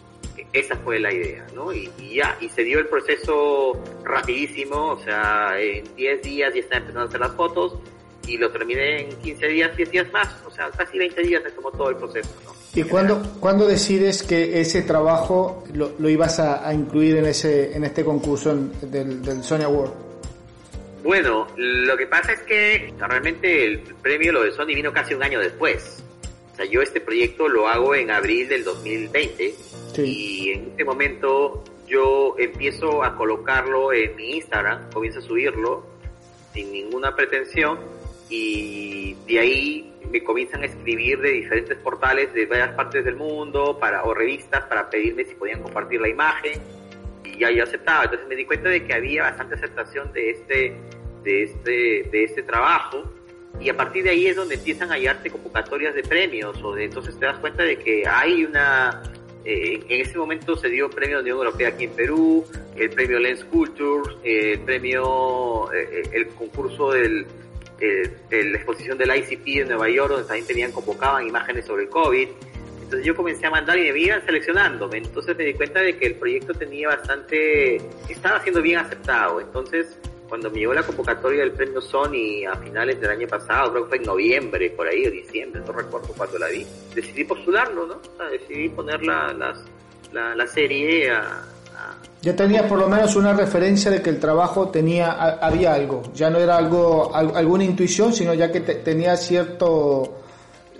esa 0.52 0.76
fue 0.76 1.00
la 1.00 1.10
idea, 1.10 1.46
¿no? 1.54 1.72
Y, 1.72 1.90
ya, 2.14 2.36
y 2.38 2.50
se 2.50 2.64
dio 2.64 2.80
el 2.80 2.86
proceso 2.88 3.82
rapidísimo, 4.02 4.90
o 4.90 4.98
sea, 4.98 5.58
en 5.58 5.84
10 5.96 6.22
días 6.22 6.52
ya 6.52 6.60
estaba 6.60 6.80
empezando 6.80 7.00
a 7.00 7.04
hacer 7.08 7.20
las 7.20 7.32
fotos 7.32 7.78
y 8.26 8.36
lo 8.36 8.50
terminé 8.50 9.08
en 9.08 9.16
15 9.16 9.46
días, 9.46 9.74
10 9.74 9.90
días 9.90 10.12
más, 10.12 10.28
o 10.46 10.50
sea, 10.50 10.70
casi 10.70 10.98
20 10.98 11.22
días 11.22 11.42
se 11.44 11.50
tomó 11.52 11.70
todo 11.70 11.88
el 11.88 11.96
proceso, 11.96 12.28
¿no? 12.44 12.52
¿Y 12.74 12.82
cuándo, 12.82 13.22
cuando 13.40 13.66
decides 13.66 14.22
que 14.22 14.60
ese 14.60 14.82
trabajo 14.82 15.64
lo, 15.72 15.92
lo 15.98 16.08
ibas 16.10 16.40
a, 16.40 16.74
incluir 16.74 17.16
en 17.16 17.24
ese 17.24 17.74
en 17.74 17.84
este 17.84 18.04
concurso 18.04 18.54
del, 18.82 19.22
del 19.22 19.42
Sony 19.42 19.62
Award? 19.62 20.03
Bueno, 21.04 21.46
lo 21.58 21.98
que 21.98 22.06
pasa 22.06 22.32
es 22.32 22.40
que 22.40 22.94
realmente 22.98 23.66
el 23.66 23.80
premio 23.80 24.32
lo 24.32 24.42
de 24.42 24.52
Sony 24.52 24.68
vino 24.68 24.90
casi 24.90 25.12
un 25.12 25.22
año 25.22 25.38
después. 25.38 26.02
O 26.50 26.56
sea, 26.56 26.64
yo 26.64 26.80
este 26.80 26.98
proyecto 26.98 27.46
lo 27.46 27.68
hago 27.68 27.94
en 27.94 28.10
abril 28.10 28.48
del 28.48 28.64
2020 28.64 29.54
y 29.98 30.52
en 30.52 30.68
este 30.70 30.82
momento 30.82 31.62
yo 31.86 32.34
empiezo 32.38 33.04
a 33.04 33.16
colocarlo 33.16 33.92
en 33.92 34.16
mi 34.16 34.36
Instagram, 34.36 34.90
comienzo 34.92 35.18
a 35.18 35.22
subirlo 35.22 35.86
sin 36.54 36.72
ninguna 36.72 37.14
pretensión 37.14 37.78
y 38.30 39.14
de 39.26 39.38
ahí 39.40 39.92
me 40.10 40.24
comienzan 40.24 40.62
a 40.62 40.66
escribir 40.66 41.20
de 41.20 41.32
diferentes 41.32 41.76
portales 41.76 42.32
de 42.32 42.46
varias 42.46 42.70
partes 42.70 43.04
del 43.04 43.16
mundo 43.16 43.78
para 43.78 44.04
o 44.04 44.14
revistas 44.14 44.64
para 44.64 44.88
pedirme 44.88 45.26
si 45.26 45.34
podían 45.34 45.62
compartir 45.62 46.00
la 46.00 46.08
imagen 46.08 46.62
y 47.24 47.34
y 47.34 47.38
ya 47.38 47.50
yo 47.50 47.64
aceptaba. 47.64 48.04
Entonces 48.04 48.28
me 48.28 48.36
di 48.36 48.44
cuenta 48.44 48.68
de 48.68 48.84
que 48.84 48.94
había 48.94 49.22
bastante 49.22 49.54
aceptación 49.54 50.12
de 50.12 50.30
este, 50.30 50.76
de 51.24 51.42
este, 51.44 52.08
de 52.10 52.24
este 52.24 52.42
trabajo 52.42 53.04
y 53.60 53.68
a 53.68 53.76
partir 53.76 54.04
de 54.04 54.10
ahí 54.10 54.26
es 54.26 54.36
donde 54.36 54.56
empiezan 54.56 54.90
a 54.90 54.94
hallarte 54.94 55.30
convocatorias 55.30 55.94
de 55.94 56.02
premios 56.02 56.62
o 56.62 56.74
de 56.74 56.84
entonces 56.84 57.18
te 57.18 57.26
das 57.26 57.38
cuenta 57.38 57.62
de 57.62 57.76
que 57.76 58.06
hay 58.06 58.44
una 58.44 59.02
eh, 59.44 59.80
en 59.88 60.00
ese 60.00 60.16
momento 60.16 60.56
se 60.56 60.68
dio 60.68 60.88
premio 60.88 61.18
de 61.18 61.22
Unión 61.24 61.38
Europea 61.38 61.68
aquí 61.68 61.84
en 61.84 61.90
Perú, 61.90 62.44
el 62.76 62.90
premio 62.90 63.18
Lens 63.18 63.44
Culture, 63.44 64.14
el 64.24 64.60
premio, 64.60 65.70
eh, 65.72 66.02
el 66.12 66.28
concurso 66.28 66.92
del, 66.92 67.26
de 67.78 68.44
la 68.44 68.56
exposición 68.56 68.96
del 68.96 69.14
ICP 69.14 69.44
de 69.44 69.64
Nueva 69.66 69.90
York, 69.90 70.10
donde 70.12 70.26
también 70.26 70.46
tenían, 70.46 70.72
convocaban 70.72 71.26
imágenes 71.26 71.66
sobre 71.66 71.82
el 71.82 71.90
COVID. 71.90 72.28
Entonces 72.84 73.04
yo 73.04 73.14
comencé 73.14 73.46
a 73.46 73.50
mandar 73.50 73.78
y 73.78 73.92
me 73.92 73.98
iban 73.98 74.24
seleccionándome. 74.24 74.98
Entonces 74.98 75.36
me 75.36 75.44
di 75.44 75.52
cuenta 75.52 75.80
de 75.80 75.96
que 75.96 76.06
el 76.06 76.14
proyecto 76.14 76.54
tenía 76.54 76.88
bastante, 76.88 77.76
estaba 78.08 78.40
siendo 78.42 78.62
bien 78.62 78.78
aceptado. 78.78 79.40
Entonces 79.42 79.98
cuando 80.34 80.50
me 80.50 80.58
llegó 80.58 80.74
la 80.74 80.82
convocatoria 80.82 81.42
del 81.42 81.52
premio 81.52 81.80
Sony 81.80 82.44
a 82.44 82.56
finales 82.56 83.00
del 83.00 83.08
año 83.08 83.28
pasado, 83.28 83.70
creo 83.70 83.84
que 83.84 83.88
fue 83.90 83.98
en 83.98 84.02
noviembre, 84.02 84.68
por 84.70 84.88
ahí, 84.88 85.06
o 85.06 85.10
diciembre, 85.12 85.62
no 85.64 85.72
recuerdo 85.72 86.08
cuándo 86.08 86.36
la 86.40 86.48
vi, 86.48 86.66
decidí 86.92 87.22
postularlo, 87.22 87.86
¿no? 87.86 87.94
O 87.94 88.16
sea, 88.16 88.26
decidí 88.30 88.68
poner 88.68 89.00
la, 89.04 89.32
la, 89.32 90.34
la, 90.34 90.46
serie 90.48 91.08
a, 91.08 91.44
Ya 92.20 92.34
tenías 92.34 92.64
por 92.64 92.80
lo 92.80 92.88
menos 92.88 93.14
una 93.14 93.32
referencia 93.32 93.92
de 93.92 94.02
que 94.02 94.10
el 94.10 94.18
trabajo 94.18 94.70
tenía, 94.70 95.12
había 95.12 95.72
algo, 95.72 96.02
ya 96.12 96.28
no 96.30 96.40
era 96.40 96.56
algo, 96.56 97.14
alguna 97.14 97.62
intuición, 97.62 98.12
sino 98.12 98.34
ya 98.34 98.50
que 98.50 98.58
tenía 98.58 99.16
cierto, 99.16 100.18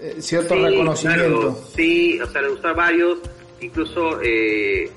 eh, 0.00 0.16
cierto 0.18 0.56
reconocimiento. 0.56 1.56
sí, 1.76 2.20
o 2.20 2.26
sea, 2.26 2.42
le 2.42 2.48
gustaron 2.48 2.76
varios, 2.76 3.18
incluso... 3.60 4.20
Eh, 4.20 4.90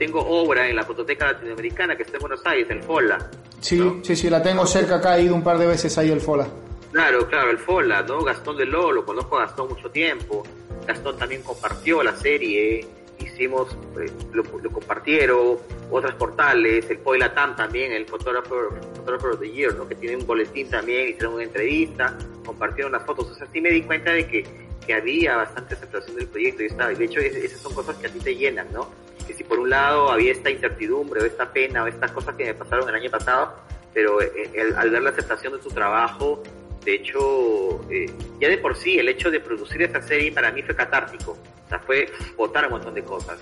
tengo 0.00 0.26
obra 0.26 0.66
en 0.66 0.76
la 0.76 0.82
Fototeca 0.82 1.26
Latinoamericana 1.26 1.94
que 1.94 2.04
está 2.04 2.16
en 2.16 2.22
Buenos 2.22 2.40
Aires, 2.46 2.70
el 2.70 2.82
FOLA. 2.82 3.18
Sí, 3.60 4.00
sí, 4.02 4.16
sí, 4.16 4.30
la 4.30 4.42
tengo 4.42 4.64
cerca 4.64 4.96
acá, 4.96 5.18
he 5.18 5.24
ido 5.24 5.34
un 5.34 5.44
par 5.44 5.58
de 5.58 5.66
veces 5.66 5.96
ahí 5.98 6.10
el 6.10 6.22
FOLA. 6.22 6.48
Claro, 6.90 7.28
claro, 7.28 7.50
el 7.50 7.58
FOLA, 7.58 8.02
¿no? 8.02 8.24
Gastón 8.24 8.56
de 8.56 8.64
Lolo, 8.64 8.92
lo 8.92 9.04
conozco 9.04 9.38
a 9.38 9.44
Gastón 9.44 9.68
mucho 9.68 9.90
tiempo. 9.90 10.42
Gastón 10.86 11.18
también 11.18 11.42
compartió 11.42 12.02
la 12.02 12.16
serie, 12.16 12.88
hicimos, 13.18 13.76
eh, 14.00 14.10
lo, 14.32 14.42
compartieron, 14.72 15.58
otros 15.90 16.14
portales, 16.14 16.88
el 16.88 16.98
Poilatam 17.00 17.54
también, 17.54 17.92
el 17.92 18.06
Photographer, 18.06 18.80
Photographer 18.96 19.32
of 19.32 19.40
the 19.40 19.50
Year, 19.50 19.74
¿no? 19.74 19.86
Que 19.86 19.96
tiene 19.96 20.16
un 20.16 20.26
boletín 20.26 20.70
también, 20.70 21.10
hicieron 21.10 21.34
una 21.34 21.44
entrevista, 21.44 22.16
compartieron 22.46 22.92
las 22.92 23.04
fotos. 23.04 23.30
O 23.30 23.34
sea, 23.34 23.46
sí 23.52 23.60
me 23.60 23.70
di 23.70 23.82
cuenta 23.82 24.12
de 24.12 24.26
que, 24.26 24.46
que 24.86 24.94
había 24.94 25.36
bastante 25.36 25.74
aceptación 25.74 26.16
del 26.16 26.26
proyecto 26.28 26.62
y 26.62 26.66
estaba. 26.66 26.90
De 26.90 27.04
hecho, 27.04 27.20
esas 27.20 27.60
son 27.60 27.74
cosas 27.74 27.96
que 27.96 28.06
a 28.06 28.10
ti 28.10 28.18
te 28.18 28.34
llenan, 28.34 28.72
¿no? 28.72 28.88
que 29.30 29.36
si 29.36 29.44
por 29.44 29.60
un 29.60 29.70
lado 29.70 30.10
había 30.10 30.32
esta 30.32 30.50
incertidumbre 30.50 31.22
o 31.22 31.24
esta 31.24 31.52
pena 31.52 31.84
o 31.84 31.86
estas 31.86 32.10
cosas 32.10 32.34
que 32.34 32.46
me 32.46 32.54
pasaron 32.54 32.88
el 32.88 32.96
año 32.96 33.10
pasado, 33.10 33.54
pero 33.94 34.20
eh, 34.20 34.50
al 34.76 34.90
ver 34.90 35.02
la 35.02 35.10
aceptación 35.10 35.52
de 35.52 35.60
tu 35.60 35.68
trabajo, 35.68 36.42
de 36.84 36.94
hecho, 36.94 37.80
eh, 37.90 38.10
ya 38.40 38.48
de 38.48 38.58
por 38.58 38.76
sí 38.76 38.98
el 38.98 39.08
hecho 39.08 39.30
de 39.30 39.38
producir 39.38 39.82
esta 39.82 40.02
serie 40.02 40.32
para 40.32 40.50
mí 40.50 40.62
fue 40.62 40.74
catártico, 40.74 41.32
o 41.32 41.68
sea, 41.68 41.78
fue 41.78 42.10
botar 42.36 42.64
un 42.64 42.72
montón 42.72 42.94
de 42.94 43.04
cosas, 43.04 43.38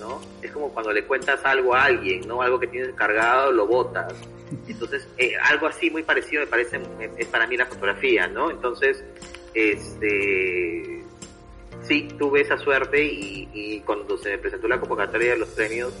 ¿no? 0.00 0.20
Es 0.42 0.50
como 0.50 0.68
cuando 0.68 0.92
le 0.92 1.04
cuentas 1.04 1.40
algo 1.44 1.74
a 1.74 1.84
alguien, 1.84 2.26
¿no? 2.26 2.42
Algo 2.42 2.58
que 2.60 2.66
tienes 2.66 2.92
cargado, 2.94 3.52
lo 3.52 3.66
botas. 3.66 4.12
Entonces, 4.68 5.08
eh, 5.16 5.34
algo 5.42 5.66
así 5.66 5.90
muy 5.90 6.02
parecido 6.02 6.42
me 6.42 6.46
parece, 6.46 6.78
es 7.16 7.26
para 7.28 7.46
mí 7.46 7.56
la 7.56 7.64
fotografía, 7.64 8.26
¿no? 8.26 8.50
Entonces, 8.50 9.02
este 9.54 11.02
sí, 11.86 12.08
tuve 12.18 12.42
esa 12.42 12.56
suerte 12.58 13.02
y, 13.04 13.82
cuando 13.84 14.16
se 14.16 14.30
me 14.30 14.38
presentó 14.38 14.68
la 14.68 14.78
convocatoria 14.78 15.32
de 15.32 15.38
los 15.38 15.48
premios, 15.50 15.92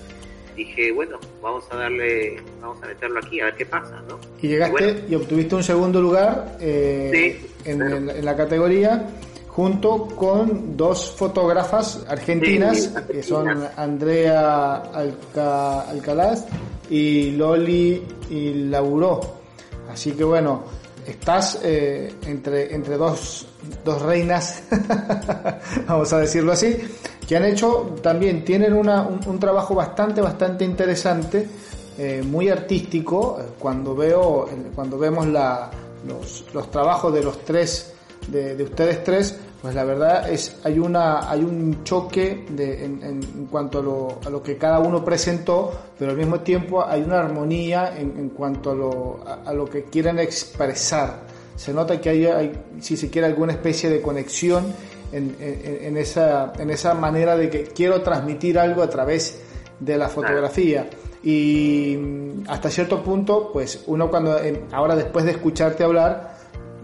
dije, 0.56 0.92
bueno, 0.92 1.18
vamos 1.42 1.64
a 1.70 1.76
darle, 1.76 2.40
vamos 2.60 2.82
a 2.82 2.86
meterlo 2.86 3.18
aquí, 3.18 3.40
a 3.40 3.46
ver 3.46 3.56
qué 3.56 3.66
pasa, 3.66 4.02
¿no? 4.08 4.18
Y 4.40 4.48
llegaste 4.48 5.04
y, 5.08 5.14
obtuviste 5.14 5.54
un 5.54 5.64
segundo 5.64 6.00
lugar 6.00 6.56
eh, 6.60 7.40
en, 7.64 8.24
la 8.24 8.36
categoría 8.36 9.08
junto 9.48 10.06
con 10.06 10.76
dos 10.76 11.14
fotógrafas 11.16 12.04
argentinas, 12.08 12.88
que 13.10 13.22
son 13.22 13.66
Andrea 13.76 14.76
Alca, 14.76 15.82
Alcalaz 15.82 16.46
y 16.88 17.32
Loli 17.32 18.02
y 18.30 18.54
Lauró. 18.54 19.20
Así 19.90 20.12
que 20.12 20.24
bueno, 20.24 20.64
estás 21.06 21.58
eh, 21.62 22.14
entre, 22.26 22.74
entre 22.74 22.96
dos, 22.96 23.46
dos 23.84 24.02
reinas, 24.02 24.64
vamos 25.86 26.12
a 26.12 26.18
decirlo 26.18 26.52
así, 26.52 26.76
que 27.26 27.36
han 27.36 27.44
hecho 27.44 27.96
también, 28.02 28.44
tienen 28.44 28.72
una, 28.72 29.02
un, 29.02 29.38
trabajo 29.38 29.74
bastante, 29.74 30.20
bastante 30.20 30.64
interesante, 30.64 31.48
eh, 31.98 32.22
muy 32.24 32.48
artístico, 32.48 33.38
cuando 33.58 33.94
veo, 33.94 34.48
cuando 34.74 34.98
vemos 34.98 35.26
la, 35.26 35.70
los, 36.06 36.44
los 36.52 36.70
trabajos 36.70 37.12
de 37.12 37.22
los 37.22 37.44
tres, 37.44 37.94
de, 38.28 38.56
de 38.56 38.64
ustedes 38.64 39.02
tres, 39.04 39.38
pues 39.60 39.74
la 39.74 39.84
verdad 39.84 40.28
es 40.28 40.56
hay 40.64 40.78
una 40.78 41.30
hay 41.30 41.44
un 41.44 41.84
choque 41.84 42.44
de, 42.50 42.84
en, 42.84 43.02
en, 43.02 43.46
cuanto 43.46 43.78
a 43.78 43.82
lo, 43.82 44.18
a 44.24 44.30
lo, 44.30 44.42
que 44.42 44.56
cada 44.58 44.80
uno 44.80 45.04
presentó 45.04 45.72
pero 45.98 46.10
al 46.10 46.16
mismo 46.16 46.40
tiempo 46.40 46.84
hay 46.84 47.02
una 47.02 47.20
armonía 47.20 47.96
en, 47.96 48.18
en 48.18 48.30
cuanto 48.30 48.72
a 48.72 48.74
lo, 48.74 49.20
a, 49.44 49.52
lo 49.52 49.66
que 49.66 49.84
quieren 49.84 50.18
expresar. 50.18 51.20
Se 51.54 51.72
nota 51.72 52.00
que 52.00 52.08
hay, 52.08 52.26
hay, 52.26 52.52
si 52.80 52.96
se 52.96 53.08
quiere 53.08 53.28
alguna 53.28 53.52
especie 53.52 53.88
de 53.88 54.00
conexión 54.00 54.74
en, 55.12 55.36
en, 55.38 55.96
esa 55.96 56.52
en 56.58 56.70
esa 56.70 56.94
manera 56.94 57.36
de 57.36 57.50
que 57.50 57.64
quiero 57.64 58.02
transmitir 58.02 58.58
algo 58.58 58.82
a 58.82 58.90
través 58.90 59.42
de 59.78 59.96
la 59.96 60.08
fotografía. 60.08 60.88
Y 61.22 61.96
mm, 61.96 62.44
hasta 62.48 62.68
cierto 62.68 63.02
punto 63.04 63.50
pues 63.52 63.84
uno 63.86 64.10
cuando 64.10 64.36
ahora 64.72 64.96
después 64.96 65.24
de 65.24 65.32
escucharte 65.32 65.84
hablar 65.84 66.32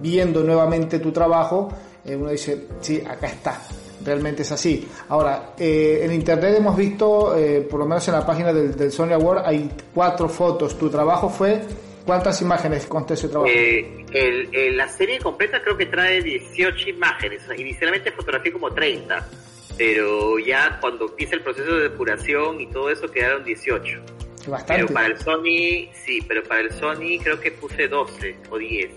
viendo 0.01 0.43
nuevamente 0.43 0.99
tu 0.99 1.13
trabajo 1.13 1.69
eh, 2.09 2.17
uno 2.17 2.31
dice, 2.31 2.69
sí, 2.81 3.03
acá 3.07 3.27
está, 3.27 3.61
realmente 4.03 4.43
es 4.43 4.53
así. 4.53 4.89
Ahora, 5.09 5.55
eh, 5.59 6.01
en 6.03 6.13
internet 6.13 6.55
hemos 6.57 6.75
visto, 6.77 7.37
eh, 7.37 7.61
por 7.69 7.81
lo 7.81 7.87
menos 7.87 8.07
en 8.09 8.15
la 8.15 8.25
página 8.25 8.53
del, 8.53 8.75
del, 8.75 8.91
Sony 8.91 9.13
Award, 9.13 9.43
hay 9.45 9.71
cuatro 9.95 10.29
fotos. 10.29 10.79
¿Tu 10.79 10.89
trabajo 10.89 11.29
fue? 11.29 11.61
¿Cuántas 12.07 12.41
imágenes 12.41 12.87
consta 12.87 13.13
ese 13.13 13.29
trabajo? 13.29 13.53
El, 13.53 14.77
la 14.77 14.89
serie 14.89 15.19
completa 15.19 15.61
creo 15.63 15.77
que 15.77 15.85
trae 15.85 16.23
18 16.23 16.89
imágenes. 16.89 17.43
Inicialmente 17.59 18.11
fotografié 18.13 18.53
como 18.53 18.71
30, 18.71 19.29
pero 19.77 20.39
ya 20.39 20.79
cuando 20.81 21.09
empieza 21.09 21.35
el 21.35 21.43
proceso 21.43 21.75
de 21.75 21.91
depuración 21.91 22.59
y 22.63 22.69
todo 22.69 22.91
eso 22.91 23.07
quedaron 23.11 23.45
18. 23.45 24.01
Bastante. 24.47 24.83
Pero 24.83 24.95
para 24.95 25.09
el 25.09 25.19
Sony, 25.19 25.93
sí, 25.93 26.25
pero 26.27 26.43
para 26.45 26.61
el 26.61 26.73
Sony 26.73 27.23
creo 27.23 27.39
que 27.39 27.51
puse 27.51 27.87
12 27.87 28.37
o 28.49 28.57
10, 28.57 28.91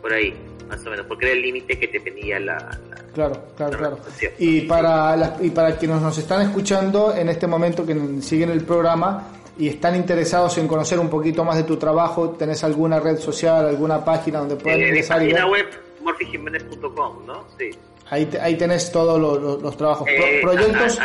por 0.00 0.12
ahí 0.12 0.34
más 0.68 0.86
o 0.86 0.90
menos, 0.90 1.06
porque 1.06 1.26
era 1.26 1.34
el 1.34 1.42
límite 1.42 1.78
que 1.78 1.88
te 1.88 2.00
pedía 2.00 2.38
la, 2.38 2.78
claro, 3.12 3.42
claro, 3.56 3.76
claro. 3.76 3.98
Y 4.38 4.62
para 4.62 5.16
las, 5.16 5.42
y 5.42 5.50
para 5.50 5.76
quienes 5.76 6.00
nos 6.00 6.16
están 6.16 6.42
escuchando 6.42 7.14
en 7.14 7.28
este 7.28 7.46
momento 7.46 7.84
que 7.84 7.96
siguen 8.22 8.50
el 8.50 8.62
programa 8.64 9.28
y 9.58 9.68
están 9.68 9.96
interesados 9.96 10.56
en 10.58 10.68
conocer 10.68 10.98
un 10.98 11.10
poquito 11.10 11.44
más 11.44 11.56
de 11.56 11.64
tu 11.64 11.76
trabajo, 11.76 12.30
¿tenés 12.30 12.62
alguna 12.62 13.00
red 13.00 13.18
social, 13.18 13.66
alguna 13.66 14.04
página 14.04 14.38
donde 14.38 14.56
puedan 14.56 14.80
eh, 14.80 14.88
ingresar? 14.88 15.22
En 15.22 15.34
la 15.34 15.46
web 15.46 15.66
morfijiménez.com, 16.02 17.26
¿no? 17.26 17.44
Sí. 17.58 17.70
Ahí, 18.08 18.28
ahí 18.40 18.56
tenés 18.56 18.90
todos 18.90 19.20
los, 19.60 19.76
trabajos. 19.76 20.08
Eh, 20.08 20.40
proyectos. 20.42 20.98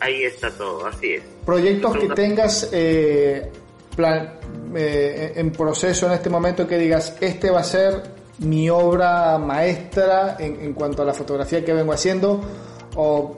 Ahí, 0.00 0.24
está 0.24 0.50
todo, 0.50 0.86
así 0.86 1.14
es. 1.14 1.22
Proyectos 1.44 1.96
que 1.96 2.08
tengas 2.08 2.70
eh, 2.72 3.50
plan, 4.00 4.32
eh, 4.74 5.32
en 5.36 5.52
proceso 5.52 6.06
en 6.06 6.12
este 6.12 6.30
momento 6.30 6.66
que 6.66 6.78
digas, 6.78 7.16
este 7.20 7.50
va 7.50 7.60
a 7.60 7.64
ser 7.64 8.02
mi 8.38 8.70
obra 8.70 9.38
maestra 9.38 10.36
en, 10.38 10.60
en, 10.60 10.72
cuanto 10.72 11.02
a 11.02 11.04
la 11.04 11.12
fotografía 11.12 11.62
que 11.64 11.74
vengo 11.74 11.92
haciendo 11.92 12.40
o 12.96 13.36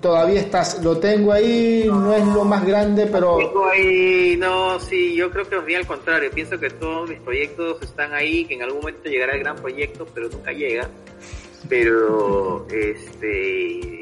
todavía 0.00 0.40
estás 0.40 0.82
lo 0.84 0.98
tengo 0.98 1.32
ahí 1.32 1.84
no, 1.86 2.14
es 2.14 2.24
lo 2.26 2.44
más 2.44 2.64
grande 2.64 3.06
pero 3.06 3.38
tengo 3.38 3.66
ahí 3.66 4.36
no 4.38 4.78
sí 4.78 5.16
yo 5.16 5.30
creo 5.30 5.48
que 5.48 5.58
bien 5.58 5.80
al 5.80 5.86
contrario 5.86 6.30
pienso 6.30 6.58
que 6.58 6.70
todos 6.70 7.08
mis 7.08 7.18
proyectos 7.18 7.82
están 7.82 8.14
ahí 8.14 8.44
que 8.44 8.54
en 8.54 8.62
algún 8.62 8.80
momento 8.80 9.08
llegará 9.08 9.34
el 9.34 9.40
gran 9.40 9.56
proyecto 9.56 10.06
pero 10.14 10.28
nunca 10.28 10.52
llega 10.52 10.88
pero 11.68 12.66
este 12.70 13.99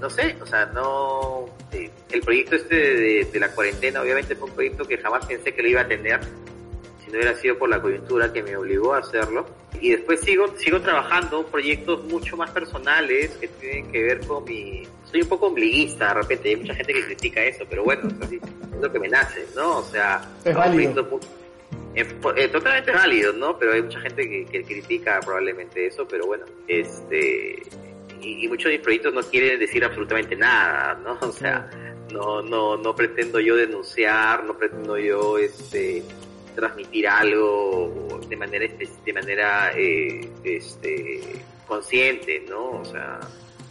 no 0.00 0.10
sé 0.10 0.36
o 0.40 0.46
sea 0.46 0.66
no 0.66 1.46
eh, 1.72 1.90
el 2.10 2.20
proyecto 2.20 2.56
este 2.56 2.74
de, 2.74 3.24
de 3.32 3.40
la 3.40 3.52
cuarentena 3.52 4.00
obviamente 4.00 4.34
fue 4.34 4.48
un 4.48 4.54
proyecto 4.54 4.84
que 4.84 4.98
jamás 4.98 5.26
pensé 5.26 5.54
que 5.54 5.62
lo 5.62 5.68
iba 5.68 5.82
a 5.82 5.88
tener 5.88 6.20
no 7.10 7.18
hubiera 7.18 7.34
sido 7.36 7.58
por 7.58 7.68
la 7.68 7.80
coyuntura 7.80 8.32
que 8.32 8.42
me 8.42 8.56
obligó 8.56 8.94
a 8.94 8.98
hacerlo. 8.98 9.46
Y 9.80 9.90
después 9.90 10.20
sigo, 10.20 10.46
sigo 10.56 10.80
trabajando 10.80 11.46
proyectos 11.46 12.04
mucho 12.04 12.36
más 12.36 12.50
personales 12.50 13.30
que 13.40 13.48
tienen 13.48 13.90
que 13.90 14.02
ver 14.02 14.26
con 14.26 14.44
mi... 14.44 14.82
Soy 15.04 15.22
un 15.22 15.28
poco 15.28 15.46
ombliguista 15.46 16.08
de 16.08 16.14
repente, 16.14 16.48
hay 16.50 16.56
mucha 16.56 16.74
gente 16.74 16.92
que 16.92 17.04
critica 17.04 17.42
eso, 17.42 17.64
pero 17.68 17.84
bueno, 17.84 18.08
es, 18.08 18.80
lo 18.80 18.92
que 18.92 18.98
me 18.98 19.08
nace, 19.08 19.46
¿no? 19.56 19.78
O 19.78 19.82
sea, 19.82 20.22
es 20.44 20.54
válido. 20.54 21.20
Eh, 21.94 22.48
totalmente 22.48 22.92
válido, 22.92 23.32
¿no? 23.32 23.58
Pero 23.58 23.72
hay 23.72 23.82
mucha 23.82 24.00
gente 24.00 24.46
que, 24.46 24.64
critica 24.64 25.18
probablemente 25.24 25.86
eso, 25.86 26.06
pero 26.06 26.26
bueno, 26.26 26.44
este... 26.68 27.62
Y, 28.22 28.48
muchos 28.48 28.70
de 28.70 28.76
mis 28.76 28.80
proyectos 28.80 29.14
no 29.14 29.22
quieren 29.22 29.58
decir 29.58 29.84
absolutamente 29.84 30.36
nada, 30.36 30.94
¿no? 31.02 31.18
O 31.20 31.32
sea, 31.32 31.70
no, 32.12 32.42
no, 32.42 32.76
no 32.76 32.94
pretendo 32.94 33.40
yo 33.40 33.56
denunciar, 33.56 34.44
no 34.44 34.56
pretendo 34.56 34.98
yo 34.98 35.38
este 35.38 36.02
transmitir 36.54 37.06
algo 37.06 38.20
de 38.28 38.36
manera 38.36 38.66
de 38.66 39.12
manera 39.12 39.72
eh, 39.76 40.28
este 40.42 41.20
consciente, 41.66 42.44
¿no? 42.48 42.80
O 42.80 42.84
sea, 42.84 43.20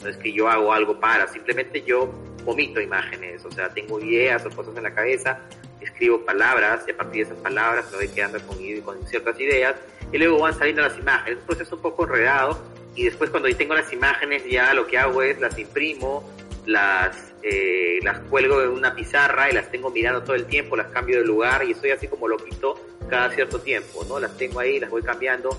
no 0.01 0.09
es 0.09 0.17
que 0.17 0.31
yo 0.31 0.47
hago 0.47 0.71
algo 0.71 0.99
para, 0.99 1.27
simplemente 1.27 1.81
yo 1.81 2.09
vomito 2.45 2.79
imágenes, 2.79 3.43
o 3.45 3.51
sea, 3.51 3.69
tengo 3.69 3.99
ideas 3.99 4.45
o 4.45 4.49
cosas 4.49 4.75
en 4.77 4.83
la 4.83 4.93
cabeza, 4.93 5.41
escribo 5.81 6.23
palabras 6.25 6.85
y 6.87 6.91
a 6.91 6.97
partir 6.97 7.27
de 7.27 7.33
esas 7.33 7.43
palabras 7.43 7.91
me 7.91 7.97
voy 7.97 8.07
quedando 8.07 8.39
con, 8.47 8.57
con 8.81 9.05
ciertas 9.07 9.39
ideas 9.39 9.75
y 10.11 10.17
luego 10.17 10.39
van 10.39 10.53
saliendo 10.53 10.81
las 10.81 10.97
imágenes. 10.97 11.33
Es 11.33 11.41
un 11.41 11.47
proceso 11.47 11.75
un 11.75 11.81
poco 11.81 12.05
enredado 12.05 12.57
y 12.95 13.03
después 13.03 13.29
cuando 13.29 13.49
tengo 13.55 13.73
las 13.73 13.91
imágenes 13.93 14.43
ya 14.49 14.73
lo 14.73 14.87
que 14.87 14.97
hago 14.97 15.21
es 15.21 15.39
las 15.39 15.57
imprimo, 15.57 16.23
las, 16.65 17.33
eh, 17.41 17.99
las 18.03 18.19
cuelgo 18.19 18.61
en 18.61 18.69
una 18.69 18.93
pizarra 18.93 19.49
y 19.49 19.53
las 19.53 19.71
tengo 19.71 19.89
mirando 19.89 20.23
todo 20.23 20.35
el 20.35 20.45
tiempo, 20.45 20.75
las 20.75 20.87
cambio 20.87 21.17
de 21.17 21.25
lugar 21.25 21.63
y 21.63 21.71
estoy 21.71 21.91
así 21.91 22.07
como 22.07 22.27
lo 22.27 22.37
quito 22.37 22.79
cada 23.09 23.31
cierto 23.31 23.59
tiempo, 23.59 24.03
¿no? 24.07 24.19
Las 24.19 24.37
tengo 24.37 24.59
ahí, 24.59 24.79
las 24.79 24.89
voy 24.89 25.01
cambiando 25.01 25.49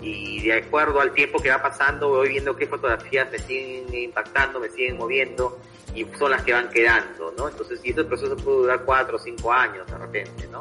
y 0.00 0.42
de 0.42 0.54
acuerdo 0.54 1.00
al 1.00 1.12
tiempo 1.12 1.40
que 1.40 1.50
va 1.50 1.60
pasando 1.60 2.08
voy 2.08 2.28
viendo 2.28 2.56
qué 2.56 2.66
fotografías 2.66 3.30
me 3.30 3.38
siguen 3.38 3.92
impactando, 3.94 4.60
me 4.60 4.68
siguen 4.68 4.96
moviendo 4.96 5.58
y 5.94 6.06
son 6.18 6.30
las 6.30 6.42
que 6.42 6.52
van 6.52 6.68
quedando, 6.68 7.32
¿no? 7.36 7.48
Entonces, 7.48 7.80
y 7.82 7.90
ese 7.90 8.04
proceso 8.04 8.36
puede 8.36 8.58
durar 8.58 8.82
cuatro 8.84 9.16
o 9.16 9.18
cinco 9.18 9.52
años 9.52 9.86
de 9.86 9.98
repente, 9.98 10.46
¿no? 10.48 10.60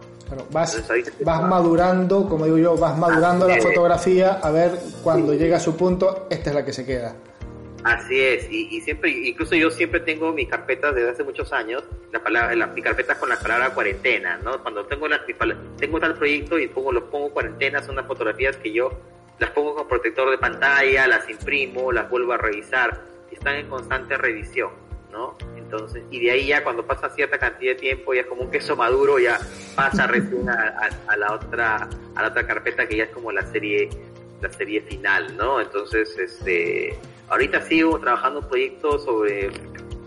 Vas, 0.52 0.84
vas 1.24 1.44
madurando, 1.44 2.28
como 2.28 2.46
digo 2.46 2.58
yo, 2.58 2.78
vas 2.78 2.98
madurando 2.98 3.48
la 3.48 3.62
fotografía 3.62 4.34
a 4.34 4.52
ver 4.52 4.72
cuando 5.04 5.34
llega 5.34 5.58
a 5.58 5.60
su 5.60 5.76
punto, 5.76 6.28
esta 6.30 6.50
es 6.50 6.56
la 6.56 6.66
que 6.66 6.74
se 6.74 6.86
queda. 6.86 7.16
Así 7.84 8.20
es, 8.20 8.48
y, 8.50 8.82
siempre, 8.82 9.12
incluso 9.12 9.54
yo 9.54 9.70
siempre 9.70 10.00
tengo 10.00 10.34
mis 10.34 10.50
carpetas 10.50 10.96
desde 10.96 11.12
hace 11.12 11.24
muchos 11.24 11.54
años, 11.54 11.84
la 12.12 12.24
palabra, 12.24 12.56
la, 12.56 12.66
mi 12.66 12.82
carpeta 12.82 13.14
con 13.20 13.30
la 13.30 13.38
palabra 13.38 13.70
cuarentena, 13.76 14.40
¿no? 14.44 14.60
Cuando 14.64 14.86
tengo 14.86 15.08
la, 15.08 15.24
tengo 15.78 16.00
tal 16.00 16.16
proyecto 16.16 16.58
y 16.58 16.68
pongo, 16.68 16.92
los 16.92 17.04
pongo 17.04 17.30
cuarentena, 17.30 17.84
son 17.84 17.92
unas 17.92 18.08
fotografías 18.08 18.58
que 18.58 18.74
yo 18.74 18.90
las 19.38 19.52
pongo 19.52 19.76
con 19.76 19.88
protector 19.88 20.32
de 20.32 20.40
pantalla, 20.40 21.06
las 21.08 21.30
imprimo, 21.30 21.92
las 21.92 22.10
vuelvo 22.10 22.34
a 22.34 22.38
revisar, 22.38 23.02
están 23.32 23.56
en 23.56 23.68
constante 23.68 24.18
revisión, 24.18 24.72
¿no? 25.16 25.38
Entonces, 25.56 26.04
y 26.12 26.20
de 26.20 26.32
ahí 26.32 26.48
ya 26.48 26.64
cuando 26.64 26.86
pasa 26.86 27.10
cierta 27.10 27.38
cantidad 27.40 27.74
de 27.74 27.80
tiempo, 27.80 28.14
ya 28.14 28.26
como 28.28 28.44
un 28.44 28.52
queso 28.52 28.76
maduro, 28.76 29.18
ya 29.18 29.40
pasa 29.76 30.06
recién 30.08 30.48
a, 30.50 30.90
a, 31.08 31.18
la 31.18 31.34
otra, 31.34 31.90
a 32.16 32.22
la 32.22 32.28
otra 32.28 32.46
carpeta 32.46 32.88
que 32.88 32.98
ya 32.98 33.04
es 33.06 33.10
como 33.10 33.32
la 33.32 33.46
serie, 33.48 33.90
la 34.42 34.52
serie 34.52 34.82
final, 34.82 35.36
¿no? 35.38 35.62
Entonces, 35.62 36.18
este, 36.18 36.98
ahorita 37.30 37.62
sigo 37.62 37.98
trabajando 38.00 38.42
un 38.42 38.48
proyecto 38.50 39.00
sobre, 39.00 39.50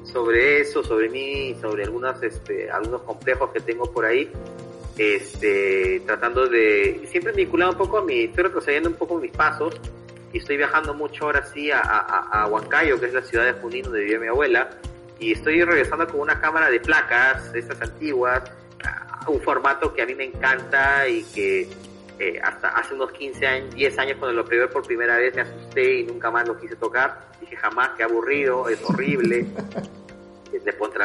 sobre 0.05 0.61
eso, 0.61 0.85
sobre 0.85 1.09
mí, 1.09 1.57
sobre 1.61 1.85
algunas, 1.85 2.23
este, 2.23 2.71
algunos 2.71 3.03
complejos 3.03 3.51
que 3.51 3.61
tengo 3.61 3.91
por 3.91 4.05
ahí, 4.05 4.31
este, 4.99 6.03
tratando 6.07 6.47
de, 6.47 7.07
siempre 7.11 7.33
vinculado 7.33 7.73
un 7.73 7.79
poco 7.79 7.99
a 7.99 8.05
mi, 8.05 8.25
estoy 8.25 8.45
retrocediendo 8.45 8.91
un 8.91 8.97
poco 8.97 9.19
mis 9.19 9.33
pasos, 9.33 9.75
y 10.31 10.39
estoy 10.39 10.59
viajando 10.59 10.93
mucho 10.93 11.25
ahora 11.25 11.47
sí 11.47 11.71
a, 11.71 11.81
a, 11.81 12.43
a 12.43 12.47
Huancayo, 12.49 13.01
que 13.01 13.07
es 13.07 13.15
la 13.15 13.23
ciudad 13.23 13.47
de 13.47 13.55
Junín 13.55 13.85
donde 13.85 14.03
vive 14.03 14.19
mi 14.19 14.27
abuela, 14.27 14.69
y 15.19 15.33
estoy 15.33 15.63
regresando 15.65 16.07
con 16.07 16.21
una 16.21 16.41
cámara 16.41 16.71
de 16.71 16.81
placas, 16.81 17.55
estas 17.55 17.81
antiguas, 17.83 18.43
un 19.27 19.41
formato 19.41 19.93
que 19.93 20.03
a 20.03 20.07
mí 20.07 20.15
me 20.15 20.25
encanta 20.25 21.09
y 21.09 21.23
que 21.25 21.69
eh, 22.19 22.41
hasta 22.43 22.69
hace 22.69 22.95
unos 22.95 23.13
15 23.13 23.47
años, 23.47 23.75
10 23.75 23.99
años 23.99 24.17
cuando 24.19 24.43
lo 24.43 24.45
probé 24.45 24.69
por 24.69 24.87
primera 24.87 25.17
vez 25.17 25.35
me 25.35 25.43
asusté 25.43 26.01
y 26.01 26.05
nunca 26.05 26.31
más 26.31 26.47
lo 26.47 26.59
quise 26.59 26.77
tocar. 26.77 27.29
Dije 27.41 27.57
jamás, 27.57 27.91
qué 27.97 28.05
aburrido, 28.05 28.69
es 28.69 28.83
horrible. 28.85 29.47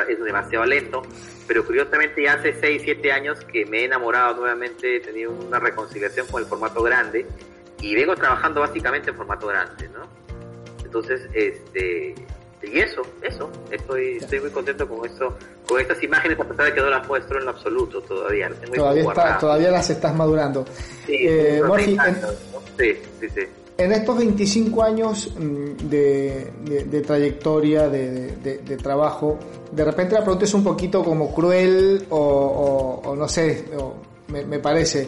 es 0.08 0.24
demasiado 0.24 0.66
lento, 0.66 1.02
pero 1.48 1.66
curiosamente 1.66 2.24
ya 2.24 2.34
hace 2.34 2.54
6, 2.54 2.82
7 2.86 3.12
años 3.12 3.40
que 3.46 3.66
me 3.66 3.80
he 3.80 3.86
enamorado 3.86 4.36
nuevamente, 4.36 4.98
he 4.98 5.00
tenido 5.00 5.32
una 5.32 5.60
reconciliación 5.60 6.28
con 6.28 6.42
el 6.42 6.48
formato 6.48 6.82
grande 6.82 7.26
y 7.82 7.94
vengo 7.94 8.16
trabajando 8.16 8.62
básicamente 8.62 9.10
en 9.10 9.18
formato 9.18 9.48
grande, 9.48 9.90
¿no? 9.90 10.08
Entonces, 10.84 11.28
este, 11.34 12.16
y 12.64 12.80
eso, 12.80 13.02
eso, 13.22 13.50
estoy, 13.72 14.18
estoy 14.18 14.40
muy 14.40 14.50
contento 14.50 14.88
con 14.88 15.06
esto, 15.06 15.38
con 15.68 15.82
estas 15.82 16.02
imágenes, 16.02 16.40
a 16.40 16.44
pesar 16.44 16.66
de 16.66 16.74
que 16.74 16.82
no 16.82 16.90
las 16.90 17.08
muestro 17.08 17.40
en 17.40 17.46
lo 17.46 17.52
absoluto 17.52 18.02
todavía. 18.02 18.50
todavía, 18.74 19.38
todavía 19.40 19.72
las 19.72 19.90
estás 19.90 20.16
madurando. 20.16 20.66
Sí, 21.06 21.14
eh, 21.28 21.60
en, 21.60 21.96
sí, 22.78 22.98
sí, 23.20 23.30
sí. 23.30 23.42
En 23.76 23.92
estos 23.92 24.18
25 24.18 24.84
años 24.84 25.34
mm, 25.36 25.90
de, 25.90 27.04
trayectoria, 27.06 27.90
de, 27.90 28.78
trabajo, 28.82 29.40
de 29.72 29.84
repente 29.84 30.14
la 30.14 30.22
pregunta 30.22 30.46
es 30.46 30.54
un 30.54 30.64
poquito 30.64 31.04
como 31.04 31.34
cruel 31.34 32.06
o, 32.10 33.16
no 33.18 33.28
sé, 33.28 33.66
me, 34.42 34.60
parece. 34.60 35.08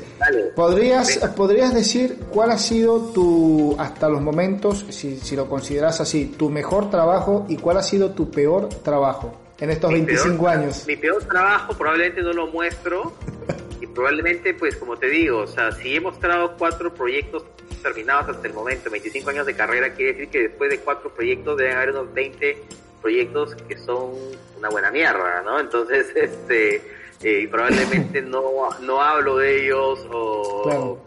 ¿Podrías, 0.55 1.17
¿Podrías 1.35 1.73
decir 1.73 2.17
cuál 2.29 2.51
ha 2.51 2.57
sido 2.57 3.11
tu, 3.13 3.75
hasta 3.79 4.07
los 4.07 4.21
momentos, 4.21 4.85
si, 4.89 5.17
si 5.17 5.35
lo 5.35 5.49
consideras 5.49 5.99
así, 5.99 6.25
tu 6.37 6.49
mejor 6.49 6.89
trabajo 6.89 7.45
y 7.49 7.57
cuál 7.57 7.77
ha 7.77 7.83
sido 7.83 8.11
tu 8.11 8.29
peor 8.29 8.69
trabajo 8.69 9.35
en 9.59 9.71
estos 9.71 9.91
25 9.91 10.47
años? 10.47 10.85
Mi 10.87 10.95
peor 10.95 11.23
trabajo 11.23 11.73
probablemente 11.75 12.21
no 12.21 12.33
lo 12.33 12.47
muestro 12.47 13.13
y 13.81 13.87
probablemente, 13.87 14.53
pues 14.53 14.75
como 14.75 14.97
te 14.97 15.07
digo, 15.07 15.39
o 15.39 15.47
sea, 15.47 15.71
si 15.71 15.95
he 15.95 15.99
mostrado 15.99 16.55
cuatro 16.57 16.93
proyectos 16.93 17.43
terminados 17.81 18.35
hasta 18.35 18.47
el 18.47 18.53
momento, 18.53 18.89
25 18.89 19.29
años 19.29 19.45
de 19.45 19.55
carrera, 19.55 19.93
quiere 19.93 20.13
decir 20.13 20.29
que 20.29 20.39
después 20.43 20.69
de 20.69 20.79
cuatro 20.79 21.09
proyectos 21.09 21.57
deben 21.57 21.77
haber 21.77 21.91
unos 21.91 22.13
20 22.13 22.63
proyectos 23.01 23.55
que 23.67 23.77
son 23.77 24.13
una 24.57 24.69
buena 24.69 24.89
mierda, 24.89 25.41
¿no? 25.43 25.59
Entonces, 25.59 26.07
este 26.15 26.81
eh, 27.27 27.47
probablemente 27.49 28.21
no, 28.21 28.69
no 28.81 29.01
hablo 29.01 29.37
de 29.37 29.65
ellos 29.65 30.07
o, 30.13 30.99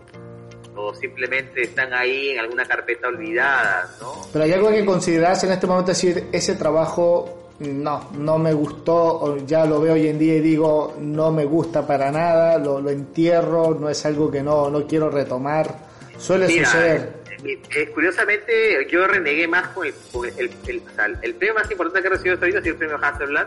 o 0.74 0.94
simplemente 0.94 1.62
están 1.62 1.94
ahí 1.94 2.30
en 2.30 2.40
alguna 2.40 2.66
carpeta 2.66 3.06
olvidada, 3.06 3.88
¿no? 4.00 4.26
Pero 4.32 4.44
hay 4.44 4.52
algo 4.52 4.68
que 4.70 4.84
considerarse 4.84 5.46
en 5.46 5.52
este 5.52 5.68
momento, 5.68 5.92
decir, 5.92 6.24
ese 6.32 6.56
trabajo 6.56 7.52
no, 7.60 8.10
no 8.18 8.36
me 8.36 8.52
gustó, 8.52 9.36
ya 9.46 9.64
lo 9.64 9.80
veo 9.80 9.94
hoy 9.94 10.08
en 10.08 10.18
día 10.18 10.34
y 10.34 10.40
digo, 10.40 10.96
no 10.98 11.30
me 11.30 11.44
gusta 11.44 11.86
para 11.86 12.10
nada, 12.10 12.58
lo, 12.58 12.80
lo 12.80 12.90
entierro, 12.90 13.76
no 13.78 13.88
es 13.88 14.04
algo 14.04 14.28
que 14.28 14.42
no, 14.42 14.68
no 14.70 14.88
quiero 14.88 15.10
retomar, 15.10 15.72
suele 16.18 16.48
suceder. 16.48 17.12
Eh, 17.44 17.62
eh, 17.76 17.90
curiosamente, 17.94 18.88
yo 18.90 19.06
renegué 19.06 19.46
más 19.46 19.68
con 19.68 19.86
el, 19.86 19.94
el, 20.36 20.50
el, 20.66 20.82
el, 21.22 21.34
premio 21.36 21.54
más 21.54 21.70
importante 21.70 22.02
que 22.02 22.08
he 22.08 22.10
recibido 22.10 22.34
hasta 22.34 22.46
ahorita 22.46 22.60
sido 22.60 22.72
el 22.72 22.78
premio 22.78 22.98
Hasselblad, 23.00 23.46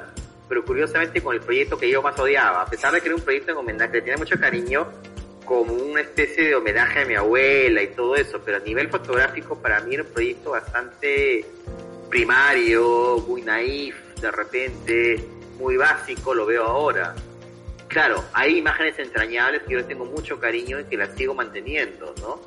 pero 0.51 0.65
curiosamente 0.65 1.21
con 1.21 1.33
el 1.33 1.39
proyecto 1.39 1.77
que 1.77 1.89
yo 1.89 2.01
más 2.01 2.19
odiaba, 2.19 2.63
a 2.63 2.65
pesar 2.65 2.91
de 2.91 2.99
que 2.99 3.07
era 3.07 3.15
un 3.15 3.21
proyecto 3.21 3.55
que 3.65 4.01
tenía 4.01 4.17
mucho 4.17 4.37
cariño, 4.37 4.85
como 5.45 5.71
una 5.71 6.01
especie 6.01 6.43
de 6.43 6.55
homenaje 6.55 7.03
a 7.03 7.05
mi 7.05 7.15
abuela 7.15 7.81
y 7.81 7.87
todo 7.87 8.17
eso, 8.17 8.41
pero 8.43 8.57
a 8.57 8.59
nivel 8.59 8.89
fotográfico 8.89 9.57
para 9.61 9.79
mí 9.79 9.93
era 9.93 10.03
un 10.03 10.09
proyecto 10.09 10.49
bastante 10.51 11.45
primario, 12.09 13.23
muy 13.25 13.43
naif, 13.43 13.95
de 14.19 14.29
repente, 14.29 15.25
muy 15.57 15.77
básico, 15.77 16.33
lo 16.33 16.45
veo 16.45 16.65
ahora. 16.65 17.15
Claro, 17.87 18.21
hay 18.33 18.57
imágenes 18.57 18.99
entrañables 18.99 19.63
que 19.63 19.75
yo 19.75 19.85
tengo 19.85 20.03
mucho 20.03 20.37
cariño 20.37 20.81
y 20.81 20.83
que 20.83 20.97
las 20.97 21.15
sigo 21.15 21.33
manteniendo, 21.33 22.13
¿no? 22.19 22.41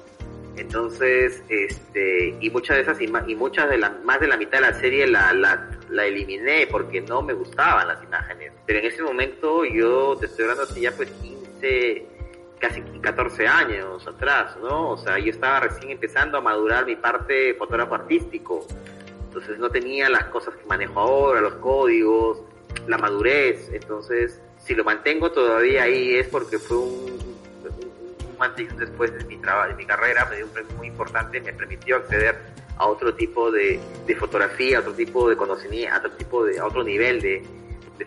Entonces, 0.57 1.43
este, 1.49 2.37
y 2.41 2.51
muchas 2.51 2.77
de 2.77 2.83
esas, 2.83 2.99
y 3.01 3.35
muchas 3.35 3.69
de 3.69 3.79
la, 3.79 3.91
más 4.05 4.21
de 4.21 4.29
la 4.29 4.37
mitad 4.37 4.59
de 4.59 4.71
la 4.71 4.75
serie 4.75 5.07
la, 5.07 5.33
la, 5.33 5.69
la 5.91 6.07
eliminé 6.07 6.69
porque 6.71 7.01
no 7.01 7.23
me 7.23 7.33
gustaban 7.33 7.89
las 7.89 8.03
imágenes. 8.03 8.53
Pero 8.67 8.79
en 8.79 8.85
ese 8.87 9.03
momento 9.03 9.65
yo 9.65 10.17
te 10.17 10.27
estoy 10.27 10.45
hablando 10.45 10.65
hace 10.65 10.81
ya 10.81 10.93
pues 10.93 11.11
15, 11.11 12.07
casi 12.59 12.83
14 13.01 13.47
años 13.49 14.07
atrás, 14.07 14.57
¿no? 14.63 14.91
O 14.91 14.97
sea, 14.97 15.19
yo 15.19 15.31
estaba 15.31 15.61
recién 15.61 15.91
empezando 15.91 16.39
a 16.39 16.41
madurar 16.41 16.87
mi 16.87 16.97
parte 16.97 17.55
fotógrafo 17.55 17.97
artístico. 17.97 18.65
Entonces 19.27 19.59
no 19.59 19.69
tenía 19.71 20.09
las 20.09 20.27
cosas 20.27 20.55
que 20.55 20.65
manejo 20.67 21.01
ahora, 21.01 21.41
los 21.41 21.55
códigos, 21.55 22.43
la 22.87 22.97
madurez. 22.97 23.71
Entonces, 23.73 24.41
si 24.59 24.75
lo 24.75 24.85
mantengo 24.85 25.33
todavía 25.33 25.83
ahí 25.83 26.15
es 26.15 26.29
porque 26.29 26.59
fue 26.59 26.79
un, 26.79 27.34
antes 28.41 28.77
después 28.77 29.13
de 29.13 29.25
mi 29.25 29.37
trabajo, 29.39 29.69
de 29.69 29.75
mi 29.75 29.87
carrera, 29.87 30.27
me 30.31 30.37
dio 30.37 30.47
un 30.47 30.53
premio 30.53 30.77
muy 30.77 30.89
importante, 30.89 31.41
me 31.41 31.53
permitió 31.53 31.97
acceder 31.97 32.37
a 32.77 32.87
otro 32.87 33.15
tipo 33.15 33.51
de, 33.51 33.81
fotografía, 34.19 34.79
a 34.79 34.81
otro 34.81 34.93
tipo 34.93 35.29
de 35.29 35.37
conocimiento, 35.37 35.95
a 35.95 35.99
otro 35.99 36.11
tipo 36.13 36.45
de, 36.45 36.59
a 36.59 36.67
otro 36.67 36.83
nivel 36.83 37.21
de, 37.21 37.43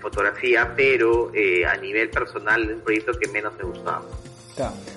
fotografía, 0.01 0.73
pero 0.75 1.31
eh, 1.33 1.65
a 1.65 1.75
nivel 1.77 2.11
personal 2.11 2.71
un 2.71 2.81
proyecto 2.81 3.13
que 3.13 3.27
menos 3.29 3.51
me 3.57 3.63
gustaba. 3.63 4.03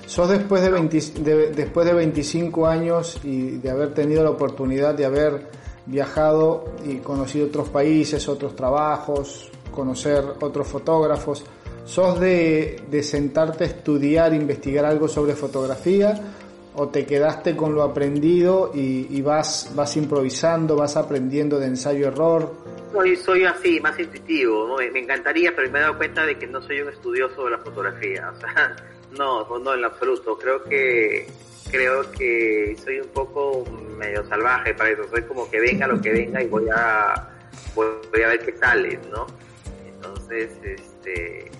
Sos 0.06 0.28
después 0.28 0.62
de, 0.62 1.52
después 1.54 1.86
de 1.86 1.94
25 1.94 2.66
años 2.66 3.20
y 3.22 3.58
de 3.58 3.70
haber 3.70 3.94
tenido 3.94 4.22
la 4.24 4.30
oportunidad 4.30 4.94
de 4.94 5.04
haber 5.04 5.48
viajado 5.86 6.74
y 6.84 6.96
conocido 6.96 7.46
otros 7.46 7.68
países, 7.68 8.28
otros 8.28 8.56
trabajos, 8.56 9.50
conocer 9.70 10.24
otros 10.40 10.66
fotógrafos. 10.66 11.44
¿Sos 11.90 12.20
de, 12.20 13.02
sentarte 13.02 13.64
a 13.64 13.66
estudiar, 13.66 14.32
investigar 14.32 14.84
algo 14.84 15.08
sobre 15.08 15.34
fotografía? 15.34 16.14
o 16.72 16.88
te 16.88 17.04
quedaste 17.04 17.56
con 17.56 17.74
lo 17.74 17.82
aprendido 17.82 18.70
y, 18.72 19.20
vas, 19.22 19.72
vas 19.74 19.96
improvisando, 19.96 20.76
vas 20.76 20.96
aprendiendo 20.96 21.58
de 21.58 21.66
ensayo-error? 21.66 22.54
Soy, 22.92 23.16
soy 23.16 23.44
así, 23.44 23.80
más 23.80 23.98
intuitivo, 23.98 24.78
me 24.78 25.00
encantaría, 25.00 25.52
pero 25.54 25.68
me 25.68 25.80
he 25.80 25.82
dado 25.82 25.98
cuenta 25.98 26.24
de 26.24 26.38
que 26.38 26.46
no 26.46 26.62
soy 26.62 26.80
un 26.80 26.90
estudioso 26.90 27.44
de 27.44 27.50
la 27.50 27.58
fotografía, 27.58 28.32
o 28.34 28.40
sea, 28.40 28.76
no, 29.18 29.58
no 29.58 29.74
en 29.74 29.84
absoluto, 29.84 30.38
creo 30.38 30.62
que 30.62 31.26
creo 31.72 32.08
que 32.12 32.76
soy 32.82 33.00
un 33.00 33.08
poco 33.08 33.64
medio 33.98 34.24
salvaje 34.28 34.72
para 34.74 34.90
eso, 34.90 35.02
soy 35.10 35.22
como 35.22 35.50
que 35.50 35.60
venga 35.60 35.88
lo 35.88 36.00
que 36.00 36.12
venga 36.12 36.40
y 36.40 36.46
voy 36.46 36.68
a 36.72 37.30
voy, 37.74 38.22
a 38.24 38.28
ver 38.28 38.46
qué 38.46 38.56
sale, 38.56 38.98
¿no? 39.10 39.26
Entonces, 39.92 40.52
este 40.64 41.50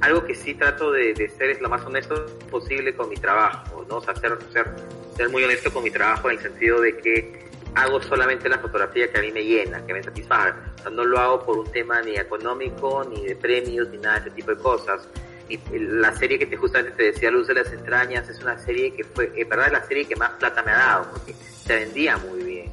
algo 0.00 0.24
que 0.24 0.34
sí 0.34 0.54
trato 0.54 0.92
de, 0.92 1.14
ser 1.36 1.50
es 1.50 1.60
lo 1.60 1.68
más 1.68 1.84
honesto 1.84 2.26
posible 2.50 2.94
con 2.94 3.08
mi 3.08 3.16
trabajo, 3.16 3.84
¿no? 3.88 3.96
O 3.96 4.02
sea, 4.02 4.14
ser, 4.14 5.28
muy 5.30 5.44
honesto 5.44 5.70
con 5.72 5.84
mi 5.84 5.90
trabajo 5.90 6.30
en 6.30 6.38
el 6.38 6.42
sentido 6.42 6.80
de 6.80 6.96
que 6.96 7.50
hago 7.74 8.00
solamente 8.02 8.48
la 8.48 8.58
fotografía 8.58 9.12
que 9.12 9.18
a 9.18 9.20
mí 9.20 9.30
me 9.30 9.44
llena, 9.44 9.84
que 9.84 9.92
me 9.92 10.02
satisfaga. 10.02 10.56
No 10.90 11.04
lo 11.04 11.18
hago 11.18 11.44
por 11.44 11.58
un 11.58 11.70
tema 11.70 12.00
ni 12.00 12.16
económico, 12.16 13.04
ni 13.04 13.26
de 13.26 13.36
premios, 13.36 13.88
ni 13.90 13.98
nada 13.98 14.20
de 14.20 14.28
ese 14.28 14.36
tipo 14.36 14.50
de 14.54 14.62
cosas. 14.62 15.06
Y 15.50 15.58
la 15.78 16.14
serie 16.16 16.38
que 16.38 16.46
te 16.46 16.56
justamente 16.56 16.96
te 16.96 17.02
decía, 17.12 17.30
Luz 17.30 17.48
de 17.48 17.54
las 17.54 17.70
Entrañas, 17.72 18.28
es 18.28 18.40
una 18.40 18.58
serie 18.58 18.94
que 18.94 19.04
fue, 19.04 19.32
en 19.36 19.48
verdad, 19.48 19.70
la 19.70 19.84
serie 19.84 20.06
que 20.06 20.16
más 20.16 20.30
plata 20.30 20.62
me 20.62 20.70
ha 20.70 20.78
dado, 20.78 21.10
porque 21.10 21.34
se 21.34 21.74
vendía 21.74 22.16
muy 22.16 22.42
bien. 22.42 22.72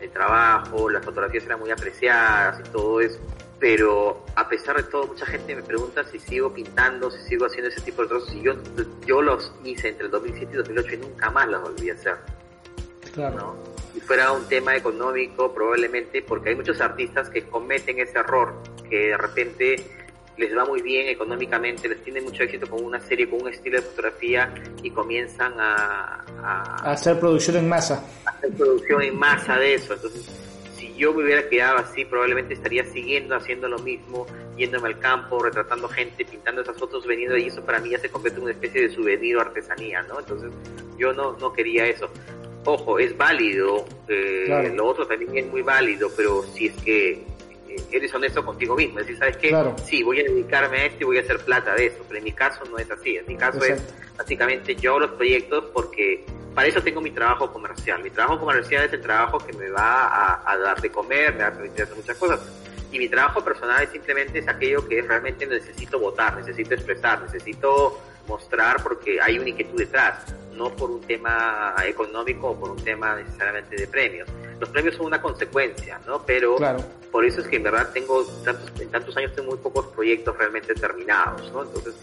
El 0.00 0.10
trabajo, 0.10 0.88
las 0.90 1.04
fotografías 1.04 1.44
eran 1.44 1.58
muy 1.58 1.70
apreciadas 1.70 2.60
y 2.60 2.70
todo 2.70 3.00
eso 3.00 3.18
pero 3.62 4.24
a 4.34 4.48
pesar 4.48 4.76
de 4.76 4.82
todo, 4.82 5.06
mucha 5.06 5.24
gente 5.24 5.54
me 5.54 5.62
pregunta 5.62 6.02
si 6.02 6.18
sigo 6.18 6.52
pintando, 6.52 7.08
si 7.12 7.22
sigo 7.28 7.46
haciendo 7.46 7.68
ese 7.68 7.80
tipo 7.82 8.02
de 8.02 8.08
trozos, 8.08 8.34
y 8.34 8.42
yo, 8.42 8.54
yo 9.06 9.22
los 9.22 9.52
hice 9.62 9.90
entre 9.90 10.06
el 10.06 10.10
2007 10.10 10.50
y 10.52 10.56
2008 10.56 10.94
y 10.94 10.96
nunca 10.96 11.30
más 11.30 11.46
los 11.46 11.62
volví 11.62 11.90
a 11.90 11.92
hacer. 11.92 12.16
Claro. 13.14 13.36
¿no? 13.36 13.56
Si 13.94 14.00
fuera 14.00 14.32
un 14.32 14.48
tema 14.48 14.74
económico, 14.74 15.54
probablemente, 15.54 16.22
porque 16.22 16.48
hay 16.48 16.56
muchos 16.56 16.80
artistas 16.80 17.30
que 17.30 17.44
cometen 17.44 18.00
ese 18.00 18.18
error, 18.18 18.52
que 18.90 19.10
de 19.10 19.16
repente 19.16 19.76
les 20.38 20.58
va 20.58 20.64
muy 20.64 20.82
bien 20.82 21.06
económicamente, 21.06 21.88
les 21.88 22.02
tiene 22.02 22.20
mucho 22.20 22.42
éxito 22.42 22.68
con 22.68 22.82
una 22.84 22.98
serie, 22.98 23.30
con 23.30 23.42
un 23.42 23.48
estilo 23.48 23.76
de 23.76 23.84
fotografía 23.84 24.52
y 24.82 24.90
comienzan 24.90 25.52
a, 25.60 26.24
a 26.42 26.90
hacer 26.90 27.20
producción 27.20 27.58
en 27.58 27.68
masa. 27.68 28.04
A 28.26 28.30
hacer 28.30 28.50
producción 28.54 29.02
en 29.02 29.16
masa 29.16 29.56
de 29.56 29.74
eso. 29.74 29.94
Entonces, 29.94 30.51
yo 30.96 31.12
me 31.12 31.24
hubiera 31.24 31.48
quedado 31.48 31.78
así, 31.78 32.04
probablemente 32.04 32.54
estaría 32.54 32.84
siguiendo 32.84 33.34
haciendo 33.34 33.68
lo 33.68 33.78
mismo, 33.78 34.26
yéndome 34.56 34.88
al 34.88 34.98
campo, 34.98 35.42
retratando 35.42 35.88
gente, 35.88 36.24
pintando 36.24 36.62
esas 36.62 36.76
fotos, 36.76 37.06
veniendo 37.06 37.36
y 37.36 37.46
eso 37.46 37.64
para 37.64 37.80
mí 37.80 37.90
ya 37.90 37.98
se 37.98 38.10
convierte 38.10 38.38
en 38.38 38.44
una 38.44 38.52
especie 38.52 38.82
de 38.82 38.94
souvenir 38.94 39.36
o 39.36 39.40
artesanía, 39.40 40.02
¿no? 40.02 40.20
Entonces 40.20 40.50
yo 40.98 41.12
no, 41.12 41.36
no 41.38 41.52
quería 41.52 41.86
eso. 41.86 42.10
Ojo, 42.64 42.98
es 42.98 43.16
válido, 43.16 43.84
eh, 44.06 44.72
lo 44.74 44.86
otro 44.86 45.06
también 45.06 45.36
es 45.36 45.46
muy 45.46 45.62
válido, 45.62 46.10
pero 46.16 46.44
si 46.44 46.66
es 46.66 46.76
que 46.82 47.24
eres 47.90 48.14
honesto 48.14 48.44
contigo 48.44 48.76
mismo, 48.76 48.98
es 48.98 49.06
decir, 49.06 49.18
¿sabes 49.18 49.36
qué? 49.36 49.72
Sí, 49.84 50.02
voy 50.02 50.20
a 50.20 50.24
dedicarme 50.24 50.78
a 50.78 50.86
esto 50.86 50.98
y 51.00 51.04
voy 51.04 51.18
a 51.18 51.20
hacer 51.20 51.38
plata 51.40 51.74
de 51.74 51.86
eso, 51.86 52.04
pero 52.06 52.18
en 52.18 52.24
mi 52.24 52.32
caso 52.32 52.64
no 52.70 52.78
es 52.78 52.90
así, 52.90 53.16
en 53.16 53.26
mi 53.26 53.36
caso 53.36 53.62
es 53.64 53.82
básicamente 54.16 54.74
yo 54.74 54.98
los 54.98 55.12
proyectos 55.12 55.64
porque 55.72 56.24
para 56.54 56.68
eso 56.68 56.82
tengo 56.82 57.00
mi 57.00 57.10
trabajo 57.10 57.52
comercial, 57.52 58.02
mi 58.02 58.10
trabajo 58.10 58.40
comercial 58.40 58.84
es 58.84 58.92
el 58.92 59.00
trabajo 59.00 59.38
que 59.38 59.52
me 59.54 59.68
va 59.70 60.42
a, 60.44 60.56
dar 60.58 60.80
de 60.80 60.90
comer, 60.90 61.34
me 61.34 61.42
va 61.42 61.48
a 61.48 61.52
permitir 61.52 61.82
hacer 61.82 61.96
muchas 61.96 62.16
cosas, 62.16 62.40
y 62.90 62.98
mi 62.98 63.08
trabajo 63.08 63.42
personal 63.42 63.82
es 63.82 63.90
simplemente 63.90 64.38
es 64.38 64.48
aquello 64.48 64.86
que 64.86 65.00
realmente 65.02 65.46
necesito 65.46 65.98
votar, 65.98 66.36
necesito 66.36 66.74
expresar, 66.74 67.22
necesito 67.22 67.98
mostrar 68.26 68.82
porque 68.82 69.20
hay 69.20 69.38
una 69.38 69.48
inquietud 69.48 69.78
detrás, 69.78 70.34
no 70.52 70.70
por 70.70 70.90
un 70.90 71.00
tema 71.00 71.74
económico 71.84 72.50
o 72.50 72.58
por 72.58 72.70
un 72.70 72.82
tema 72.82 73.16
necesariamente 73.16 73.76
de 73.76 73.86
premios. 73.86 74.28
Los 74.60 74.68
premios 74.68 74.94
son 74.96 75.06
una 75.06 75.20
consecuencia, 75.20 76.00
¿no? 76.06 76.22
Pero 76.24 76.56
por 77.10 77.24
eso 77.24 77.40
es 77.40 77.48
que 77.48 77.56
en 77.56 77.64
verdad 77.64 77.90
tengo 77.92 78.24
tantos, 78.44 78.80
en 78.80 78.90
tantos 78.90 79.16
años 79.16 79.32
tengo 79.34 79.50
muy 79.50 79.58
pocos 79.58 79.86
proyectos 79.88 80.36
realmente 80.36 80.74
terminados, 80.74 81.50
¿no? 81.52 81.62
Entonces, 81.62 81.94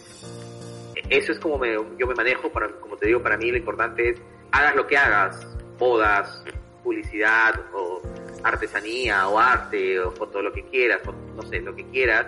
eso 1.10 1.32
es 1.32 1.40
como 1.40 1.58
me, 1.58 1.74
yo 1.74 2.08
me 2.08 2.16
manejo, 2.16 2.50
para, 2.50 2.70
como 2.70 2.98
te 2.98 3.08
digo, 3.08 3.22
para 3.22 3.38
mí 3.38 3.52
lo 3.52 3.58
importante 3.58 4.10
es 4.10 4.22
hagas 4.52 4.76
lo 4.76 4.88
que 4.88 4.98
hagas, 4.98 5.48
bodas, 5.78 6.44
publicidad 6.84 7.56
o 7.74 8.02
artesanía 8.44 9.28
o 9.28 9.40
arte 9.40 10.00
o 10.00 10.12
foto, 10.12 10.42
lo 10.42 10.52
que 10.52 10.64
quieras, 10.64 11.02
no 11.36 11.42
sé, 11.44 11.60
lo 11.62 11.76
que 11.76 11.86
quieras, 11.86 12.28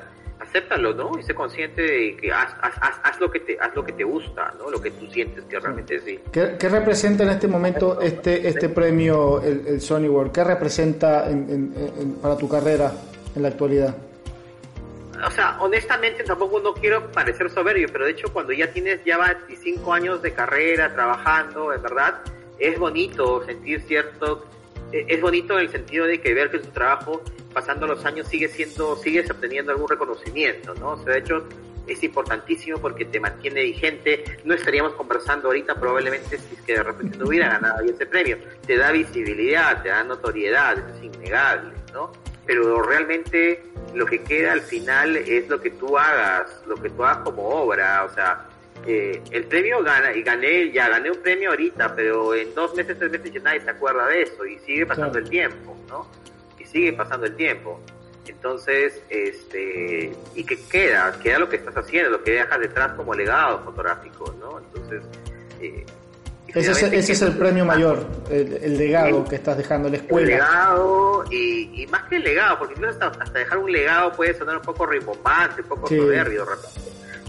acéptalo, 0.51 0.93
¿no? 0.93 1.17
Y 1.17 1.23
sé 1.23 1.33
consciente 1.33 1.81
de 1.81 2.17
que 2.17 2.31
haz, 2.31 2.53
haz, 2.61 2.99
haz, 3.03 3.19
lo 3.19 3.31
que 3.31 3.39
te 3.39 3.57
haz 3.59 3.73
lo 3.73 3.83
que 3.83 3.93
te 3.93 4.03
gusta, 4.03 4.53
¿no? 4.59 4.69
Lo 4.69 4.81
que 4.81 4.91
tú 4.91 5.07
sientes 5.07 5.43
que 5.45 5.59
realmente 5.59 5.99
sí. 6.01 6.19
¿Qué, 6.31 6.55
qué 6.59 6.69
representa 6.69 7.23
en 7.23 7.29
este 7.29 7.47
momento 7.47 8.01
este 8.01 8.47
este 8.47 8.69
premio, 8.69 9.41
el, 9.41 9.65
el 9.67 9.81
Sony 9.81 10.07
World? 10.09 10.31
¿Qué 10.31 10.43
representa 10.43 11.27
para 12.21 12.37
tu 12.37 12.49
carrera 12.49 12.91
en 13.35 13.41
la 13.41 13.47
actualidad? 13.47 13.95
O 15.25 15.31
sea, 15.31 15.57
honestamente 15.61 16.23
tampoco 16.23 16.59
no 16.59 16.73
quiero 16.73 17.11
parecer 17.11 17.49
soberbio, 17.49 17.87
pero 17.91 18.05
de 18.05 18.11
hecho 18.11 18.27
cuando 18.33 18.51
ya 18.53 18.71
tienes 18.71 19.03
ya 19.05 19.17
25 19.47 19.93
años 19.93 20.21
de 20.21 20.33
carrera 20.33 20.93
trabajando, 20.93 21.71
en 21.73 21.81
verdad, 21.81 22.21
es 22.59 22.77
bonito 22.77 23.45
sentir 23.45 23.81
cierto 23.87 24.45
eh, 24.91 25.05
es 25.07 25.21
bonito 25.21 25.53
en 25.57 25.65
el 25.65 25.71
sentido 25.71 26.05
de 26.05 26.19
que 26.19 26.33
ver 26.33 26.51
que 26.51 26.59
tu 26.59 26.69
trabajo, 26.69 27.21
pasando 27.53 27.87
los 27.87 28.03
años, 28.05 28.27
sigue 28.27 28.47
siendo, 28.47 28.95
sigues 28.97 29.29
obteniendo 29.29 29.71
algún 29.71 29.87
reconocimiento, 29.87 30.73
¿no? 30.75 30.91
O 30.91 31.03
sea, 31.03 31.13
de 31.13 31.19
hecho, 31.19 31.47
es 31.87 32.03
importantísimo 32.03 32.77
porque 32.79 33.05
te 33.05 33.19
mantiene 33.19 33.63
vigente. 33.63 34.23
No 34.43 34.53
estaríamos 34.53 34.93
conversando 34.93 35.47
ahorita 35.47 35.75
probablemente 35.75 36.37
si 36.37 36.55
es 36.55 36.61
que 36.61 36.73
de 36.73 36.83
repente 36.83 37.17
no 37.17 37.25
hubiera 37.25 37.49
ganado 37.49 37.81
ese 37.81 38.05
premio. 38.05 38.37
Te 38.65 38.77
da 38.77 38.91
visibilidad, 38.91 39.81
te 39.81 39.89
da 39.89 40.03
notoriedad, 40.03 40.77
eso 40.77 40.97
es 40.97 41.03
innegable, 41.03 41.73
¿no? 41.93 42.11
Pero 42.45 42.81
realmente 42.81 43.63
lo 43.93 44.05
que 44.05 44.21
queda 44.23 44.53
al 44.53 44.61
final 44.61 45.17
es 45.17 45.47
lo 45.49 45.59
que 45.61 45.71
tú 45.71 45.97
hagas, 45.97 46.63
lo 46.67 46.75
que 46.75 46.89
tú 46.89 47.03
hagas 47.03 47.19
como 47.19 47.47
obra, 47.47 48.05
o 48.05 48.13
sea, 48.13 48.47
eh, 48.85 49.21
el 49.31 49.43
premio 49.45 49.83
gana, 49.83 50.13
y 50.13 50.23
gané, 50.23 50.71
ya 50.71 50.89
gané 50.89 51.11
un 51.11 51.21
premio 51.21 51.51
ahorita, 51.51 51.95
pero 51.95 52.33
en 52.33 52.53
dos 52.55 52.73
meses, 52.75 52.97
tres 52.97 53.11
meses 53.11 53.31
ya 53.31 53.39
nadie 53.41 53.61
se 53.61 53.69
acuerda 53.69 54.07
de 54.07 54.23
eso 54.23 54.45
y 54.45 54.57
sigue 54.59 54.85
pasando 54.85 55.19
el 55.19 55.29
tiempo, 55.29 55.77
¿no? 55.87 56.07
Sigue 56.71 56.93
pasando 56.93 57.25
el 57.25 57.35
tiempo. 57.35 57.79
Entonces, 58.27 59.01
este, 59.09 60.13
¿y 60.35 60.43
qué 60.43 60.59
queda? 60.69 61.17
Queda 61.21 61.39
lo 61.39 61.49
que 61.49 61.57
estás 61.57 61.75
haciendo, 61.75 62.11
lo 62.11 62.23
que 62.23 62.31
dejas 62.31 62.59
detrás 62.59 62.93
como 62.93 63.13
legado 63.13 63.59
fotográfico, 63.63 64.33
¿no? 64.39 64.59
Entonces, 64.59 65.03
eh, 65.59 65.85
ese, 66.53 66.97
es, 66.97 67.21
el 67.21 67.37
premio 67.37 67.65
mayor, 67.65 68.05
el, 68.29 68.77
legado 68.77 69.23
que 69.23 69.35
estás 69.35 69.57
dejando 69.57 69.87
en 69.87 69.93
la 69.93 69.97
escuela. 69.99 70.27
El 70.27 70.33
legado, 70.33 71.23
y, 71.31 71.87
más 71.89 72.03
que 72.03 72.17
el 72.17 72.23
legado, 72.23 72.59
porque 72.59 72.85
hasta, 72.85 73.07
hasta, 73.07 73.39
dejar 73.39 73.57
un 73.57 73.71
legado 73.71 74.11
puede 74.11 74.37
sonar 74.37 74.57
un 74.57 74.63
poco 74.63 74.85
rimbombante, 74.85 75.61
un 75.61 75.67
poco 75.67 75.87
soberbio, 75.87 76.45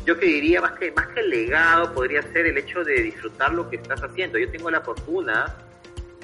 yo 0.05 0.19
que 0.19 0.27
diría 0.27 0.61
más 0.61 0.73
que 0.73 0.91
más 0.91 1.07
que 1.09 1.21
el 1.21 1.31
legado 1.31 1.95
podría 1.95 2.23
ser 2.23 2.47
el 2.47 2.59
hecho 2.59 2.83
de 2.83 2.95
disfrutar 3.03 3.53
lo 3.53 3.71
que 3.71 3.77
estás 3.77 4.03
haciendo. 4.03 4.37
Yo 4.37 4.51
tengo 4.51 4.69
la 4.69 4.81
fortuna 4.81 5.55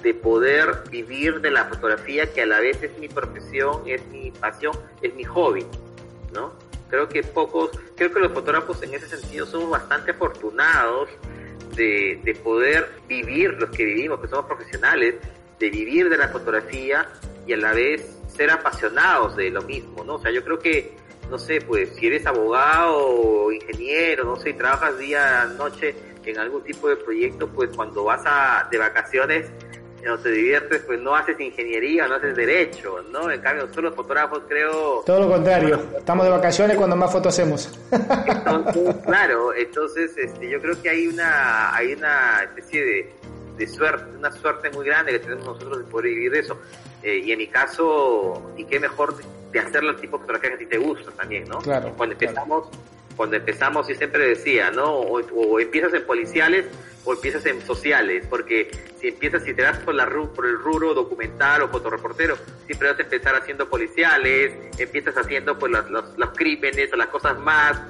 de 0.03 0.15
poder 0.15 0.85
vivir 0.91 1.41
de 1.41 1.51
la 1.51 1.65
fotografía 1.65 2.33
que 2.33 2.43
a 2.43 2.47
la 2.47 2.61
vez 2.61 2.83
es 2.83 2.97
mi 2.99 3.09
profesión, 3.09 3.83
es 3.87 4.05
mi 4.07 4.31
pasión, 4.31 4.73
es 5.03 5.15
mi 5.15 5.25
hobby, 5.25 5.67
¿no? 6.33 6.53
Creo 6.89 7.09
que 7.09 7.23
pocos, 7.23 7.71
creo 7.97 8.13
que 8.13 8.21
los 8.21 8.33
fotógrafos 8.33 8.83
en 8.83 8.95
ese 8.95 9.09
sentido 9.09 9.47
somos 9.47 9.71
bastante 9.71 10.13
afortunados 10.13 11.11
de, 11.75 12.21
de 12.25 12.35
poder 12.35 12.89
vivir 13.07 13.55
los 13.55 13.71
que 13.71 13.85
vivimos, 13.85 14.21
que 14.21 14.29
somos 14.29 14.47
profesionales, 14.47 15.17
de 15.59 15.71
vivir 15.71 16.09
de 16.09 16.17
la 16.17 16.29
fotografía 16.29 17.09
y 17.47 17.53
a 17.53 17.57
la 17.57 17.73
vez 17.73 18.17
ser 18.35 18.51
apasionados 18.51 19.37
de 19.37 19.51
lo 19.51 19.63
mismo, 19.63 20.05
¿no? 20.05 20.15
O 20.15 20.19
sea, 20.21 20.31
yo 20.31 20.43
creo 20.45 20.59
que 20.59 20.97
no 21.31 21.39
sé, 21.39 21.61
pues 21.61 21.91
si 21.97 22.07
eres 22.07 22.25
abogado 22.27 23.53
ingeniero, 23.53 24.25
no 24.25 24.37
sé, 24.37 24.51
y 24.51 24.55
trabajas 24.55 24.99
día, 24.99 25.45
noche 25.59 25.95
en 26.25 26.39
algún 26.39 26.63
tipo 26.63 26.89
de 26.89 26.97
proyecto, 26.97 27.49
pues 27.49 27.71
cuando 27.75 28.05
vas 28.05 28.23
a, 28.27 28.69
de 28.71 28.79
vacaciones, 28.79 29.51
no 30.05 30.19
te 30.19 30.31
diviertes, 30.31 30.83
pues 30.87 31.01
no 31.01 31.15
haces 31.15 31.39
ingeniería, 31.41 32.07
no 32.07 32.15
haces 32.15 32.35
derecho, 32.37 33.03
¿no? 33.11 33.31
En 33.31 33.41
cambio, 33.41 33.63
nosotros 33.63 33.85
los 33.87 33.95
fotógrafos 33.95 34.43
creo... 34.49 35.03
Todo 35.05 35.21
lo 35.21 35.29
contrario, 35.29 35.81
estamos 35.97 36.25
de 36.25 36.31
vacaciones 36.31 36.77
cuando 36.77 36.97
más 36.97 37.13
fotos 37.13 37.35
hacemos. 37.35 37.79
Entonces, 37.91 38.97
claro, 39.07 39.55
entonces 39.55 40.17
este, 40.17 40.49
yo 40.49 40.61
creo 40.61 40.81
que 40.81 40.91
hay 40.91 41.07
una, 41.09 41.75
hay 41.75 41.95
una 41.95 42.43
especie 42.45 42.85
de, 42.85 43.13
de 43.57 43.67
suerte, 43.67 44.17
una 44.17 44.31
suerte 44.31 44.71
muy 44.71 44.87
grande 44.87 45.13
que 45.13 45.19
tenemos 45.19 45.45
nosotros 45.45 45.79
de 45.79 45.85
poder 45.85 46.11
vivir 46.11 46.33
de 46.33 46.39
eso. 46.41 46.59
Eh, 47.03 47.23
y 47.25 47.33
en 47.33 47.39
mi 47.39 47.47
caso, 47.49 48.53
y 48.57 48.65
qué 48.65 48.81
mejor 48.81 49.15
de 49.53 49.59
hacer 49.59 49.85
el 49.85 49.97
tipo 49.97 50.17
de 50.17 50.23
fotografía 50.23 50.51
que 50.51 50.55
a 50.57 50.59
ti 50.59 50.67
te 50.67 50.79
gusta 50.79 51.11
también, 51.13 51.45
¿no? 51.49 51.59
Claro. 51.59 51.93
Cuando 51.97 52.15
empezamos, 52.15 52.69
cuando 53.19 53.35
empezamos, 53.35 53.91
y 53.91 53.97
siempre 53.97 54.29
decía, 54.29 54.71
¿no? 54.71 54.95
O, 54.95 55.59
empiezas 55.59 55.93
en 55.93 56.07
policiales 56.07 56.67
o 57.05 57.13
empiezas 57.15 57.45
en 57.47 57.61
sociales, 57.67 58.25
porque 58.31 58.71
si 59.01 59.09
empiezas, 59.09 59.43
si 59.43 59.53
te 59.55 59.63
das 59.63 59.77
por, 59.79 59.93
la, 59.93 60.07
por 60.07 60.47
el 60.47 60.57
rubro 60.57 60.95
documental 60.95 61.63
o 61.63 61.69
fotoreportero, 61.69 62.39
siempre 62.67 62.91
vas 62.91 62.99
a 63.01 63.03
empezar 63.03 63.35
haciendo 63.35 63.69
policiales, 63.69 64.53
empiezas 64.79 65.17
haciendo 65.17 65.59
pues 65.59 65.73
los, 65.73 66.17
los, 66.17 66.31
crímenes 66.31 66.93
o 66.93 66.97
las 66.97 67.09
cosas 67.09 67.37
más 67.41 67.81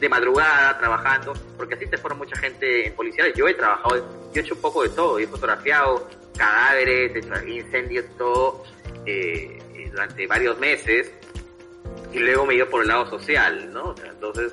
de 0.00 0.08
madrugada 0.08 0.78
trabajando, 0.78 1.34
porque 1.58 1.74
así 1.74 1.86
te 1.86 1.98
fueron 1.98 2.16
mucha 2.16 2.36
gente 2.36 2.86
en 2.86 2.94
policiales. 2.94 3.34
Yo 3.36 3.46
he 3.48 3.52
trabajado, 3.52 3.96
yo 4.32 4.40
he 4.40 4.40
hecho 4.40 4.54
un 4.54 4.62
poco 4.62 4.82
de 4.82 4.88
todo, 4.88 5.18
he 5.18 5.26
fotografiado 5.26 6.08
cadáveres, 6.38 7.22
incendios, 7.46 8.06
todo, 8.16 8.64
eh, 9.04 9.58
durante 9.92 10.26
varios 10.26 10.58
meses, 10.58 11.12
y 12.14 12.18
luego 12.18 12.46
me 12.46 12.54
dio 12.54 12.70
por 12.70 12.80
el 12.80 12.88
lado 12.88 13.10
social, 13.10 13.70
¿no? 13.74 13.94
Entonces, 14.08 14.52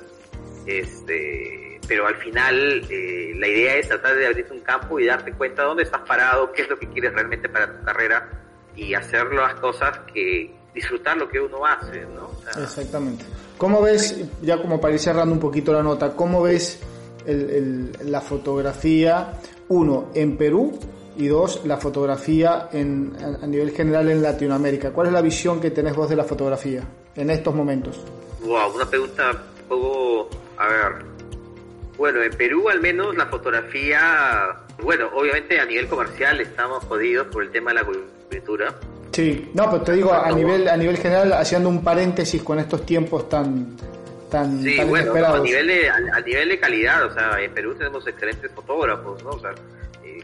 este, 0.68 1.80
pero 1.88 2.06
al 2.06 2.16
final 2.16 2.82
eh, 2.90 3.32
la 3.36 3.48
idea 3.48 3.76
es 3.76 3.88
tratar 3.88 4.16
de 4.16 4.26
abrirte 4.26 4.52
un 4.52 4.60
campo 4.60 5.00
y 5.00 5.06
darte 5.06 5.32
cuenta 5.32 5.62
dónde 5.62 5.84
estás 5.84 6.02
parado, 6.02 6.52
qué 6.52 6.62
es 6.62 6.68
lo 6.68 6.78
que 6.78 6.88
quieres 6.88 7.12
realmente 7.14 7.48
para 7.48 7.78
tu 7.78 7.84
carrera 7.84 8.28
y 8.76 8.94
hacer 8.94 9.32
las 9.32 9.54
cosas 9.54 9.98
que 10.12 10.54
disfrutar 10.74 11.16
lo 11.16 11.28
que 11.28 11.40
uno 11.40 11.64
hace, 11.64 12.02
¿no? 12.14 12.30
Exactamente. 12.62 13.24
¿Cómo 13.56 13.82
ves, 13.82 14.16
ya 14.42 14.60
como 14.60 14.80
para 14.80 14.94
ir 14.94 15.00
cerrando 15.00 15.34
un 15.34 15.40
poquito 15.40 15.72
la 15.72 15.82
nota, 15.82 16.14
cómo 16.14 16.42
ves 16.42 16.80
la 17.26 18.20
fotografía, 18.20 19.32
uno, 19.68 20.10
en 20.14 20.36
Perú 20.36 20.78
y 21.16 21.26
dos, 21.26 21.62
la 21.64 21.76
fotografía 21.76 22.68
en, 22.72 23.16
a 23.42 23.46
nivel 23.46 23.72
general 23.72 24.08
en 24.10 24.22
Latinoamérica? 24.22 24.92
¿Cuál 24.92 25.08
es 25.08 25.12
la 25.12 25.22
visión 25.22 25.60
que 25.60 25.70
tenés 25.70 25.96
vos 25.96 26.08
de 26.08 26.16
la 26.16 26.24
fotografía 26.24 26.82
en 27.16 27.30
estos 27.30 27.54
momentos? 27.54 28.00
Wow, 28.42 28.74
una 28.74 28.86
pregunta 28.86 29.32
un 29.32 29.68
poco, 29.68 30.28
a 30.58 30.68
ver, 30.68 31.04
bueno, 31.96 32.22
en 32.22 32.32
Perú 32.32 32.68
al 32.68 32.80
menos 32.80 33.16
la 33.16 33.26
fotografía, 33.26 34.56
bueno, 34.82 35.08
obviamente 35.14 35.60
a 35.60 35.64
nivel 35.64 35.88
comercial 35.88 36.40
estamos 36.40 36.84
jodidos 36.84 37.26
por 37.28 37.42
el 37.42 37.50
tema 37.50 37.70
de 37.70 37.74
la 37.74 37.84
cultura 37.84 38.74
Sí, 39.12 39.50
no, 39.54 39.70
pero 39.70 39.82
te 39.82 39.92
digo 39.92 40.12
a 40.12 40.30
nivel 40.30 40.68
a 40.68 40.76
nivel 40.76 40.96
general 40.96 41.32
haciendo 41.32 41.68
un 41.68 41.82
paréntesis 41.82 42.42
con 42.42 42.58
estos 42.58 42.84
tiempos 42.86 43.28
tan 43.28 43.76
tan, 44.30 44.62
sí, 44.62 44.78
bueno, 44.86 45.12
a 45.14 45.40
nivel 45.40 45.66
de 45.66 45.88
a, 45.88 46.20
nivel 46.20 46.50
de 46.50 46.58
calidad, 46.60 47.06
o 47.06 47.14
sea, 47.14 47.40
en 47.40 47.52
Perú 47.52 47.74
tenemos 47.74 48.06
excelentes 48.06 48.50
fotógrafos, 48.52 49.22
¿no? 49.24 49.30
O 49.30 49.40
sea, 49.40 49.54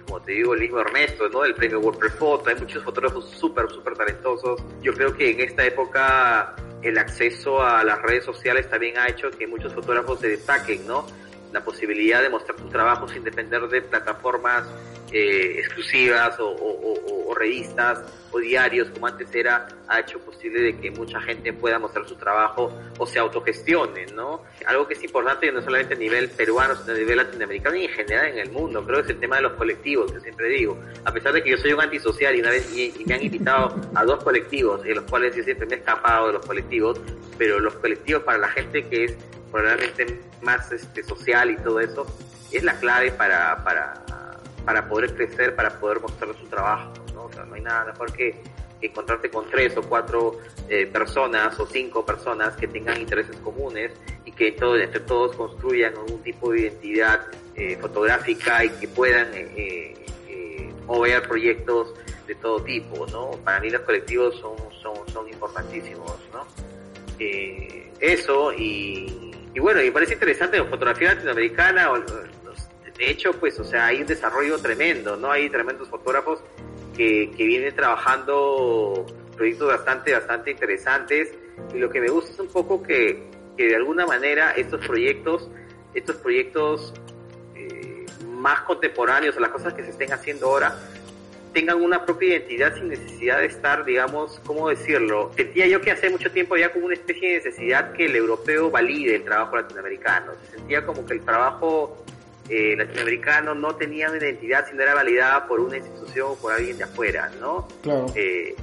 como 0.07 0.21
te 0.21 0.33
digo, 0.33 0.55
el 0.55 0.61
mismo 0.61 0.81
Ernesto, 0.81 1.29
¿no? 1.29 1.45
El 1.45 1.55
premio 1.55 1.81
World 1.81 2.11
Foto, 2.19 2.51
hay 2.51 2.57
muchos 2.57 2.83
fotógrafos 2.83 3.31
súper, 3.31 3.69
súper 3.71 3.95
talentosos. 3.95 4.63
Yo 4.83 4.93
creo 4.93 5.15
que 5.15 5.31
en 5.31 5.41
esta 5.41 5.65
época 5.65 6.55
el 6.83 6.99
acceso 6.99 7.63
a 7.63 7.83
las 7.83 8.01
redes 8.03 8.25
sociales 8.25 8.69
también 8.69 8.99
ha 8.99 9.09
hecho 9.09 9.31
que 9.31 9.47
muchos 9.47 9.73
fotógrafos 9.73 10.21
se 10.21 10.29
destaquen, 10.29 10.87
¿no? 10.87 11.07
La 11.55 11.65
posibilidad 11.65 12.21
de 12.21 12.31
mostrar 12.31 12.59
tu 12.59 12.69
trabajo 12.69 13.07
sin 13.07 13.23
depender 13.23 13.63
de 13.69 13.81
plataformas 13.81 14.65
eh, 15.13 15.61
exclusivas 15.61 16.35
o, 16.41 17.33
revistas 17.39 18.03
o 18.33 18.41
diarios 18.41 18.89
como 18.91 19.07
antes 19.07 19.33
era, 19.33 19.69
ha 19.87 20.01
hecho 20.01 20.19
posible 20.19 20.61
de 20.61 20.77
que 20.81 20.91
mucha 20.91 21.21
gente 21.21 21.53
pueda 21.53 21.79
mostrar 21.79 22.09
su 22.09 22.17
trabajo 22.17 22.77
o 22.99 23.07
se 23.07 23.21
autogestione, 23.21 24.07
¿no? 24.07 24.43
Algo 24.67 24.89
que 24.89 24.95
es 24.95 25.05
importante 25.05 25.53
no 25.53 25.63
solamente 25.63 25.95
a 25.95 25.97
nivel 25.97 26.29
peruano, 26.31 26.75
sino 26.75 26.93
a 26.93 26.99
nivel 26.99 27.19
latinoamericano 27.19 27.77
y 27.77 27.85
en 27.85 27.91
general 27.91 28.27
en 28.27 28.39
el 28.39 28.51
mundo, 28.51 28.85
creo 28.85 28.97
que 28.97 29.03
es 29.05 29.11
el 29.11 29.21
tema 29.21 29.37
de 29.37 29.43
los 29.43 29.53
colectivos, 29.53 30.11
que 30.11 30.19
siempre 30.19 30.49
digo. 30.49 30.77
A 31.05 31.13
pesar 31.13 31.33
de 31.33 31.45
que 31.45 31.51
yo 31.51 31.59
soy 31.59 31.73
un 31.73 31.83
antisocial 31.83 32.35
y 32.35 32.41
una 32.41 32.51
vez 32.51 32.77
y, 32.77 33.05
me 33.07 33.15
han 33.15 33.23
invitado 33.23 33.73
a 33.95 34.05
dos 34.05 34.25
colectivos, 34.25 34.85
en 34.85 34.97
los 34.97 35.05
cuales 35.05 35.37
yo 35.37 35.45
siempre 35.45 35.67
me 35.67 35.77
he 35.77 35.79
escapado 35.79 36.27
de 36.27 36.33
los 36.33 36.47
colectivos, 36.47 37.01
pero 37.39 37.61
los 37.61 37.75
colectivos 37.77 38.25
para 38.25 38.39
la 38.39 38.49
gente 38.49 38.83
que 38.89 39.05
es 39.05 39.17
probablemente 39.55 40.21
más 40.43 40.71
este, 40.73 41.05
social 41.05 41.53
y 41.53 41.57
todo 41.59 41.79
eso, 41.79 42.07
es 42.51 42.63
la 42.65 42.75
clave 42.81 43.13
para, 43.13 43.63
para 43.63 44.05
para 44.65 44.89
poder 44.89 45.15
crecer, 45.15 45.55
para 45.55 45.79
poder 45.79 46.01
mostrar 46.01 46.35
su 46.37 46.47
trabajo, 46.47 46.93
¿no? 47.15 47.29
No 47.45 47.55
hay 47.55 47.61
nada 47.61 47.85
mejor 47.87 48.13
que, 48.13 48.35
encontrarte 48.81 49.31
con 49.31 49.49
tres 49.49 49.75
o 49.79 49.83
cuatro 49.83 50.39
eh, 50.69 50.85
personas 50.85 51.59
o 51.59 51.65
cinco 51.65 52.05
personas 52.05 52.55
que 52.55 52.69
tengan 52.69 53.01
intereses 53.01 53.35
comunes 53.37 53.93
y 54.27 54.33
que 54.33 54.53
todo, 54.53 54.77
entre 54.77 55.01
todos 55.01 55.35
construyan 55.37 55.95
algún 55.95 56.23
tipo 56.23 56.53
de 56.53 56.61
identidad 56.61 57.23
eh, 57.55 57.79
fotográfica 57.81 58.63
y 58.63 58.69
que 58.69 58.89
puedan 58.89 59.29
eh, 59.33 59.95
mover 60.87 61.27
proyectos 61.27 61.95
de 62.27 62.35
todo 62.35 62.63
tipo, 62.63 63.07
¿no? 63.07 63.31
Para 63.43 63.59
mí 63.61 63.71
los 63.71 63.81
colectivos 63.83 64.39
son, 64.39 64.57
son, 64.83 65.09
son 65.11 65.29
importantísimos, 65.31 66.19
¿no? 66.31 66.45
eso 68.01 68.53
y, 68.53 69.34
y 69.55 69.61
bueno, 69.61 69.81
y 69.83 69.91
parece 69.91 70.15
interesante 70.15 70.59
la 70.59 70.65
fotografía 70.65 71.15
latinoamericana, 71.15 71.91
de 72.99 73.11
hecho, 73.11 73.33
pues, 73.33 73.59
o 73.59 73.65
sea, 73.65 73.87
hay 73.87 74.01
un 74.01 74.07
desarrollo 74.07 74.59
tremendo, 74.59 75.17
¿no? 75.17 75.31
Hay 75.31 75.51
tremendos 75.51 75.89
fotógrafos 75.89 76.41
que, 76.97 77.33
que 77.37 77.45
vienen 77.45 77.75
trabajando 77.75 79.05
proyectos 79.37 79.69
bastante, 79.69 80.13
bastante 80.13 80.53
interesantes. 80.53 81.35
Y 81.75 81.79
lo 81.79 81.91
que 81.91 82.01
me 82.01 82.09
gusta 82.09 82.33
es 82.33 82.39
un 82.39 82.49
poco 82.49 82.83
que, 82.83 83.31
que 83.57 83.69
de 83.69 83.77
alguna 83.77 84.07
manera 84.07 84.53
estos 84.53 84.85
proyectos, 84.87 85.49
estos 85.93 86.17
proyectos 86.17 86.95
eh, 87.55 88.07
más 88.29 88.61
contemporáneos 88.61 89.37
o 89.37 89.41
las 89.41 89.51
cosas 89.51 89.75
que 89.75 89.83
se 89.83 89.91
estén 89.91 90.13
haciendo 90.13 90.47
ahora, 90.47 90.77
tengan 91.55 91.81
una 91.81 92.05
propia 92.05 92.31
identidad 92.31 92.75
sin 92.75 92.89
necesidad 92.89 93.39
de 93.39 93.47
estar, 93.47 93.85
digamos, 93.85 94.41
¿cómo 94.45 94.69
decirlo? 94.69 95.31
Sentía 95.37 95.67
yo 95.69 95.81
que 95.81 95.93
hace 95.93 96.11
mucho 96.11 96.31
tiempo 96.31 96.55
había 96.55 96.73
como 96.73 96.87
una 96.87 96.95
especie 96.95 97.29
de 97.29 97.37
necesidad 97.37 97.93
que 97.93 98.07
el 98.07 98.17
europeo 98.17 98.71
valide 98.71 99.15
el 99.15 99.25
trabajo 99.25 99.57
latinoamericano. 99.57 100.33
Se 100.45 100.57
sentía 100.59 100.85
como 100.85 101.07
que 101.07 101.15
el 101.15 101.21
trabajo 101.21 102.05
eh, 102.49 102.75
latinoamericano 102.77 103.55
no 103.55 103.77
tenía 103.77 104.11
una 104.11 104.19
identidad 104.19 104.67
si 104.69 104.75
no 104.75 104.83
era 104.83 104.95
validada 104.95 105.47
por 105.47 105.61
una 105.61 105.79
institución 105.79 106.33
o 106.33 106.35
por 106.35 106.53
alguien 106.53 106.77
de 106.77 106.85
afuera, 106.85 107.31
¿no? 107.41 107.69
Eh, 108.17 108.57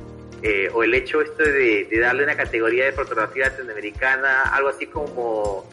eh, 0.44 0.70
o 0.74 0.84
el 0.84 0.94
hecho 0.94 1.22
esto 1.22 1.44
de, 1.44 1.88
darle 2.00 2.24
una 2.24 2.36
categoría 2.36 2.86
de 2.86 2.92
fotografía 2.92 3.50
latinoamericana, 3.50 4.42
algo 4.52 4.70
así 4.70 4.86
como 4.88 5.66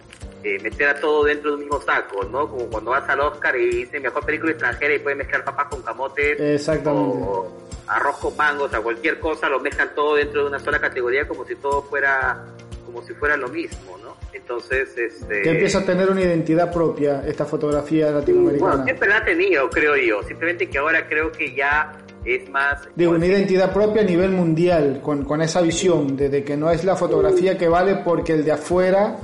eh, 0.45 0.59
meter 0.63 0.89
a 0.89 1.01
todo 1.01 1.25
dentro 1.25 1.51
de 1.51 1.57
un 1.57 1.63
mismo 1.63 1.81
saco, 1.81 2.25
¿no? 2.25 2.49
Como 2.49 2.67
cuando 2.67 2.91
vas 2.93 3.09
al 3.09 3.21
Oscar 3.21 3.57
y 3.57 3.69
dice 3.69 4.01
mejor 4.01 4.25
película 4.25 4.53
extranjera 4.53 4.95
y 4.95 4.99
puedes 4.99 5.19
mezclar 5.19 5.45
papas 5.45 5.67
con 5.69 5.83
camotes. 5.83 6.39
Exactamente. 6.39 7.25
O 7.27 7.69
arroz 7.89 8.19
con 8.19 8.37
mangos, 8.37 8.67
o 8.67 8.71
sea, 8.71 8.81
cualquier 8.81 9.19
cosa, 9.19 9.49
lo 9.49 9.61
mezclan 9.61 9.95
todo 9.95 10.17
dentro 10.17 10.43
de 10.43 10.49
una 10.49 10.59
sola 10.59 10.79
categoría 10.79 11.27
como 11.27 11.45
si 11.45 11.57
todo 11.57 11.83
fuera, 11.83 12.45
como 12.85 13.03
si 13.03 13.15
fuera 13.15 13.37
lo 13.37 13.49
mismo, 13.49 13.97
¿no? 13.99 14.17
Entonces, 14.33 14.97
este... 14.97 15.43
Que 15.43 15.51
empieza 15.51 15.79
a 15.79 15.85
tener 15.85 16.11
una 16.11 16.21
identidad 16.21 16.73
propia 16.73 17.23
esta 17.27 17.45
fotografía 17.45 18.11
latinoamericana. 18.11 18.71
Bueno, 18.71 18.85
siempre 18.85 19.09
la 19.09 19.17
ha 19.17 19.25
tenido, 19.25 19.71
creo 19.71 19.97
yo. 19.97 20.23
Simplemente 20.23 20.69
que 20.69 20.79
ahora 20.79 21.09
creo 21.09 21.33
que 21.33 21.55
ya 21.55 21.93
es 22.25 22.49
más... 22.51 22.89
Digo, 22.95 23.13
una 23.13 23.27
identidad 23.27 23.73
propia 23.73 24.03
a 24.03 24.05
nivel 24.05 24.31
mundial, 24.31 25.01
con, 25.03 25.25
con 25.25 25.41
esa 25.41 25.63
visión 25.63 26.17
de, 26.17 26.45
que 26.45 26.57
no 26.57 26.71
es 26.71 26.85
la 26.85 26.95
fotografía 26.95 27.57
que 27.57 27.69
vale 27.69 27.97
porque 28.05 28.35
el 28.35 28.45
de 28.45 28.53
afuera 28.53 29.17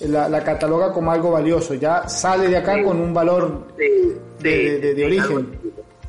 la, 0.00 0.44
cataloga 0.44 0.92
como 0.92 1.12
algo 1.12 1.30
valioso. 1.30 1.74
Ya 1.74 2.08
sale 2.08 2.48
de 2.48 2.56
acá 2.56 2.82
con 2.82 3.00
un 3.00 3.12
valor 3.12 3.66
de, 3.76 4.18
de, 4.40 5.04
origen. 5.04 5.58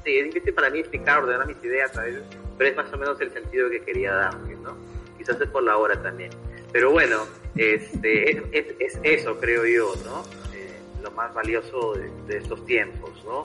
Sí, 0.03 0.17
es 0.17 0.25
difícil 0.25 0.53
para 0.53 0.69
mí 0.69 0.79
explicar, 0.79 1.23
ordenar 1.23 1.47
mis 1.47 1.63
ideas 1.63 1.95
a 1.97 2.01
veces, 2.01 2.23
pero 2.57 2.69
es 2.69 2.75
más 2.75 2.91
o 2.91 2.97
menos 2.97 3.21
el 3.21 3.31
sentido 3.31 3.69
que 3.69 3.81
quería 3.81 4.13
dar, 4.13 4.33
¿no? 4.35 4.75
Quizás 5.17 5.39
es 5.39 5.47
por 5.49 5.63
la 5.63 5.77
hora 5.77 6.01
también. 6.01 6.31
Pero 6.71 6.91
bueno, 6.91 7.27
este, 7.55 8.31
es, 8.31 8.65
es, 8.79 8.99
eso, 9.03 9.37
creo 9.39 9.65
yo, 9.65 9.93
¿no? 10.05 10.23
Eh, 10.55 10.71
lo 11.03 11.11
más 11.11 11.33
valioso 11.33 11.93
de, 12.27 12.37
estos 12.37 12.65
tiempos, 12.65 13.11
¿no? 13.25 13.43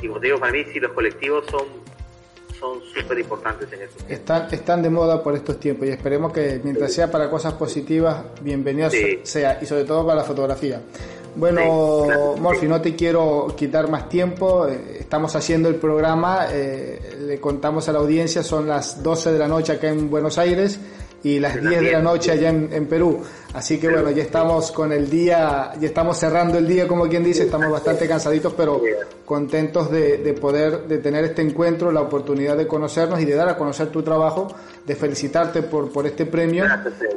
Y 0.00 0.08
como 0.08 0.20
te 0.20 0.26
digo, 0.26 0.38
para 0.38 0.52
mí 0.52 0.64
sí 0.72 0.78
los 0.78 0.92
colectivos 0.92 1.46
son 1.46 1.66
son 2.58 2.80
súper 2.94 3.18
importantes 3.18 3.72
en 3.72 3.82
estos 3.82 3.96
tiempos. 4.04 4.18
Están, 4.18 4.48
están 4.52 4.82
de 4.82 4.90
moda 4.90 5.22
por 5.22 5.34
estos 5.34 5.58
tiempos 5.58 5.86
y 5.86 5.90
esperemos 5.90 6.32
que 6.32 6.60
mientras 6.62 6.92
sea 6.92 7.10
para 7.10 7.30
cosas 7.30 7.52
positivas, 7.54 8.24
bienvenido 8.40 8.90
sea, 9.22 9.58
y 9.60 9.66
sobre 9.66 9.84
todo 9.84 10.04
para 10.06 10.18
la 10.20 10.24
fotografía. 10.24 10.80
Bueno, 11.34 12.34
Morfi, 12.38 12.66
no 12.66 12.80
te 12.80 12.96
quiero 12.96 13.48
quitar 13.54 13.90
más 13.90 14.08
tiempo. 14.08 14.66
Eh, 14.66 14.98
estamos 15.00 15.36
haciendo 15.36 15.68
el 15.68 15.74
programa, 15.74 16.46
eh, 16.50 17.14
le 17.20 17.38
contamos 17.38 17.88
a 17.90 17.92
la 17.92 17.98
audiencia, 17.98 18.42
son 18.42 18.66
las 18.66 19.02
12 19.02 19.32
de 19.32 19.38
la 19.38 19.46
noche 19.46 19.72
acá 19.72 19.88
en 19.88 20.08
Buenos 20.08 20.38
Aires 20.38 20.80
y 21.26 21.40
las 21.40 21.60
10 21.60 21.80
de 21.80 21.90
la 21.90 22.00
noche 22.00 22.30
allá 22.30 22.50
en, 22.50 22.86
Perú. 22.86 23.20
Así 23.52 23.78
que 23.78 23.88
bueno, 23.88 24.12
ya 24.12 24.22
estamos 24.22 24.70
con 24.70 24.92
el 24.92 25.10
día, 25.10 25.72
ya 25.80 25.88
estamos 25.88 26.16
cerrando 26.18 26.56
el 26.56 26.68
día, 26.68 26.86
como 26.86 27.08
quien 27.08 27.24
dice, 27.24 27.42
estamos 27.42 27.68
bastante 27.68 28.06
cansaditos, 28.06 28.52
pero 28.52 28.80
contentos 29.24 29.90
de, 29.90 30.18
de 30.18 30.34
poder, 30.34 30.86
de 30.86 30.98
tener 30.98 31.24
este 31.24 31.42
encuentro, 31.42 31.90
la 31.90 32.02
oportunidad 32.02 32.56
de 32.56 32.68
conocernos 32.68 33.20
y 33.20 33.24
de 33.24 33.34
dar 33.34 33.48
a 33.48 33.56
conocer 33.56 33.88
tu 33.88 34.04
trabajo, 34.04 34.54
de 34.86 34.94
felicitarte 34.94 35.62
por, 35.62 35.90
por 35.90 36.06
este 36.06 36.26
premio 36.26 36.64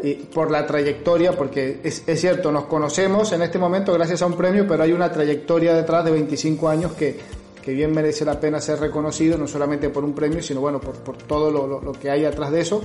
y 0.01 0.16
por 0.16 0.49
la 0.49 0.66
trayectoria, 0.66 1.34
porque 1.34 1.80
es, 1.84 2.01
es 2.07 2.20
cierto, 2.20 2.51
nos 2.51 2.66
conocemos 2.66 3.32
en 3.32 3.43
este 3.43 3.60
momento 3.60 3.93
gracias 3.93 4.24
a 4.24 4.26
un 4.26 4.34
premio, 4.34 4.66
pero 4.68 4.82
hay 4.82 4.91
una 4.91 5.12
trayectoria 5.12 5.76
detrás 5.76 6.03
de 6.03 6.12
25 6.12 6.68
años 6.68 6.93
que, 6.93 7.16
que 7.62 7.74
bien 7.74 7.91
merece 7.93 8.26
la 8.26 8.39
pena 8.39 8.60
ser 8.60 8.80
reconocido, 8.80 9.38
no 9.38 9.45
solamente 9.45 9.89
por 9.89 10.03
un 10.03 10.16
premio, 10.16 10.41
sino 10.41 10.62
bueno, 10.62 10.82
por, 10.82 10.95
por 10.95 11.16
todo 11.16 11.51
lo, 11.51 11.68
lo, 11.68 11.80
lo 11.80 11.91
que 11.91 12.10
hay 12.10 12.26
atrás 12.26 12.49
de 12.49 12.62
eso 12.62 12.82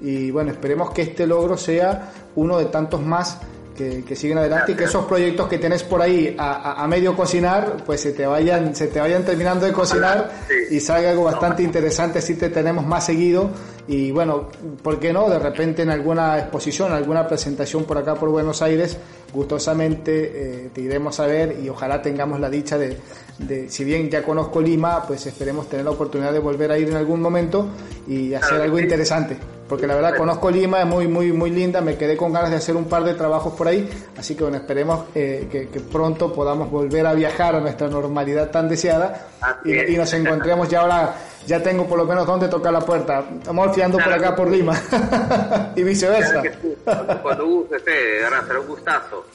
y 0.00 0.30
bueno, 0.30 0.52
esperemos 0.52 0.90
que 0.90 1.02
este 1.02 1.26
logro 1.26 1.56
sea 1.56 2.12
uno 2.36 2.58
de 2.58 2.66
tantos 2.66 3.02
más 3.02 3.38
que, 3.78 4.16
siguen 4.16 4.38
adelante 4.38 4.72
y 4.72 4.74
que 4.74 4.84
esos 4.84 5.04
proyectos 5.06 5.48
que 5.48 5.58
tienes 5.58 5.84
por 5.84 6.02
ahí 6.02 6.34
a, 6.38 6.84
medio 6.88 7.14
cocinar, 7.14 7.76
pues 7.86 8.00
se 8.00 8.12
te 8.12 8.26
vayan, 8.26 8.74
se 8.74 8.88
te 8.88 9.00
vayan 9.00 9.24
terminando 9.24 9.66
de 9.66 9.72
cocinar 9.72 10.30
y 10.70 10.80
salga 10.80 11.10
algo 11.10 11.24
bastante 11.24 11.62
interesante, 11.62 12.20
si 12.20 12.34
te 12.34 12.50
tenemos 12.50 12.84
más 12.84 13.06
seguido. 13.06 13.50
Y 13.86 14.10
bueno, 14.10 14.48
¿por 14.82 14.98
qué 14.98 15.12
no? 15.12 15.30
De 15.30 15.38
repente 15.38 15.82
en 15.82 15.90
alguna 15.90 16.38
exposición, 16.38 16.92
alguna 16.92 17.26
presentación 17.26 17.84
por 17.84 17.96
acá 17.98 18.16
por 18.16 18.28
Buenos 18.28 18.60
Aires, 18.60 18.98
gustosamente 19.32 20.32
eh, 20.34 20.70
te 20.74 20.80
iremos 20.80 21.18
a 21.20 21.26
ver 21.26 21.58
y 21.62 21.68
ojalá 21.68 22.02
tengamos 22.02 22.40
la 22.40 22.50
dicha 22.50 22.76
de, 22.76 22.98
de, 23.38 23.70
si 23.70 23.84
bien 23.84 24.10
ya 24.10 24.22
conozco 24.22 24.60
Lima, 24.60 25.04
pues 25.06 25.24
esperemos 25.26 25.68
tener 25.68 25.84
la 25.84 25.92
oportunidad 25.92 26.32
de 26.32 26.38
volver 26.40 26.72
a 26.72 26.78
ir 26.78 26.88
en 26.88 26.96
algún 26.96 27.22
momento 27.22 27.68
y 28.06 28.34
hacer 28.34 28.60
algo 28.60 28.78
interesante 28.78 29.38
porque 29.68 29.86
la 29.86 29.94
verdad 29.94 30.16
conozco 30.16 30.50
Lima, 30.50 30.80
es 30.80 30.86
muy, 30.86 31.06
muy, 31.06 31.32
muy 31.32 31.50
linda, 31.50 31.80
me 31.80 31.96
quedé 31.96 32.16
con 32.16 32.32
ganas 32.32 32.50
de 32.50 32.56
hacer 32.56 32.74
un 32.76 32.88
par 32.88 33.04
de 33.04 33.14
trabajos 33.14 33.52
por 33.52 33.68
ahí, 33.68 33.88
así 34.16 34.34
que 34.34 34.42
bueno, 34.42 34.56
esperemos 34.56 35.06
eh, 35.14 35.48
que, 35.50 35.80
pronto 35.80 36.32
podamos 36.32 36.70
volver 36.70 37.06
a 37.06 37.14
viajar 37.14 37.54
a 37.54 37.60
nuestra 37.60 37.88
normalidad 37.88 38.50
tan 38.50 38.68
deseada 38.68 39.28
y, 39.64 39.96
nos 39.96 40.12
encontremos 40.14 40.68
ya 40.68 40.80
ahora, 40.80 41.14
ya 41.46 41.62
tengo 41.62 41.86
por 41.86 41.98
lo 41.98 42.04
menos 42.04 42.26
donde 42.26 42.48
tocar 42.48 42.72
la 42.72 42.80
puerta, 42.80 43.24
estamos 43.38 43.74
fiando 43.74 43.98
por 43.98 44.12
acá 44.12 44.34
por 44.34 44.50
Lima 44.50 44.74
y 45.76 45.82
viceversa. 45.82 46.42
Cuando 47.22 47.46
guste, 47.46 47.78
será 47.80 48.60
un 48.60 48.66
gustazo. 48.66 49.26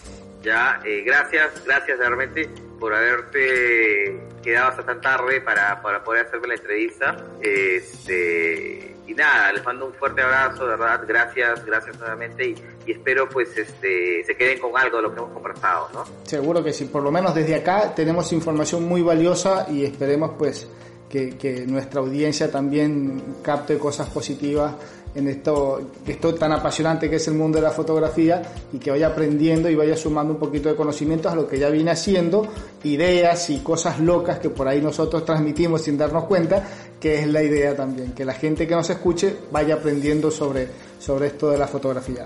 Ya, 0.41 0.81
eh, 0.83 1.03
gracias, 1.05 1.63
gracias 1.65 1.97
realmente 1.97 2.49
por 2.77 2.93
haberte 2.93 4.19
quedado 4.43 4.71
hasta 4.71 4.83
tan 4.83 4.99
tarde 4.99 5.39
para, 5.39 5.81
para 5.81 6.03
poder 6.03 6.25
hacerme 6.25 6.49
la 6.49 6.55
entrevista. 6.55 7.15
Este, 7.41 8.92
y 9.07 9.13
nada, 9.13 9.51
les 9.51 9.63
mando 9.65 9.87
un 9.87 9.93
fuerte 9.93 10.21
abrazo, 10.21 10.65
verdad, 10.65 11.01
gracias, 11.07 11.65
gracias 11.65 11.97
nuevamente 11.99 12.49
y, 12.49 12.55
espero 12.91 13.29
pues 13.29 13.57
este 13.57 14.23
se 14.25 14.35
queden 14.35 14.59
con 14.59 14.77
algo 14.77 14.97
de 14.97 15.03
lo 15.03 15.13
que 15.13 15.19
hemos 15.19 15.33
conversado, 15.33 15.89
¿no? 15.93 16.03
Seguro 16.23 16.63
que 16.63 16.73
sí, 16.73 16.85
por 16.85 17.01
lo 17.03 17.11
menos 17.11 17.33
desde 17.33 17.55
acá 17.55 17.93
tenemos 17.95 18.31
información 18.33 18.83
muy 18.83 19.01
valiosa 19.01 19.67
y 19.69 19.85
esperemos 19.85 20.31
pues 20.37 20.67
que 21.09 21.63
nuestra 21.67 21.99
audiencia 21.99 22.49
también 22.49 23.35
capte 23.43 23.77
cosas 23.77 24.09
positivas 24.09 24.73
en 25.15 25.27
esto, 25.27 25.79
esto 26.07 26.33
tan 26.35 26.51
apasionante 26.51 27.09
que 27.09 27.17
es 27.17 27.27
el 27.27 27.35
mundo 27.35 27.57
de 27.57 27.63
la 27.63 27.71
fotografía 27.71 28.41
y 28.71 28.77
que 28.77 28.91
vaya 28.91 29.07
aprendiendo 29.07 29.69
y 29.69 29.75
vaya 29.75 29.95
sumando 29.95 30.33
un 30.33 30.39
poquito 30.39 30.69
de 30.69 30.75
conocimientos 30.75 31.31
a 31.31 31.35
lo 31.35 31.47
que 31.47 31.59
ya 31.59 31.69
viene 31.69 31.91
haciendo, 31.91 32.47
ideas 32.83 33.49
y 33.49 33.59
cosas 33.59 33.99
locas 33.99 34.39
que 34.39 34.49
por 34.49 34.67
ahí 34.67 34.81
nosotros 34.81 35.23
transmitimos 35.25 35.83
sin 35.83 35.97
darnos 35.97 36.25
cuenta, 36.25 36.63
que 36.99 37.19
es 37.19 37.27
la 37.27 37.43
idea 37.43 37.75
también, 37.75 38.13
que 38.13 38.25
la 38.25 38.33
gente 38.33 38.67
que 38.67 38.75
nos 38.75 38.89
escuche 38.89 39.35
vaya 39.51 39.75
aprendiendo 39.75 40.31
sobre, 40.31 40.67
sobre 40.99 41.27
esto 41.27 41.51
de 41.51 41.57
la 41.57 41.67
fotografía. 41.67 42.25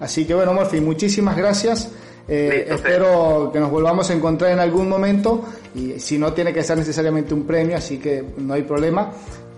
Así 0.00 0.24
que 0.24 0.34
bueno, 0.34 0.52
Morphy, 0.52 0.80
muchísimas 0.80 1.36
gracias. 1.36 1.90
Eh, 2.26 2.66
espero 2.70 3.50
que 3.52 3.60
nos 3.60 3.70
volvamos 3.70 4.08
a 4.08 4.14
encontrar 4.14 4.50
en 4.50 4.58
algún 4.58 4.88
momento 4.88 5.44
y 5.74 6.00
si 6.00 6.16
no 6.16 6.32
tiene 6.32 6.54
que 6.54 6.62
ser 6.62 6.78
necesariamente 6.78 7.34
un 7.34 7.46
premio, 7.46 7.76
así 7.76 7.98
que 7.98 8.24
no 8.38 8.54
hay 8.54 8.62
problema 8.62 9.12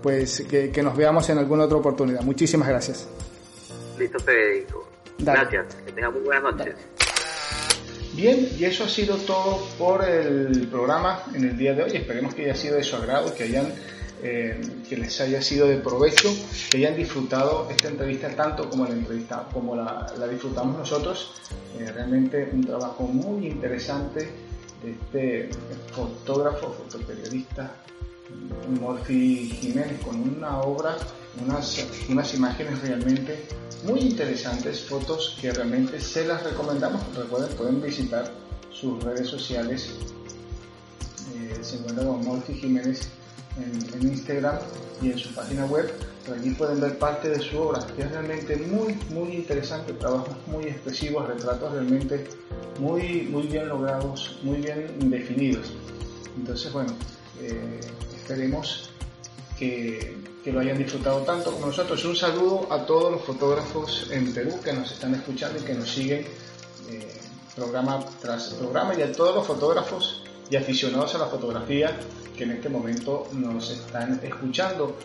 pues 0.07 0.45
que, 0.49 0.81
nos 0.81 0.95
veamos 0.95 1.29
en 1.31 1.37
alguna 1.37 1.65
otra 1.65 1.79
oportunidad. 1.79 2.21
Muchísimas 2.21 2.69
gracias. 2.69 3.09
Listo, 3.99 4.17
Federico. 4.19 4.87
Gracias. 5.19 5.75
Que 5.85 5.91
tenga 5.91 6.09
muy 6.11 6.21
buenas 6.21 6.43
noches. 6.55 6.75
Bien, 8.13 8.47
y 8.57 8.63
eso 8.63 8.85
ha 8.85 8.87
sido 8.87 9.17
todo 9.17 9.67
por 9.77 10.05
el 10.05 10.65
programa 10.69 11.23
en 11.33 11.43
el 11.43 11.57
día 11.57 11.73
de 11.73 11.83
hoy. 11.83 11.91
Esperemos 11.93 12.33
que 12.33 12.45
haya 12.45 12.55
sido 12.55 12.77
de 12.77 12.83
su 12.83 12.95
agrado, 12.95 13.35
que 13.35 13.43
hayan 13.43 13.73
eh, 14.23 14.61
que 14.87 14.95
les 14.95 15.19
haya 15.19 15.41
sido 15.41 15.67
de 15.67 15.75
provecho, 15.75 16.33
que 16.71 16.77
hayan 16.77 16.95
disfrutado 16.95 17.67
esta 17.69 17.89
entrevista 17.89 18.29
tanto 18.29 18.69
como 18.69 18.85
la 18.85 18.93
entrevista 18.93 19.45
como 19.51 19.75
la, 19.75 20.07
disfrutamos 20.31 20.77
nosotros. 20.77 21.33
Eh, 21.77 21.91
realmente 21.91 22.49
un 22.53 22.63
trabajo 22.63 23.03
muy 23.03 23.47
interesante 23.47 24.29
de 24.81 24.91
este 24.91 25.49
fotógrafo, 25.91 26.71
fotoperiodista 26.71 27.75
Morphy 28.79 29.49
Jiménez 29.49 30.01
con 30.03 30.19
una 30.19 30.61
obra, 30.61 30.97
unas, 31.43 31.85
unas 32.09 32.33
imágenes 32.33 32.81
realmente 32.81 33.45
muy 33.85 33.99
interesantes, 34.01 34.81
fotos 34.81 35.37
que 35.39 35.51
realmente 35.51 35.99
se 35.99 36.25
las 36.25 36.43
recomendamos. 36.43 37.01
Recuerden, 37.15 37.55
pueden 37.55 37.81
visitar 37.81 38.31
sus 38.71 39.01
redes 39.03 39.27
sociales. 39.27 39.93
Eh, 41.35 41.57
se 41.61 41.77
encuentra 41.77 42.05
con 42.05 42.25
Morphy 42.25 42.53
Jiménez 42.53 43.09
en, 43.57 44.01
Instagram 44.01 44.57
y 45.01 45.11
en 45.11 45.17
su 45.17 45.33
página 45.33 45.65
web. 45.65 45.91
Por 46.25 46.37
allí 46.37 46.51
pueden 46.51 46.81
ver 46.81 46.97
parte 46.97 47.29
de 47.29 47.39
su 47.39 47.57
obra, 47.57 47.85
que 47.95 48.01
es 48.01 48.11
realmente 48.11 48.57
muy, 48.57 48.95
muy 49.09 49.35
interesante, 49.35 49.93
trabajos 49.93 50.35
muy 50.47 50.65
expresivos, 50.65 51.27
retratos 51.27 51.71
realmente 51.71 52.27
muy, 52.79 53.23
muy 53.23 53.47
bien 53.47 53.69
logrados, 53.69 54.37
muy 54.43 54.57
bien 54.57 55.09
definidos. 55.09 55.73
Entonces, 56.35 56.71
bueno, 56.73 56.93
eh, 57.41 57.79
Esperemos 58.27 58.89
que, 59.57 60.17
lo 60.47 60.59
hayan 60.59 60.77
disfrutado 60.77 61.21
tanto 61.21 61.53
como 61.53 61.67
nosotros. 61.67 62.03
Un 62.03 62.13
saludo 62.13 62.67
a 62.69 62.85
todos 62.85 63.09
los 63.09 63.21
fotógrafos 63.21 64.09
en 64.11 64.33
Perú 64.33 64.59
que 64.61 64.73
nos 64.73 64.91
están 64.91 65.15
escuchando 65.15 65.59
y 65.59 65.61
que 65.61 65.73
nos 65.73 65.89
siguen 65.89 66.25
eh, 66.89 67.21
programa 67.55 68.05
tras 68.21 68.49
programa 68.55 68.95
y 68.95 69.01
a 69.01 69.13
todos 69.13 69.33
los 69.33 69.47
fotógrafos 69.47 70.23
y 70.49 70.57
aficionados 70.57 71.15
a 71.15 71.19
la 71.19 71.27
fotografía 71.27 71.97
que 72.35 72.43
en 72.43 72.51
este 72.51 72.67
momento 72.67 73.29
nos 73.31 73.71
están 73.71 74.19
escuchando. 74.21 74.97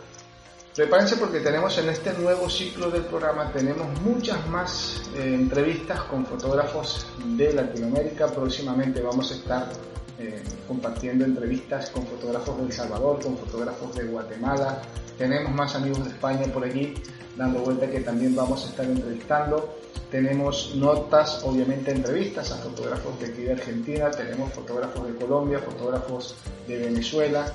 Prepárense 0.75 1.16
porque 1.16 1.39
tenemos 1.39 1.79
en 1.79 1.91
este 1.91 2.12
nuevo 2.14 2.51
ciclo 2.51 2.91
del 2.91 3.05
programa, 3.05 3.53
tenemos 3.53 4.01
muchas 4.01 4.49
más 4.49 5.01
eh, 5.14 5.33
entrevistas 5.33 6.01
con 6.03 6.27
fotógrafos 6.27 7.07
de 7.25 7.53
Latinoamérica. 7.53 8.27
Próximamente 8.27 9.01
vamos 9.01 9.31
a 9.31 9.35
estar 9.35 9.70
eh, 10.19 10.43
compartiendo 10.69 11.25
entrevistas 11.25 11.91
con 11.91 12.07
fotógrafos 12.07 12.59
de 12.59 12.65
El 12.65 12.73
Salvador, 12.73 13.23
con 13.23 13.37
fotógrafos 13.37 13.95
de 13.95 14.05
Guatemala. 14.05 14.83
Tenemos 15.19 15.53
más 15.53 15.75
amigos 15.75 16.05
de 16.05 16.11
España 16.11 16.47
por 16.53 16.65
allí 16.65 16.95
dando 17.37 17.61
vuelta 17.61 17.91
que 17.91 18.01
también 18.01 18.35
vamos 18.35 18.65
a 18.65 18.69
estar 18.69 18.87
entrevistando. 18.87 19.77
Tenemos 20.11 20.75
notas, 20.77 21.43
obviamente 21.43 21.91
entrevistas 21.91 22.53
a 22.53 22.57
fotógrafos 22.59 23.19
de 23.19 23.27
aquí 23.27 23.43
de 23.43 23.53
Argentina, 23.53 24.11
tenemos 24.11 24.53
fotógrafos 24.53 25.07
de 25.07 25.15
Colombia, 25.15 25.59
fotógrafos 25.59 26.35
de 26.69 26.79
Venezuela. 26.79 27.51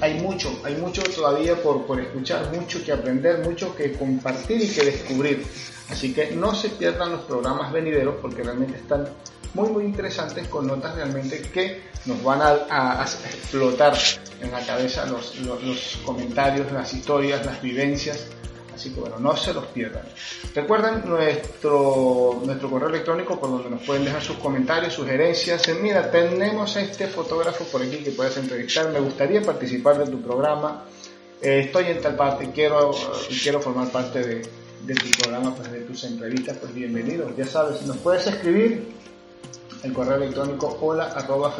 Hay 0.00 0.20
mucho, 0.20 0.50
hay 0.64 0.76
mucho 0.76 1.02
todavía 1.02 1.62
por, 1.62 1.86
por 1.86 2.00
escuchar, 2.00 2.50
mucho 2.52 2.82
que 2.82 2.92
aprender, 2.92 3.46
mucho 3.46 3.76
que 3.76 3.92
compartir 3.92 4.62
y 4.62 4.68
que 4.68 4.84
descubrir. 4.84 5.46
Así 5.90 6.14
que 6.14 6.30
no 6.30 6.54
se 6.54 6.70
pierdan 6.70 7.12
los 7.12 7.22
programas 7.22 7.72
venideros 7.72 8.16
porque 8.22 8.42
realmente 8.42 8.78
están 8.78 9.08
muy 9.54 9.68
muy 9.70 9.84
interesantes 9.84 10.48
con 10.48 10.66
notas 10.66 10.94
realmente 10.94 11.40
que 11.42 11.90
nos 12.06 12.22
van 12.22 12.40
a, 12.42 13.04
explotar 13.04 13.94
en 14.40 14.50
la 14.50 14.64
cabeza 14.64 15.06
los, 15.06 15.98
comentarios, 16.04 16.70
las 16.72 16.92
historias, 16.94 17.44
las 17.44 17.60
vivencias. 17.60 18.26
Así 18.74 18.94
que 18.94 19.00
bueno, 19.00 19.18
no 19.18 19.36
se 19.36 19.52
los 19.52 19.66
pierdan. 19.66 20.04
Recuerden 20.54 21.02
nuestro, 21.04 22.40
nuestro 22.42 22.70
correo 22.70 22.88
electrónico 22.88 23.38
por 23.38 23.50
donde 23.50 23.68
nos 23.68 23.82
pueden 23.82 24.04
dejar 24.04 24.22
sus 24.22 24.36
comentarios, 24.36 24.94
sugerencias. 24.94 25.68
Mira, 25.82 26.10
tenemos 26.10 26.76
a 26.76 26.80
este 26.80 27.06
fotógrafo 27.06 27.64
por 27.64 27.82
aquí 27.82 27.98
que 27.98 28.12
puedes 28.12 28.38
entrevistar. 28.38 28.90
Me 28.90 29.00
gustaría 29.00 29.42
participar 29.42 29.98
de 29.98 30.10
tu 30.10 30.22
programa. 30.22 30.84
Eh, 31.42 31.64
estoy 31.66 31.86
en 31.86 32.00
tal 32.00 32.16
parte, 32.16 32.50
quiero, 32.54 32.92
quiero 33.42 33.60
formar 33.60 33.90
parte 33.90 34.20
de, 34.20 34.42
de 34.86 34.94
tu 34.94 35.10
programa, 35.20 35.54
pues, 35.54 35.70
de 35.70 35.80
tus 35.80 36.04
entrevistas. 36.04 36.56
Pues 36.58 36.72
bienvenido. 36.72 37.30
Ya 37.36 37.46
sabes, 37.46 37.82
nos 37.82 37.98
puedes 37.98 38.26
escribir 38.26 38.94
el 39.82 39.92
correo 39.92 40.16
electrónico 40.16 40.78
hola 40.80 41.12
arroba 41.14 41.54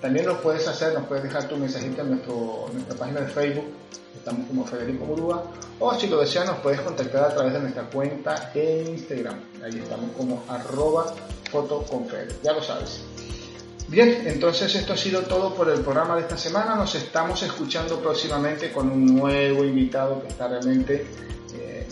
También 0.00 0.26
lo 0.26 0.40
puedes 0.40 0.66
hacer, 0.68 0.94
nos 0.94 1.06
puedes 1.06 1.24
dejar 1.24 1.48
tu 1.48 1.56
mensajito 1.56 2.02
en 2.02 2.10
nuestro, 2.10 2.66
nuestra 2.72 2.96
página 2.96 3.20
de 3.20 3.28
Facebook, 3.28 3.66
estamos 4.14 4.46
como 4.46 4.64
Federico 4.64 5.04
Murúa, 5.04 5.44
o 5.78 5.94
si 5.94 6.08
lo 6.08 6.20
deseas 6.20 6.46
nos 6.46 6.58
puedes 6.58 6.80
contactar 6.80 7.24
a 7.24 7.34
través 7.34 7.52
de 7.52 7.60
nuestra 7.60 7.84
cuenta 7.84 8.50
en 8.54 8.88
Instagram, 8.88 9.40
ahí 9.64 9.78
estamos 9.78 10.10
como 10.16 10.42
arroba 10.48 11.14
ya 12.42 12.52
lo 12.52 12.62
sabes. 12.62 13.00
Bien, 13.88 14.24
entonces 14.26 14.74
esto 14.74 14.92
ha 14.92 14.96
sido 14.96 15.22
todo 15.22 15.54
por 15.54 15.70
el 15.70 15.80
programa 15.80 16.16
de 16.16 16.22
esta 16.22 16.36
semana. 16.36 16.74
Nos 16.74 16.94
estamos 16.96 17.40
escuchando 17.44 18.00
próximamente 18.00 18.72
con 18.72 18.90
un 18.90 19.16
nuevo 19.16 19.64
invitado 19.64 20.20
que 20.20 20.28
está 20.28 20.48
realmente 20.48 21.06
eh, 21.54 21.86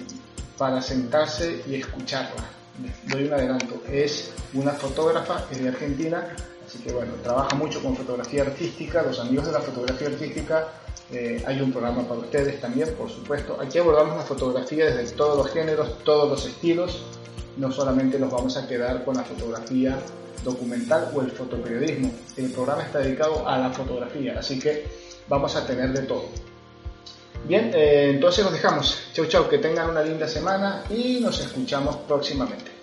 para 0.58 0.82
sentarse 0.82 1.62
y 1.66 1.76
escucharla 1.76 2.63
doy 3.06 3.24
un 3.24 3.32
adelanto, 3.32 3.82
es 3.90 4.32
una 4.54 4.72
fotógrafa, 4.72 5.46
es 5.50 5.62
de 5.62 5.68
Argentina, 5.68 6.26
así 6.66 6.78
que 6.78 6.92
bueno, 6.92 7.12
trabaja 7.22 7.54
mucho 7.56 7.82
con 7.82 7.96
fotografía 7.96 8.42
artística, 8.42 9.02
los 9.02 9.18
amigos 9.20 9.46
de 9.46 9.52
la 9.52 9.60
fotografía 9.60 10.08
artística, 10.08 10.68
eh, 11.12 11.42
hay 11.46 11.60
un 11.60 11.70
programa 11.70 12.02
para 12.02 12.20
ustedes 12.20 12.60
también, 12.60 12.94
por 12.94 13.10
supuesto. 13.10 13.58
Aquí 13.60 13.78
abordamos 13.78 14.16
la 14.16 14.22
fotografía 14.22 14.86
desde 14.86 15.14
todos 15.14 15.36
los 15.36 15.52
géneros, 15.52 16.02
todos 16.02 16.28
los 16.28 16.46
estilos, 16.46 17.02
no 17.56 17.70
solamente 17.70 18.18
nos 18.18 18.32
vamos 18.32 18.56
a 18.56 18.66
quedar 18.66 19.04
con 19.04 19.16
la 19.16 19.22
fotografía 19.22 19.98
documental 20.42 21.10
o 21.14 21.22
el 21.22 21.30
fotoperiodismo, 21.30 22.12
el 22.36 22.50
programa 22.50 22.82
está 22.82 22.98
dedicado 22.98 23.46
a 23.48 23.58
la 23.58 23.70
fotografía, 23.70 24.38
así 24.38 24.58
que 24.58 24.86
vamos 25.28 25.56
a 25.56 25.66
tener 25.66 25.92
de 25.92 26.02
todo. 26.02 26.28
Bien, 27.46 27.70
eh, 27.74 28.10
entonces 28.14 28.42
nos 28.42 28.52
dejamos. 28.52 28.98
Chau, 29.12 29.26
chau, 29.26 29.48
que 29.48 29.58
tengan 29.58 29.90
una 29.90 30.02
linda 30.02 30.26
semana 30.26 30.82
y 30.88 31.20
nos 31.20 31.40
escuchamos 31.40 31.96
próximamente. 32.08 32.73